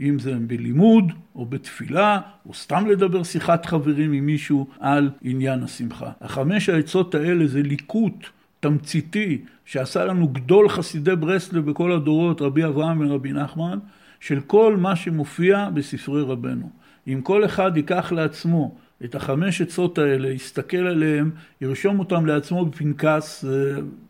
אם 0.00 0.18
זה 0.18 0.34
בלימוד 0.40 1.12
או 1.34 1.46
בתפילה, 1.46 2.20
או 2.46 2.54
סתם 2.54 2.86
לדבר 2.86 3.22
שיחת 3.22 3.66
חברים 3.66 4.12
עם 4.12 4.26
מישהו 4.26 4.66
על 4.80 5.10
עניין 5.22 5.62
השמחה. 5.62 6.10
החמש 6.20 6.68
העצות 6.68 7.14
האלה 7.14 7.46
זה 7.46 7.62
ליקוט 7.62 8.26
תמציתי 8.60 9.38
שעשה 9.64 10.04
לנו 10.04 10.28
גדול 10.28 10.68
חסידי 10.68 11.16
ברסלב 11.16 11.70
בכל 11.70 11.92
הדורות, 11.92 12.42
רבי 12.42 12.64
אברהם 12.64 13.00
ורבי 13.00 13.32
נחמן, 13.32 13.78
של 14.20 14.40
כל 14.40 14.76
מה 14.76 14.96
שמופיע 14.96 15.70
בספרי 15.74 16.22
רבנו. 16.22 16.70
אם 17.08 17.20
כל 17.22 17.44
אחד 17.44 17.76
ייקח 17.76 18.12
לעצמו 18.12 18.74
את 19.04 19.14
החמש 19.14 19.60
עצות 19.60 19.98
האלה, 19.98 20.28
יסתכל 20.28 20.76
עליהם, 20.76 21.30
ירשום 21.60 21.98
אותם 21.98 22.26
לעצמו 22.26 22.64
בפנקס, 22.66 23.44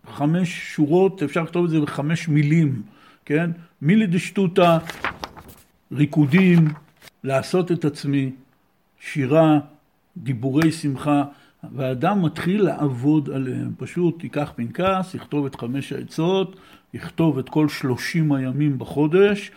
חמש 0.07 0.75
שורות, 0.75 1.23
אפשר 1.23 1.43
לכתוב 1.43 1.65
את 1.65 1.71
זה 1.71 1.81
בחמש 1.81 2.29
מילים, 2.29 2.83
כן? 3.25 3.51
מילי 3.83 4.07
דשטותא, 4.07 4.79
ריקודים, 5.93 6.69
לעשות 7.25 7.73
את 7.73 7.85
עצמי, 7.85 8.33
שירה, 9.01 9.59
דיבורי 10.17 10.73
שמחה, 10.73 11.25
והאדם 11.75 12.23
מתחיל 12.23 12.63
לעבוד 12.63 13.31
עליהם. 13.31 13.73
פשוט 13.79 14.25
ייקח 14.25 14.53
פנקס, 14.57 15.15
יכתוב 15.15 15.47
את 15.47 15.55
חמש 15.55 15.93
העצות, 15.93 16.57
יכתוב 16.95 17.39
את 17.39 17.49
כל 17.49 17.69
שלושים 17.69 18.33
הימים 18.33 18.79
בחודש, 18.79 19.51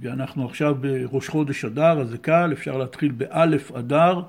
ואנחנו 0.00 0.46
עכשיו 0.46 0.76
בראש 0.80 1.28
חודש 1.28 1.64
אדר, 1.64 2.00
אז 2.00 2.08
זה 2.08 2.18
קל, 2.18 2.50
אפשר 2.52 2.76
להתחיל 2.76 3.12
באלף 3.12 3.72
אדר, 3.72 4.22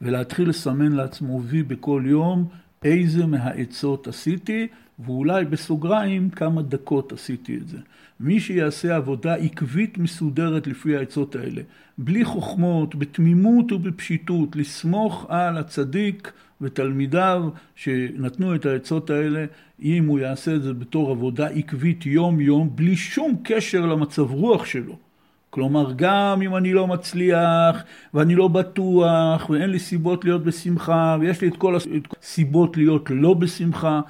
ולהתחיל 0.00 0.48
לסמן 0.48 0.92
לעצמו 0.92 1.40
וי 1.44 1.62
בכל 1.62 2.02
יום, 2.06 2.48
איזה 2.84 3.26
מהעצות 3.26 4.08
עשיתי, 4.08 4.66
ואולי 4.98 5.44
בסוגריים 5.44 6.30
כמה 6.30 6.62
דקות 6.62 7.12
עשיתי 7.12 7.56
את 7.56 7.68
זה. 7.68 7.78
מי 8.20 8.40
שיעשה 8.40 8.96
עבודה 8.96 9.34
עקבית 9.34 9.98
מסודרת 9.98 10.66
לפי 10.66 10.96
העצות 10.96 11.36
האלה, 11.36 11.62
בלי 11.98 12.24
חוכמות, 12.24 12.94
בתמימות 12.94 13.72
ובפשיטות, 13.72 14.56
לסמוך 14.56 15.26
על 15.28 15.58
הצדיק 15.58 16.32
ותלמידיו 16.60 17.48
שנתנו 17.74 18.54
את 18.54 18.66
העצות 18.66 19.10
האלה, 19.10 19.44
אם 19.82 20.06
הוא 20.06 20.18
יעשה 20.18 20.54
את 20.54 20.62
זה 20.62 20.74
בתור 20.74 21.10
עבודה 21.10 21.46
עקבית 21.46 22.06
יום-יום, 22.06 22.70
בלי 22.74 22.96
שום 22.96 23.36
קשר 23.44 23.86
למצב 23.86 24.30
רוח 24.30 24.64
שלו. 24.64 25.09
כלומר, 25.50 25.92
גם 25.96 26.42
אם 26.42 26.56
אני 26.56 26.72
לא 26.72 26.86
מצליח, 26.86 27.82
ואני 28.14 28.34
לא 28.34 28.48
בטוח, 28.48 29.50
ואין 29.50 29.70
לי 29.70 29.78
סיבות 29.78 30.24
להיות 30.24 30.44
בשמחה, 30.44 31.16
ויש 31.20 31.40
לי 31.40 31.48
את 31.48 31.56
כל 31.56 31.76
הסיבות 32.20 32.76
להיות 32.76 33.10
לא 33.10 33.34
בשמחה, 33.34 34.00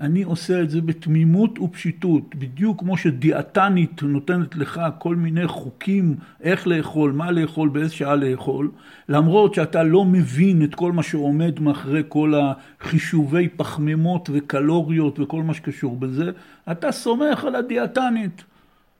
אני 0.00 0.22
עושה 0.22 0.62
את 0.62 0.70
זה 0.70 0.80
בתמימות 0.80 1.58
ופשיטות, 1.58 2.34
בדיוק 2.34 2.80
כמו 2.80 2.96
שדיאטנית 2.96 4.02
נותנת 4.02 4.56
לך 4.56 4.80
כל 4.98 5.16
מיני 5.16 5.48
חוקים 5.48 6.16
איך 6.40 6.66
לאכול, 6.66 7.12
מה 7.12 7.30
לאכול, 7.30 7.68
באיזה 7.68 7.94
שעה 7.94 8.14
לאכול, 8.14 8.70
למרות 9.08 9.54
שאתה 9.54 9.82
לא 9.82 10.04
מבין 10.04 10.64
את 10.64 10.74
כל 10.74 10.92
מה 10.92 11.02
שעומד 11.02 11.60
מאחורי 11.60 12.02
כל 12.08 12.34
החישובי 12.80 13.48
פחמימות 13.48 14.30
וקלוריות 14.32 15.20
וכל 15.20 15.42
מה 15.42 15.54
שקשור 15.54 15.96
בזה, 15.96 16.30
אתה 16.70 16.92
סומך 16.92 17.44
על 17.44 17.54
הדיאטנית. 17.54 18.44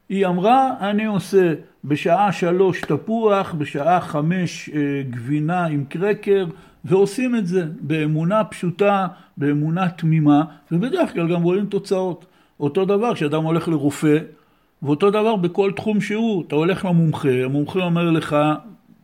היא 0.09 0.27
אמרה, 0.27 0.71
אני 0.81 1.05
עושה 1.05 1.55
בשעה 1.85 2.33
שלוש 2.33 2.81
תפוח, 2.81 3.55
בשעה 3.59 4.01
חמש 4.01 4.71
אה, 4.75 5.03
גבינה 5.11 5.67
עם 5.67 5.85
קרקר, 5.85 6.47
ועושים 6.85 7.37
את 7.37 7.47
זה 7.47 7.65
באמונה 7.81 8.45
פשוטה, 8.45 9.07
באמונה 9.37 9.89
תמימה, 9.89 10.45
ובדרך 10.73 11.13
כלל 11.13 11.33
גם 11.33 11.43
רואים 11.43 11.67
תוצאות. 11.67 12.27
אותו 12.61 12.85
דבר 12.85 13.15
כשאדם 13.15 13.43
הולך 13.43 13.69
לרופא, 13.69 14.19
ואותו 14.83 15.11
דבר 15.11 15.37
בכל 15.37 15.73
תחום 15.77 16.01
שהוא, 16.01 16.45
אתה 16.47 16.55
הולך 16.55 16.85
למומחה, 16.85 17.45
המומחה 17.45 17.79
אומר 17.85 18.11
לך 18.11 18.37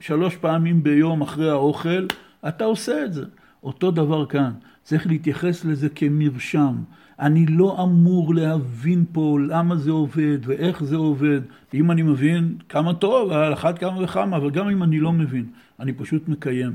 שלוש 0.01 0.37
פעמים 0.37 0.83
ביום 0.83 1.23
אחרי 1.23 1.51
האוכל, 1.51 2.07
אתה 2.49 2.65
עושה 2.65 3.05
את 3.05 3.13
זה. 3.13 3.25
אותו 3.63 3.91
דבר 3.91 4.27
כאן, 4.27 4.51
צריך 4.83 5.07
להתייחס 5.07 5.65
לזה 5.65 5.89
כמרשם. 5.89 6.75
אני 7.21 7.47
לא 7.47 7.83
אמור 7.83 8.35
להבין 8.35 9.05
פה 9.12 9.39
למה 9.49 9.77
זה 9.77 9.91
עובד 9.91 10.39
ואיך 10.43 10.85
זה 10.85 10.97
עובד. 10.97 11.41
אם 11.75 11.91
אני 11.91 12.03
מבין, 12.03 12.55
כמה 12.68 12.95
טוב, 12.95 13.33
על 13.33 13.53
אחת 13.53 13.79
כמה 13.79 14.03
וכמה, 14.05 14.37
אבל 14.37 14.51
גם 14.51 14.68
אם 14.68 14.83
אני 14.83 15.01
לא 15.01 15.12
מבין, 15.12 15.45
אני 15.81 15.93
פשוט 15.93 16.29
מקיים. 16.29 16.73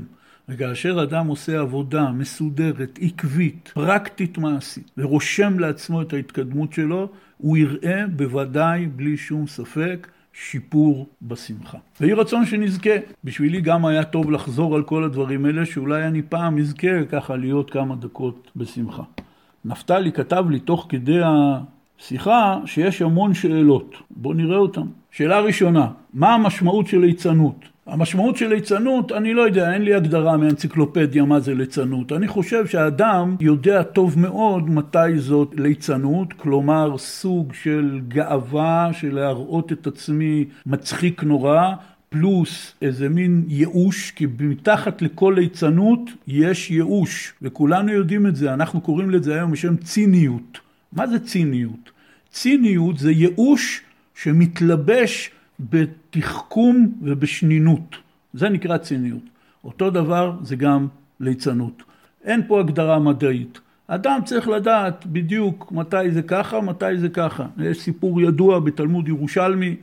וכאשר 0.48 1.02
אדם 1.02 1.26
עושה 1.26 1.60
עבודה 1.60 2.10
מסודרת, 2.10 2.98
עקבית, 3.02 3.70
פרקטית 3.74 4.38
מעשית, 4.38 4.90
ורושם 4.98 5.58
לעצמו 5.58 6.02
את 6.02 6.12
ההתקדמות 6.12 6.72
שלו, 6.72 7.08
הוא 7.38 7.56
יראה 7.56 8.04
בוודאי, 8.16 8.86
בלי 8.86 9.16
שום 9.16 9.46
ספק, 9.46 10.08
שיפור 10.32 11.08
בשמחה. 11.22 11.78
ויהי 12.00 12.12
רצון 12.12 12.46
שנזכה. 12.46 12.90
בשבילי 13.24 13.60
גם 13.60 13.86
היה 13.86 14.04
טוב 14.04 14.30
לחזור 14.30 14.76
על 14.76 14.82
כל 14.82 15.04
הדברים 15.04 15.44
האלה, 15.44 15.66
שאולי 15.66 16.06
אני 16.06 16.22
פעם 16.22 16.58
אזכה 16.58 17.04
ככה 17.10 17.36
להיות 17.36 17.70
כמה 17.70 17.96
דקות 17.96 18.50
בשמחה. 18.56 19.02
נפתלי 19.66 20.12
כתב 20.12 20.44
לי 20.50 20.60
תוך 20.60 20.86
כדי 20.88 21.20
השיחה 21.24 22.58
שיש 22.66 23.02
המון 23.02 23.34
שאלות. 23.34 23.94
בואו 24.10 24.34
נראה 24.34 24.56
אותן. 24.56 24.86
שאלה 25.10 25.40
ראשונה, 25.40 25.88
מה 26.14 26.34
המשמעות 26.34 26.86
של 26.86 26.98
ליצנות? 26.98 27.64
המשמעות 27.86 28.36
של 28.36 28.48
ליצנות, 28.48 29.12
אני 29.12 29.34
לא 29.34 29.42
יודע, 29.42 29.72
אין 29.72 29.82
לי 29.82 29.94
הגדרה 29.94 30.36
מאנציקלופדיה 30.36 31.24
מה 31.24 31.40
זה 31.40 31.54
ליצנות. 31.54 32.12
אני 32.12 32.28
חושב 32.28 32.66
שהאדם 32.66 33.36
יודע 33.40 33.82
טוב 33.82 34.18
מאוד 34.18 34.70
מתי 34.70 35.18
זאת 35.18 35.54
ליצנות, 35.58 36.32
כלומר 36.32 36.98
סוג 36.98 37.52
של 37.52 38.00
גאווה, 38.08 38.88
של 38.92 39.14
להראות 39.14 39.72
את 39.72 39.86
עצמי 39.86 40.44
מצחיק 40.66 41.22
נורא, 41.22 41.72
פלוס 42.18 42.74
איזה 42.82 43.08
מין 43.08 43.44
ייאוש, 43.48 44.10
כי 44.10 44.26
מתחת 44.40 45.02
לכל 45.02 45.34
ליצנות 45.36 46.00
יש 46.26 46.70
ייאוש, 46.70 47.32
וכולנו 47.42 47.92
יודעים 47.92 48.26
את 48.26 48.36
זה, 48.36 48.54
אנחנו 48.54 48.80
קוראים 48.80 49.10
לזה 49.10 49.34
היום 49.34 49.50
בשם 49.50 49.76
ציניות. 49.76 50.58
מה 50.92 51.06
זה 51.06 51.18
ציניות? 51.18 51.90
ציניות 52.30 52.98
זה 52.98 53.10
ייאוש 53.12 53.80
שמתלבש 54.14 55.30
בתחכום 55.60 56.92
ובשנינות. 57.02 57.96
זה 58.34 58.48
נקרא 58.48 58.78
ציניות. 58.78 59.22
אותו 59.64 59.90
דבר 59.90 60.36
זה 60.42 60.56
גם 60.56 60.86
ליצנות. 61.20 61.82
אין 62.24 62.42
פה 62.48 62.60
הגדרה 62.60 62.98
מדעית. 62.98 63.60
אדם 63.86 64.20
צריך 64.24 64.48
לדעת 64.48 65.06
בדיוק 65.06 65.72
מתי 65.72 66.10
זה 66.10 66.22
ככה, 66.22 66.60
מתי 66.60 66.98
זה 66.98 67.08
ככה. 67.08 67.46
יש 67.58 67.80
סיפור 67.80 68.20
ידוע 68.20 68.58
בתלמוד 68.58 69.08
ירושלמי, 69.08 69.76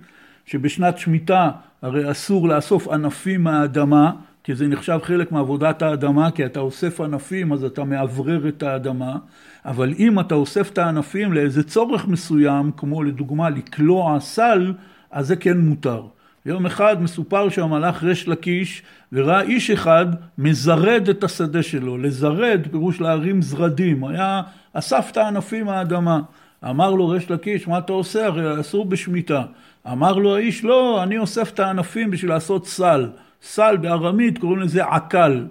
שבשנת 0.46 0.98
שמיטה 0.98 1.52
הרי 1.82 2.12
אסור 2.12 2.48
לאסוף 2.48 2.88
ענפים 2.88 3.44
מהאדמה, 3.44 4.12
כי 4.44 4.56
זה 4.56 4.68
נחשב 4.68 5.00
חלק 5.04 5.32
מעבודת 5.32 5.82
האדמה, 5.82 6.32
כי 6.32 6.46
אתה 6.46 6.60
אוסף 6.60 7.02
ענפים 7.02 7.54
אז 7.54 7.64
אתה 7.64 7.84
מאוורר 7.84 8.48
את 8.48 8.64
האדמה, 8.64 9.18
אבל 9.66 9.94
אם 10.00 10.20
אתה 10.20 10.36
אוסף 10.36 10.72
את 10.72 10.78
הענפים 10.78 11.34
לאיזה 11.34 11.64
צורך 11.64 12.08
מסוים, 12.08 12.72
כמו 12.78 13.04
לדוגמה 13.04 13.50
לקלוע 13.50 14.20
סל, 14.20 14.74
אז 15.12 15.28
זה 15.28 15.36
כן 15.36 15.58
מותר. 15.58 16.04
יום 16.46 16.66
אחד 16.66 17.02
מסופר 17.02 17.50
שם 17.50 17.74
הלך 17.74 18.04
ריש 18.04 18.28
לקיש 18.28 18.84
וראה 19.14 19.42
איש 19.42 19.72
אחד 19.72 20.06
מזרד 20.38 21.10
את 21.10 21.24
השדה 21.24 21.64
שלו. 21.64 21.98
לזרד 21.98 22.68
פירוש 22.72 23.02
להרים 23.02 23.42
זרדים. 23.42 24.04
היה 24.04 24.42
אסף 24.74 25.10
את 25.12 25.18
הענפים 25.18 25.66
מהאדמה. 25.66 26.22
אמר 26.70 26.92
לו 26.92 27.08
ריש 27.08 27.32
לקיש, 27.32 27.68
מה 27.68 27.78
אתה 27.78 27.94
עושה? 27.94 28.26
הרי 28.26 28.60
אסור 28.60 28.86
בשמיטה. 28.86 29.44
אמר 29.92 30.14
לו 30.14 30.36
האיש, 30.36 30.64
לא, 30.64 31.04
אני 31.04 31.18
אוסף 31.18 31.52
את 31.54 31.60
הענפים 31.60 32.12
בשביל 32.12 32.32
לעשות 32.32 32.68
סל. 32.68 33.10
סל 33.42 33.78
בארמית 33.78 34.38
קוראים 34.38 34.60
לזה 34.60 34.86
עקל. 34.86 35.46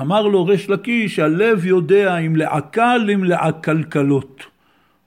אמר 0.00 0.22
לו 0.22 0.44
ריש 0.44 0.70
לקיש, 0.70 1.18
הלב 1.18 1.66
יודע 1.66 2.18
אם 2.18 2.36
לעקל 2.36 3.10
אם 3.14 3.24
לעקלקלות. 3.24 4.42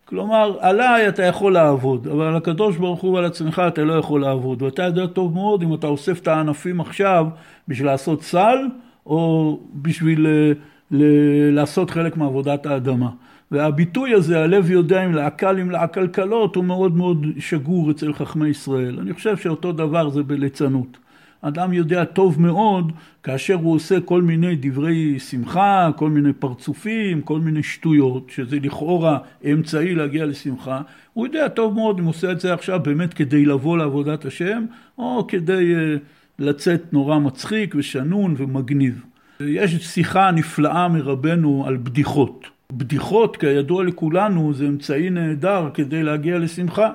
כלומר, 0.06 0.58
עליי 0.60 1.10
אתה 1.10 1.24
יכול 1.24 1.54
לעבוד, 1.54 2.08
אבל 2.08 2.26
על 2.26 2.36
הקדוש 2.36 2.78
ברוך 2.78 3.02
הוא 3.02 3.14
ועל 3.14 3.26
עצמך 3.26 3.62
אתה 3.68 3.84
לא 3.84 3.94
יכול 3.94 4.22
לעבוד. 4.22 4.62
ואתה 4.62 4.84
יודע 4.84 5.08
טוב 5.08 5.34
מאוד 5.34 5.62
אם 5.64 5.74
אתה 5.74 5.88
אוסף 5.88 6.20
את 6.20 6.28
הענפים 6.28 6.82
עכשיו 6.82 7.28
בשביל 7.68 7.88
לעשות 7.88 8.24
סל, 8.24 8.58
או 9.06 9.60
בשביל 9.76 10.28
ל- 10.28 10.54
ל- 10.92 11.56
לעשות 11.56 11.90
חלק 11.90 12.18
מעבודת 12.18 12.66
האדמה. 12.66 13.10
והביטוי 13.56 14.14
הזה, 14.14 14.44
הלב 14.44 14.72
יודע 14.72 15.06
אם 15.06 15.14
לעקל 15.14 15.60
אם 15.60 15.72
לעקלקלות, 15.72 16.56
הוא 16.56 16.64
מאוד 16.64 16.98
מאוד 16.98 17.26
שגור 17.40 17.92
אצל 17.92 18.14
חכמי 18.14 18.48
ישראל. 18.48 19.00
אני 19.00 19.14
חושב 19.14 19.38
שאותו 19.38 19.72
דבר 19.72 20.10
זה 20.10 20.24
בליצנות. 20.24 20.98
אדם 21.42 21.74
יודע 21.74 22.06
טוב 22.06 22.42
מאוד 22.42 22.92
כאשר 23.24 23.54
הוא 23.54 23.76
עושה 23.76 24.02
כל 24.02 24.22
מיני 24.22 24.56
דברי 24.56 25.20
שמחה, 25.20 25.90
כל 25.96 26.10
מיני 26.10 26.34
פרצופים, 26.34 27.22
כל 27.22 27.40
מיני 27.40 27.64
שטויות, 27.64 28.30
שזה 28.30 28.58
לכאורה 28.62 29.18
אמצעי 29.52 29.96
להגיע 29.96 30.26
לשמחה, 30.26 30.82
הוא 31.14 31.26
יודע 31.26 31.48
טוב 31.48 31.74
מאוד 31.74 32.00
אם 32.00 32.04
הוא 32.06 32.10
עושה 32.10 32.32
את 32.32 32.40
זה 32.40 32.54
עכשיו 32.54 32.80
באמת 32.84 33.14
כדי 33.14 33.46
לבוא 33.46 33.78
לעבודת 33.78 34.26
השם, 34.26 34.66
או 34.98 35.28
כדי 35.28 35.74
uh, 35.76 36.00
לצאת 36.40 36.94
נורא 36.94 37.20
מצחיק 37.20 37.76
ושנון 37.78 38.36
ומגניב. 38.38 39.04
יש 39.40 39.76
שיחה 39.76 40.32
נפלאה 40.32 40.88
מרבנו 40.88 41.64
על 41.68 41.78
בדיחות. 41.78 42.55
בדיחות, 42.72 43.38
כידוע 43.38 43.84
לכולנו, 43.84 44.54
זה 44.54 44.68
אמצעי 44.68 45.10
נהדר 45.10 45.70
כדי 45.74 46.04
להגיע 46.04 46.40
לשמחה. 46.40 46.92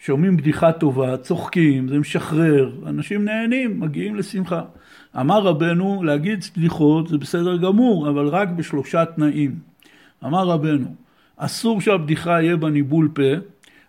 שומעים 0.00 0.36
בדיחה 0.36 0.72
טובה, 0.72 1.16
צוחקים, 1.16 1.88
זה 1.88 1.98
משחרר, 1.98 2.72
אנשים 2.86 3.24
נהנים, 3.24 3.80
מגיעים 3.80 4.16
לשמחה. 4.16 4.62
אמר 5.20 5.42
רבנו, 5.42 6.02
להגיד 6.02 6.44
בדיחות 6.56 7.08
זה 7.08 7.18
בסדר 7.18 7.56
גמור, 7.56 8.08
אבל 8.08 8.28
רק 8.28 8.48
בשלושה 8.48 9.04
תנאים. 9.04 9.58
אמר 10.24 10.46
רבנו, 10.46 10.94
אסור 11.36 11.80
שהבדיחה 11.80 12.42
יהיה 12.42 12.56
בה 12.56 12.70
ניבול 12.70 13.08
פה, 13.14 13.22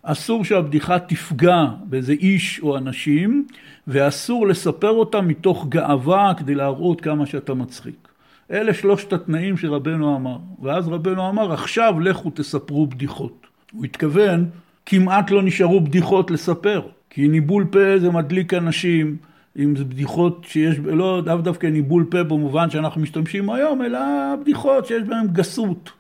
אסור 0.04 0.44
שהבדיחה 0.44 1.00
תפגע 1.00 1.66
באיזה 1.84 2.14
איש 2.14 2.60
או 2.60 2.78
אנשים, 2.78 3.48
ואסור 3.88 4.48
לספר 4.48 4.90
אותה 4.90 5.22
מתוך 5.22 5.68
גאווה 5.70 6.34
כדי 6.38 6.56
להראות 6.56 7.02
כמה 7.02 7.26
שאתה 7.26 7.54
מצחיק. 7.54 8.09
אלה 8.52 8.74
שלושת 8.74 9.14
התנאים 9.14 9.58
שרבנו 9.58 10.16
אמר. 10.16 10.38
ואז 10.62 10.88
רבנו 10.88 11.30
אמר, 11.30 11.54
עכשיו 11.54 12.00
לכו 12.00 12.30
תספרו 12.30 12.88
בדיחות. 12.88 13.48
הוא 13.72 13.86
התכוון, 13.86 14.50
כמעט 14.86 15.32
לא 15.32 15.44
נשארו 15.44 15.82
בדיחות 15.82 16.32
לספר. 16.32 16.82
כי 17.10 17.28
ניבול 17.28 17.66
פה 17.72 18.00
זה 18.00 18.10
מדליק 18.10 18.54
אנשים, 18.54 19.18
אם 19.60 19.76
זה 19.76 19.86
בדיחות 19.86 20.46
שיש, 20.48 20.78
לא 20.86 21.22
דו 21.26 21.38
דווקא 21.38 21.68
ניבול 21.68 22.06
פה 22.10 22.24
במובן 22.24 22.70
שאנחנו 22.70 23.02
משתמשים 23.02 23.50
היום, 23.50 23.82
אלא 23.82 24.00
בדיחות 24.42 24.86
שיש 24.86 25.04
בהן 25.04 25.28
גסות. 25.28 25.92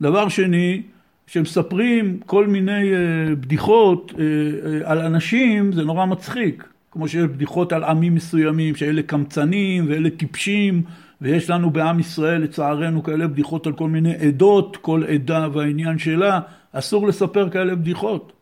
דבר 0.00 0.28
שני, 0.28 0.82
שמספרים 1.26 2.18
כל 2.26 2.46
מיני 2.46 2.92
אה, 2.92 3.34
בדיחות 3.34 4.12
אה, 4.18 4.24
אה, 4.24 4.90
על 4.90 4.98
אנשים, 4.98 5.72
זה 5.72 5.82
נורא 5.82 6.06
מצחיק. 6.06 6.68
כמו 6.90 7.08
שיש 7.08 7.24
בדיחות 7.24 7.72
על 7.72 7.84
עמים 7.84 8.14
מסוימים, 8.14 8.76
שאלה 8.76 9.02
קמצנים 9.02 9.84
ואלה 9.88 10.10
טיפשים, 10.10 10.82
ויש 11.20 11.50
לנו 11.50 11.70
בעם 11.70 12.00
ישראל 12.00 12.42
לצערנו 12.42 13.02
כאלה 13.02 13.26
בדיחות 13.26 13.66
על 13.66 13.72
כל 13.72 13.88
מיני 13.88 14.14
עדות, 14.16 14.76
כל 14.76 15.02
עדה 15.08 15.48
והעניין 15.52 15.98
שלה, 15.98 16.40
אסור 16.72 17.08
לספר 17.08 17.50
כאלה 17.50 17.74
בדיחות. 17.74 18.32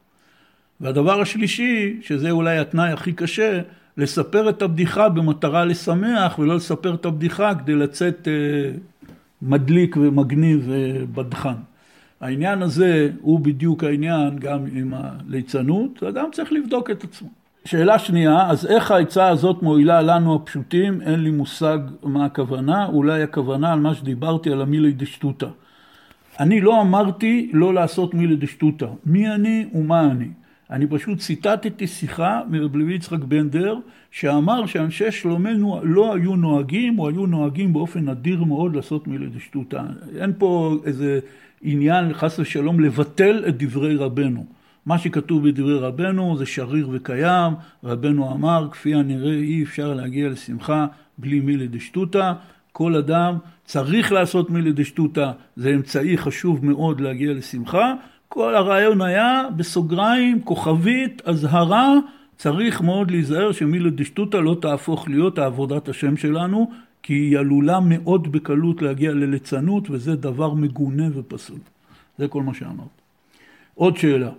והדבר 0.81 1.21
השלישי, 1.21 1.99
שזה 2.03 2.31
אולי 2.31 2.59
התנאי 2.59 2.93
הכי 2.93 3.13
קשה, 3.13 3.61
לספר 3.97 4.49
את 4.49 4.63
הבדיחה 4.63 5.09
במטרה 5.09 5.65
לשמח 5.65 6.39
ולא 6.39 6.57
לספר 6.57 6.95
את 6.95 7.05
הבדיחה 7.05 7.55
כדי 7.55 7.75
לצאת 7.75 8.29
אה, 8.29 8.73
מדליק 9.43 9.97
ומגניב 9.97 10.69
ובדחן. 10.69 11.55
העניין 12.21 12.63
הזה 12.63 13.11
הוא 13.21 13.41
בדיוק 13.41 13.85
העניין 13.85 14.39
גם 14.39 14.67
עם 14.73 14.95
הליצנות, 14.95 16.03
אדם 16.03 16.29
צריך 16.33 16.53
לבדוק 16.53 16.91
את 16.91 17.05
עצמו. 17.05 17.42
שאלה 17.65 17.99
שנייה, 17.99 18.51
אז 18.51 18.67
איך 18.67 18.91
העצה 18.91 19.29
הזאת 19.29 19.63
מועילה 19.63 20.03
לנו 20.03 20.35
הפשוטים? 20.35 21.01
אין 21.01 21.21
לי 21.21 21.31
מושג 21.31 21.79
מה 22.03 22.25
הכוונה, 22.25 22.87
אולי 22.87 23.23
הכוונה 23.23 23.73
על 23.73 23.81
מה 23.81 23.95
שדיברתי 23.95 24.51
על 24.51 24.63
המילי 24.63 24.93
דשטותא. 24.93 25.47
אני 26.41 26.61
לא 26.61 26.81
אמרתי 26.81 27.51
לא 27.53 27.75
לעשות 27.75 28.15
מילי 28.15 28.37
דשטותא. 28.37 28.87
מי 29.07 29.31
אני 29.31 29.67
ומה 29.75 30.11
אני? 30.11 30.29
אני 30.71 30.87
פשוט 30.87 31.19
ציטטתי 31.19 31.87
שיחה 31.87 32.41
מרב 32.51 32.77
לוי 32.77 32.95
יצחק 32.95 33.19
בנדר, 33.19 33.77
שאמר 34.11 34.67
שאנשי 34.67 35.11
שלומנו 35.11 35.81
לא 35.83 36.15
היו 36.15 36.37
נוהגים, 36.37 36.99
או 36.99 37.09
היו 37.09 37.27
נוהגים 37.27 37.73
באופן 37.73 38.09
נדיר 38.09 38.45
מאוד 38.45 38.77
לעשות 38.77 39.07
מילי 39.09 39.27
דשטותא. 39.27 39.83
אין 40.19 40.33
פה 40.39 40.77
איזה 40.85 41.21
עניין, 41.63 42.13
חס 42.13 42.39
ושלום, 42.39 42.81
לבטל 42.81 43.45
את 43.49 43.63
דברי 43.63 43.97
רבנו. 43.97 44.62
מה 44.87 44.99
שכתוב 44.99 45.49
בדברי 45.49 45.79
רבנו 45.79 46.37
זה 46.39 46.47
שריר 46.47 46.89
וקיים, 46.93 47.53
רבנו 47.85 48.33
אמר, 48.33 48.69
כפי 48.71 48.95
הנראה 48.95 49.33
אי 49.33 49.63
אפשר 49.63 49.95
להגיע 49.95 50.29
לשמחה 50.29 50.87
בלי 51.19 51.41
מילי 51.41 51.69
דשטותא, 51.69 52.33
כל 52.73 52.97
אדם 52.97 53.37
צריך 53.65 54.13
לעשות 54.13 54.51
מילי 54.51 54.73
דשטותא, 54.73 55.31
זה 55.57 55.71
אמצעי 55.71 56.19
חשוב 56.19 56.65
מאוד 56.65 57.01
להגיע 57.01 57.33
לשמחה, 57.33 57.95
כל 58.29 58.55
הרעיון 58.55 59.01
היה 59.01 59.43
בסוגריים, 59.57 60.43
כוכבית, 60.43 61.23
אזהרה, 61.25 61.95
צריך 62.37 62.81
מאוד 62.81 63.11
להיזהר 63.11 63.53
שמילי 63.53 63.91
דשטותא 63.91 64.37
לא 64.37 64.57
תהפוך 64.61 65.09
להיות 65.09 65.39
העבודת 65.39 65.89
השם 65.89 66.17
שלנו, 66.17 66.71
כי 67.03 67.15
היא 67.15 67.39
עלולה 67.39 67.81
מאוד 67.81 68.33
בקלות 68.33 68.83
להגיע 68.83 69.13
לליצנות, 69.13 69.91
וזה 69.91 70.17
דבר 70.17 70.55
מגונה 70.55 71.05
ופסול. 71.15 71.59
זה 72.19 72.29
כל 72.29 72.43
מה 72.43 72.55
שאמרת. 72.55 72.87
עוד 73.75 73.97
שאלה. 73.97 74.31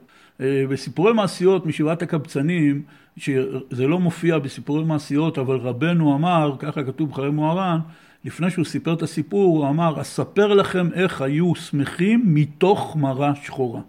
אה, 0.42 0.64
בסיפורי 0.70 1.14
מעשיות 1.14 1.66
משבעת 1.66 2.02
הקבצנים, 2.02 2.82
שזה 3.18 3.88
לא 3.88 4.00
מופיע 4.00 4.40
בסיפורי 4.40 4.84
מעשיות, 4.84 5.38
אבל 5.38 5.56
רבנו 5.56 6.16
אמר, 6.16 6.56
ככה 6.60 6.84
כתוב 6.84 7.10
בחיי 7.10 7.30
מוהר"ן, 7.30 7.80
לפני 8.26 8.50
שהוא 8.50 8.66
סיפר 8.66 8.94
את 8.94 9.02
הסיפור, 9.02 9.58
הוא 9.58 9.70
אמר, 9.70 10.02
אספר 10.02 10.54
לכם 10.54 10.90
איך 10.94 11.22
היו 11.22 11.56
שמחים 11.56 12.22
מתוך 12.26 12.96
מרה 12.96 13.36
שחורה. 13.36 13.82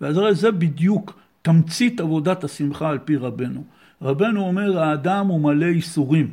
ואז 0.00 0.16
הרי 0.16 0.34
זה 0.34 0.50
בדיוק 0.50 1.18
תמצית 1.42 2.00
עבודת 2.00 2.44
השמחה 2.44 2.90
על 2.90 2.98
פי 2.98 3.16
רבנו. 3.16 3.64
רבנו 4.02 4.40
אומר, 4.40 4.78
האדם 4.78 5.26
הוא 5.26 5.40
מלא 5.40 5.66
ייסורים. 5.66 6.32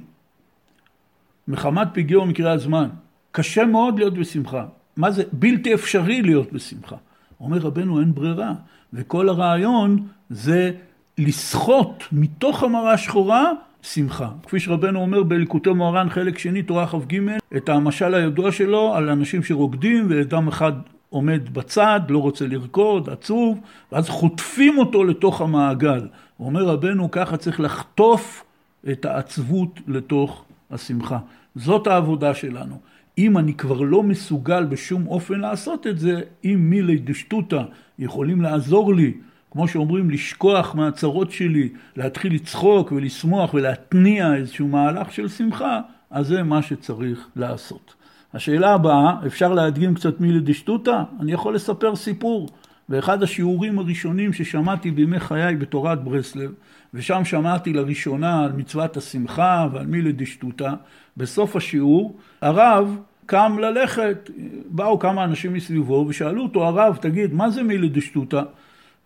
מחמת 1.48 1.88
פגיעו 1.94 2.24
ומקרי 2.24 2.52
הזמן. 2.52 2.90
קשה 3.32 3.66
מאוד 3.66 4.00
להיות 4.00 4.14
בשמחה. 4.14 4.66
מה 4.98 5.12
זה? 5.12 5.24
בלתי 5.32 5.74
אפשרי 5.74 6.22
להיות 6.22 6.54
בשמחה. 6.54 6.96
אומר 7.40 7.58
רבנו, 7.58 8.00
אין 8.00 8.14
ברירה. 8.14 8.54
וכל 8.94 9.30
הרעיון 9.30 10.08
זה 10.30 10.72
לסחוט 11.18 12.04
מתוך 12.12 12.64
המראה 12.64 12.94
השחורה 12.94 13.52
שמחה. 13.82 14.30
כפי 14.44 14.60
שרבנו 14.60 15.02
אומר 15.02 15.24
בליקוטי 15.24 15.70
מוהר"ן 15.70 16.10
חלק 16.10 16.38
שני 16.38 16.64
תורה 16.64 16.88
כ"ג 16.88 17.20
את 17.58 17.70
המשל 17.70 18.14
הידוע 18.14 18.52
שלו 18.52 18.94
על 18.96 19.10
אנשים 19.10 19.44
שרוקדים 19.44 20.08
ואדם 20.10 20.48
אחד 20.48 20.74
עומד 21.10 21.54
בצד, 21.54 22.02
לא 22.10 22.18
רוצה 22.18 22.48
לרקוד, 22.48 23.10
עצוב, 23.10 23.60
ואז 23.92 24.10
חוטפים 24.10 24.78
אותו 24.78 25.04
לתוך 25.04 25.42
המעגל. 25.42 26.08
אומר 26.40 26.66
רבנו 26.66 27.12
ככה 27.12 27.38
צריך 27.38 27.60
לחטוף 27.60 28.44
את 28.92 29.06
העצבות 29.06 29.80
לתוך 29.88 30.44
השמחה. 30.72 31.18
זאת 31.56 31.88
העבודה 31.88 32.34
שלנו. 32.34 32.76
אם 33.18 33.38
אני 33.38 33.54
כבר 33.54 33.82
לא 33.82 34.04
מסוגל 34.04 34.64
בשום 34.64 35.08
אופן 35.08 35.40
לעשות 35.40 35.88
את 35.88 36.00
זה, 36.00 36.22
אם 36.46 36.58
מילי 36.60 36.98
דשטותא 36.98 37.62
יכולים 38.02 38.42
לעזור 38.42 38.94
לי, 38.94 39.14
כמו 39.52 39.68
שאומרים, 39.68 40.10
לשכוח 40.10 40.76
מהצרות 40.76 41.32
שלי, 41.32 41.70
להתחיל 41.96 42.34
לצחוק 42.34 42.92
ולשמוח 42.92 43.54
ולהתניע 43.54 44.36
איזשהו 44.36 44.68
מהלך 44.68 45.12
של 45.12 45.28
שמחה, 45.28 45.80
אז 46.12 46.28
זה 46.28 46.44
מה 46.44 46.62
שצריך 46.62 47.28
לעשות. 47.36 47.94
השאלה 48.34 48.74
הבאה, 48.74 49.16
אפשר 49.28 49.54
להדגים 49.54 49.94
קצת 49.94 50.22
מילי 50.22 50.40
דשטותא? 50.40 51.04
אני 51.20 51.32
יכול 51.32 51.56
לספר 51.56 51.96
סיפור. 51.96 52.50
באחד 52.90 53.24
השיעורים 53.24 53.80
הראשונים 53.80 54.34
ששמעתי 54.34 54.92
בימי 54.92 55.20
חיי 55.20 55.56
בתורת 55.56 56.04
ברסלב, 56.04 56.52
ושם 56.94 57.26
שמעתי 57.26 57.74
לראשונה 57.74 58.44
על 58.44 58.52
מצוות 58.52 58.98
השמחה 58.98 59.68
ועל 59.72 59.86
מילי 59.86 60.12
דשטותא, 60.12 60.74
בסוף 61.18 61.56
השיעור 61.56 62.18
הרב 62.42 62.98
קם 63.26 63.58
ללכת, 63.60 64.30
באו 64.66 65.00
כמה 65.00 65.24
אנשים 65.24 65.54
מסביבו 65.54 66.06
ושאלו 66.10 66.44
אותו, 66.44 66.66
הרב, 66.66 66.98
תגיד, 67.02 67.34
מה 67.34 67.50
זה 67.50 67.64
מילי 67.64 67.90
דשטותא? 67.90 68.42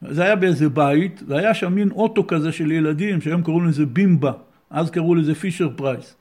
זה 0.02 0.24
היה 0.24 0.36
באיזה 0.36 0.70
בית, 0.70 1.24
והיה 1.28 1.54
שם 1.54 1.76
מין 1.76 1.92
אוטו 1.92 2.28
כזה 2.28 2.52
של 2.52 2.72
ילדים, 2.72 3.22
שהיום 3.22 3.44
קראו 3.44 3.62
לזה 3.62 3.86
בימבה, 3.86 4.32
אז 4.70 4.90
קראו 4.90 5.16
לזה 5.16 5.36
פישר 5.36 5.70
פרייס. 5.76 6.16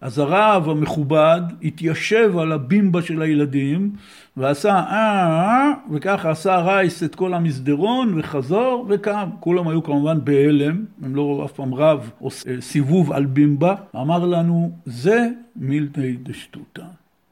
אז 0.00 0.18
הרב 0.18 0.68
המכובד 0.68 1.40
התיישב 1.62 2.38
על 2.38 2.52
הבימבה 2.52 3.02
של 3.02 3.22
הילדים 3.22 3.90
ועשה 4.36 4.74
אה. 4.74 5.72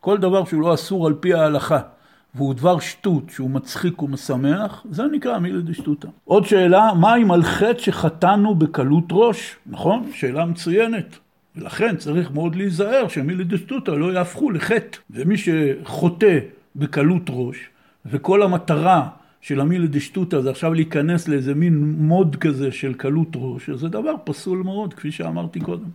כל 0.01 0.19
דבר 0.19 0.45
שהוא 0.45 0.63
לא 0.63 0.75
אסור 0.75 1.07
על 1.07 1.15
פי 1.21 1.35
ההלכה. 1.35 1.79
והוא 2.35 2.55
דבר 2.55 2.79
שטות 2.79 3.23
שהוא 3.31 3.51
מצחיק 3.51 4.03
ומשמח, 4.03 4.87
זה 4.91 5.03
נקרא 5.13 5.39
מילדי 5.39 5.73
דשטותא. 5.73 6.09
עוד 6.25 6.47
שאלה, 6.47 6.91
מה 7.01 7.17
אם 7.17 7.31
על 7.31 7.43
חטא 7.43 7.79
שחטאנו 7.79 8.55
בקלות 8.55 9.05
ראש? 9.11 9.57
נכון? 9.67 10.11
שאלה 10.15 10.45
מצוינת. 10.45 11.19
ולכן 11.57 11.97
צריך 11.97 12.31
מאוד 12.31 12.57
להיזהר 12.57 13.09
שמילי 13.09 13.45
דשטותא 13.45 13.91
לא 13.91 14.13
יהפכו 14.13 14.51
לחטא. 14.51 14.99
ומי 15.11 15.35
שחוטא 15.37 16.39
בקלות 16.77 17.23
ראש, 17.29 17.69
וכל 18.07 18.43
המטרה 18.43 19.09
של 19.41 19.61
המילי 19.61 19.87
דשטותא 19.87 20.41
זה 20.41 20.51
עכשיו 20.51 20.75
להיכנס 20.75 21.29
לאיזה 21.29 21.55
מין 21.55 21.95
מוד 21.99 22.37
כזה 22.37 22.73
של 22.73 22.95
קלות 22.95 23.29
ראש, 23.35 23.71
זה 23.71 23.89
דבר 23.89 24.15
פסול 24.25 24.63
מאוד, 24.63 24.95
כפי 24.95 25.11
שאמרתי 25.11 25.61
קודם. 25.61 25.89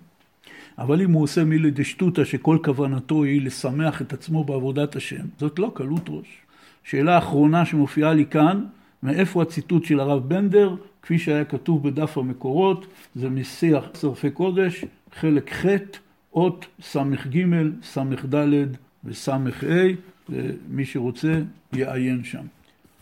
אבל 0.77 1.01
אם 1.01 1.11
הוא 1.11 1.23
עושה 1.23 1.43
מילי 1.43 1.71
דשטותא 1.71 2.23
שכל 2.23 2.57
כוונתו 2.63 3.23
היא 3.23 3.45
לשמח 3.45 4.01
את 4.01 4.13
עצמו 4.13 4.43
בעבודת 4.43 4.95
השם, 4.95 5.25
זאת 5.37 5.59
לא 5.59 5.71
קלות 5.75 6.09
ראש. 6.09 6.37
שאלה 6.83 7.17
אחרונה 7.17 7.65
שמופיעה 7.65 8.13
לי 8.13 8.25
כאן, 8.25 8.65
מאיפה 9.03 9.41
הציטוט 9.41 9.85
של 9.85 9.99
הרב 9.99 10.29
בנדר, 10.29 10.75
כפי 11.01 11.19
שהיה 11.19 11.45
כתוב 11.45 11.89
בדף 11.89 12.17
המקורות, 12.17 12.87
זה 13.15 13.29
משיח 13.29 13.83
שרפי 13.99 14.31
קודש, 14.31 14.85
חלק 15.15 15.53
ח', 15.53 15.65
אות 16.33 16.65
ס"ג, 16.81 17.45
ס"ד 17.83 18.45
וס"ה, 19.05 19.37
ומי 20.29 20.85
שרוצה 20.85 21.41
יעיין 21.73 22.23
שם. 22.23 22.45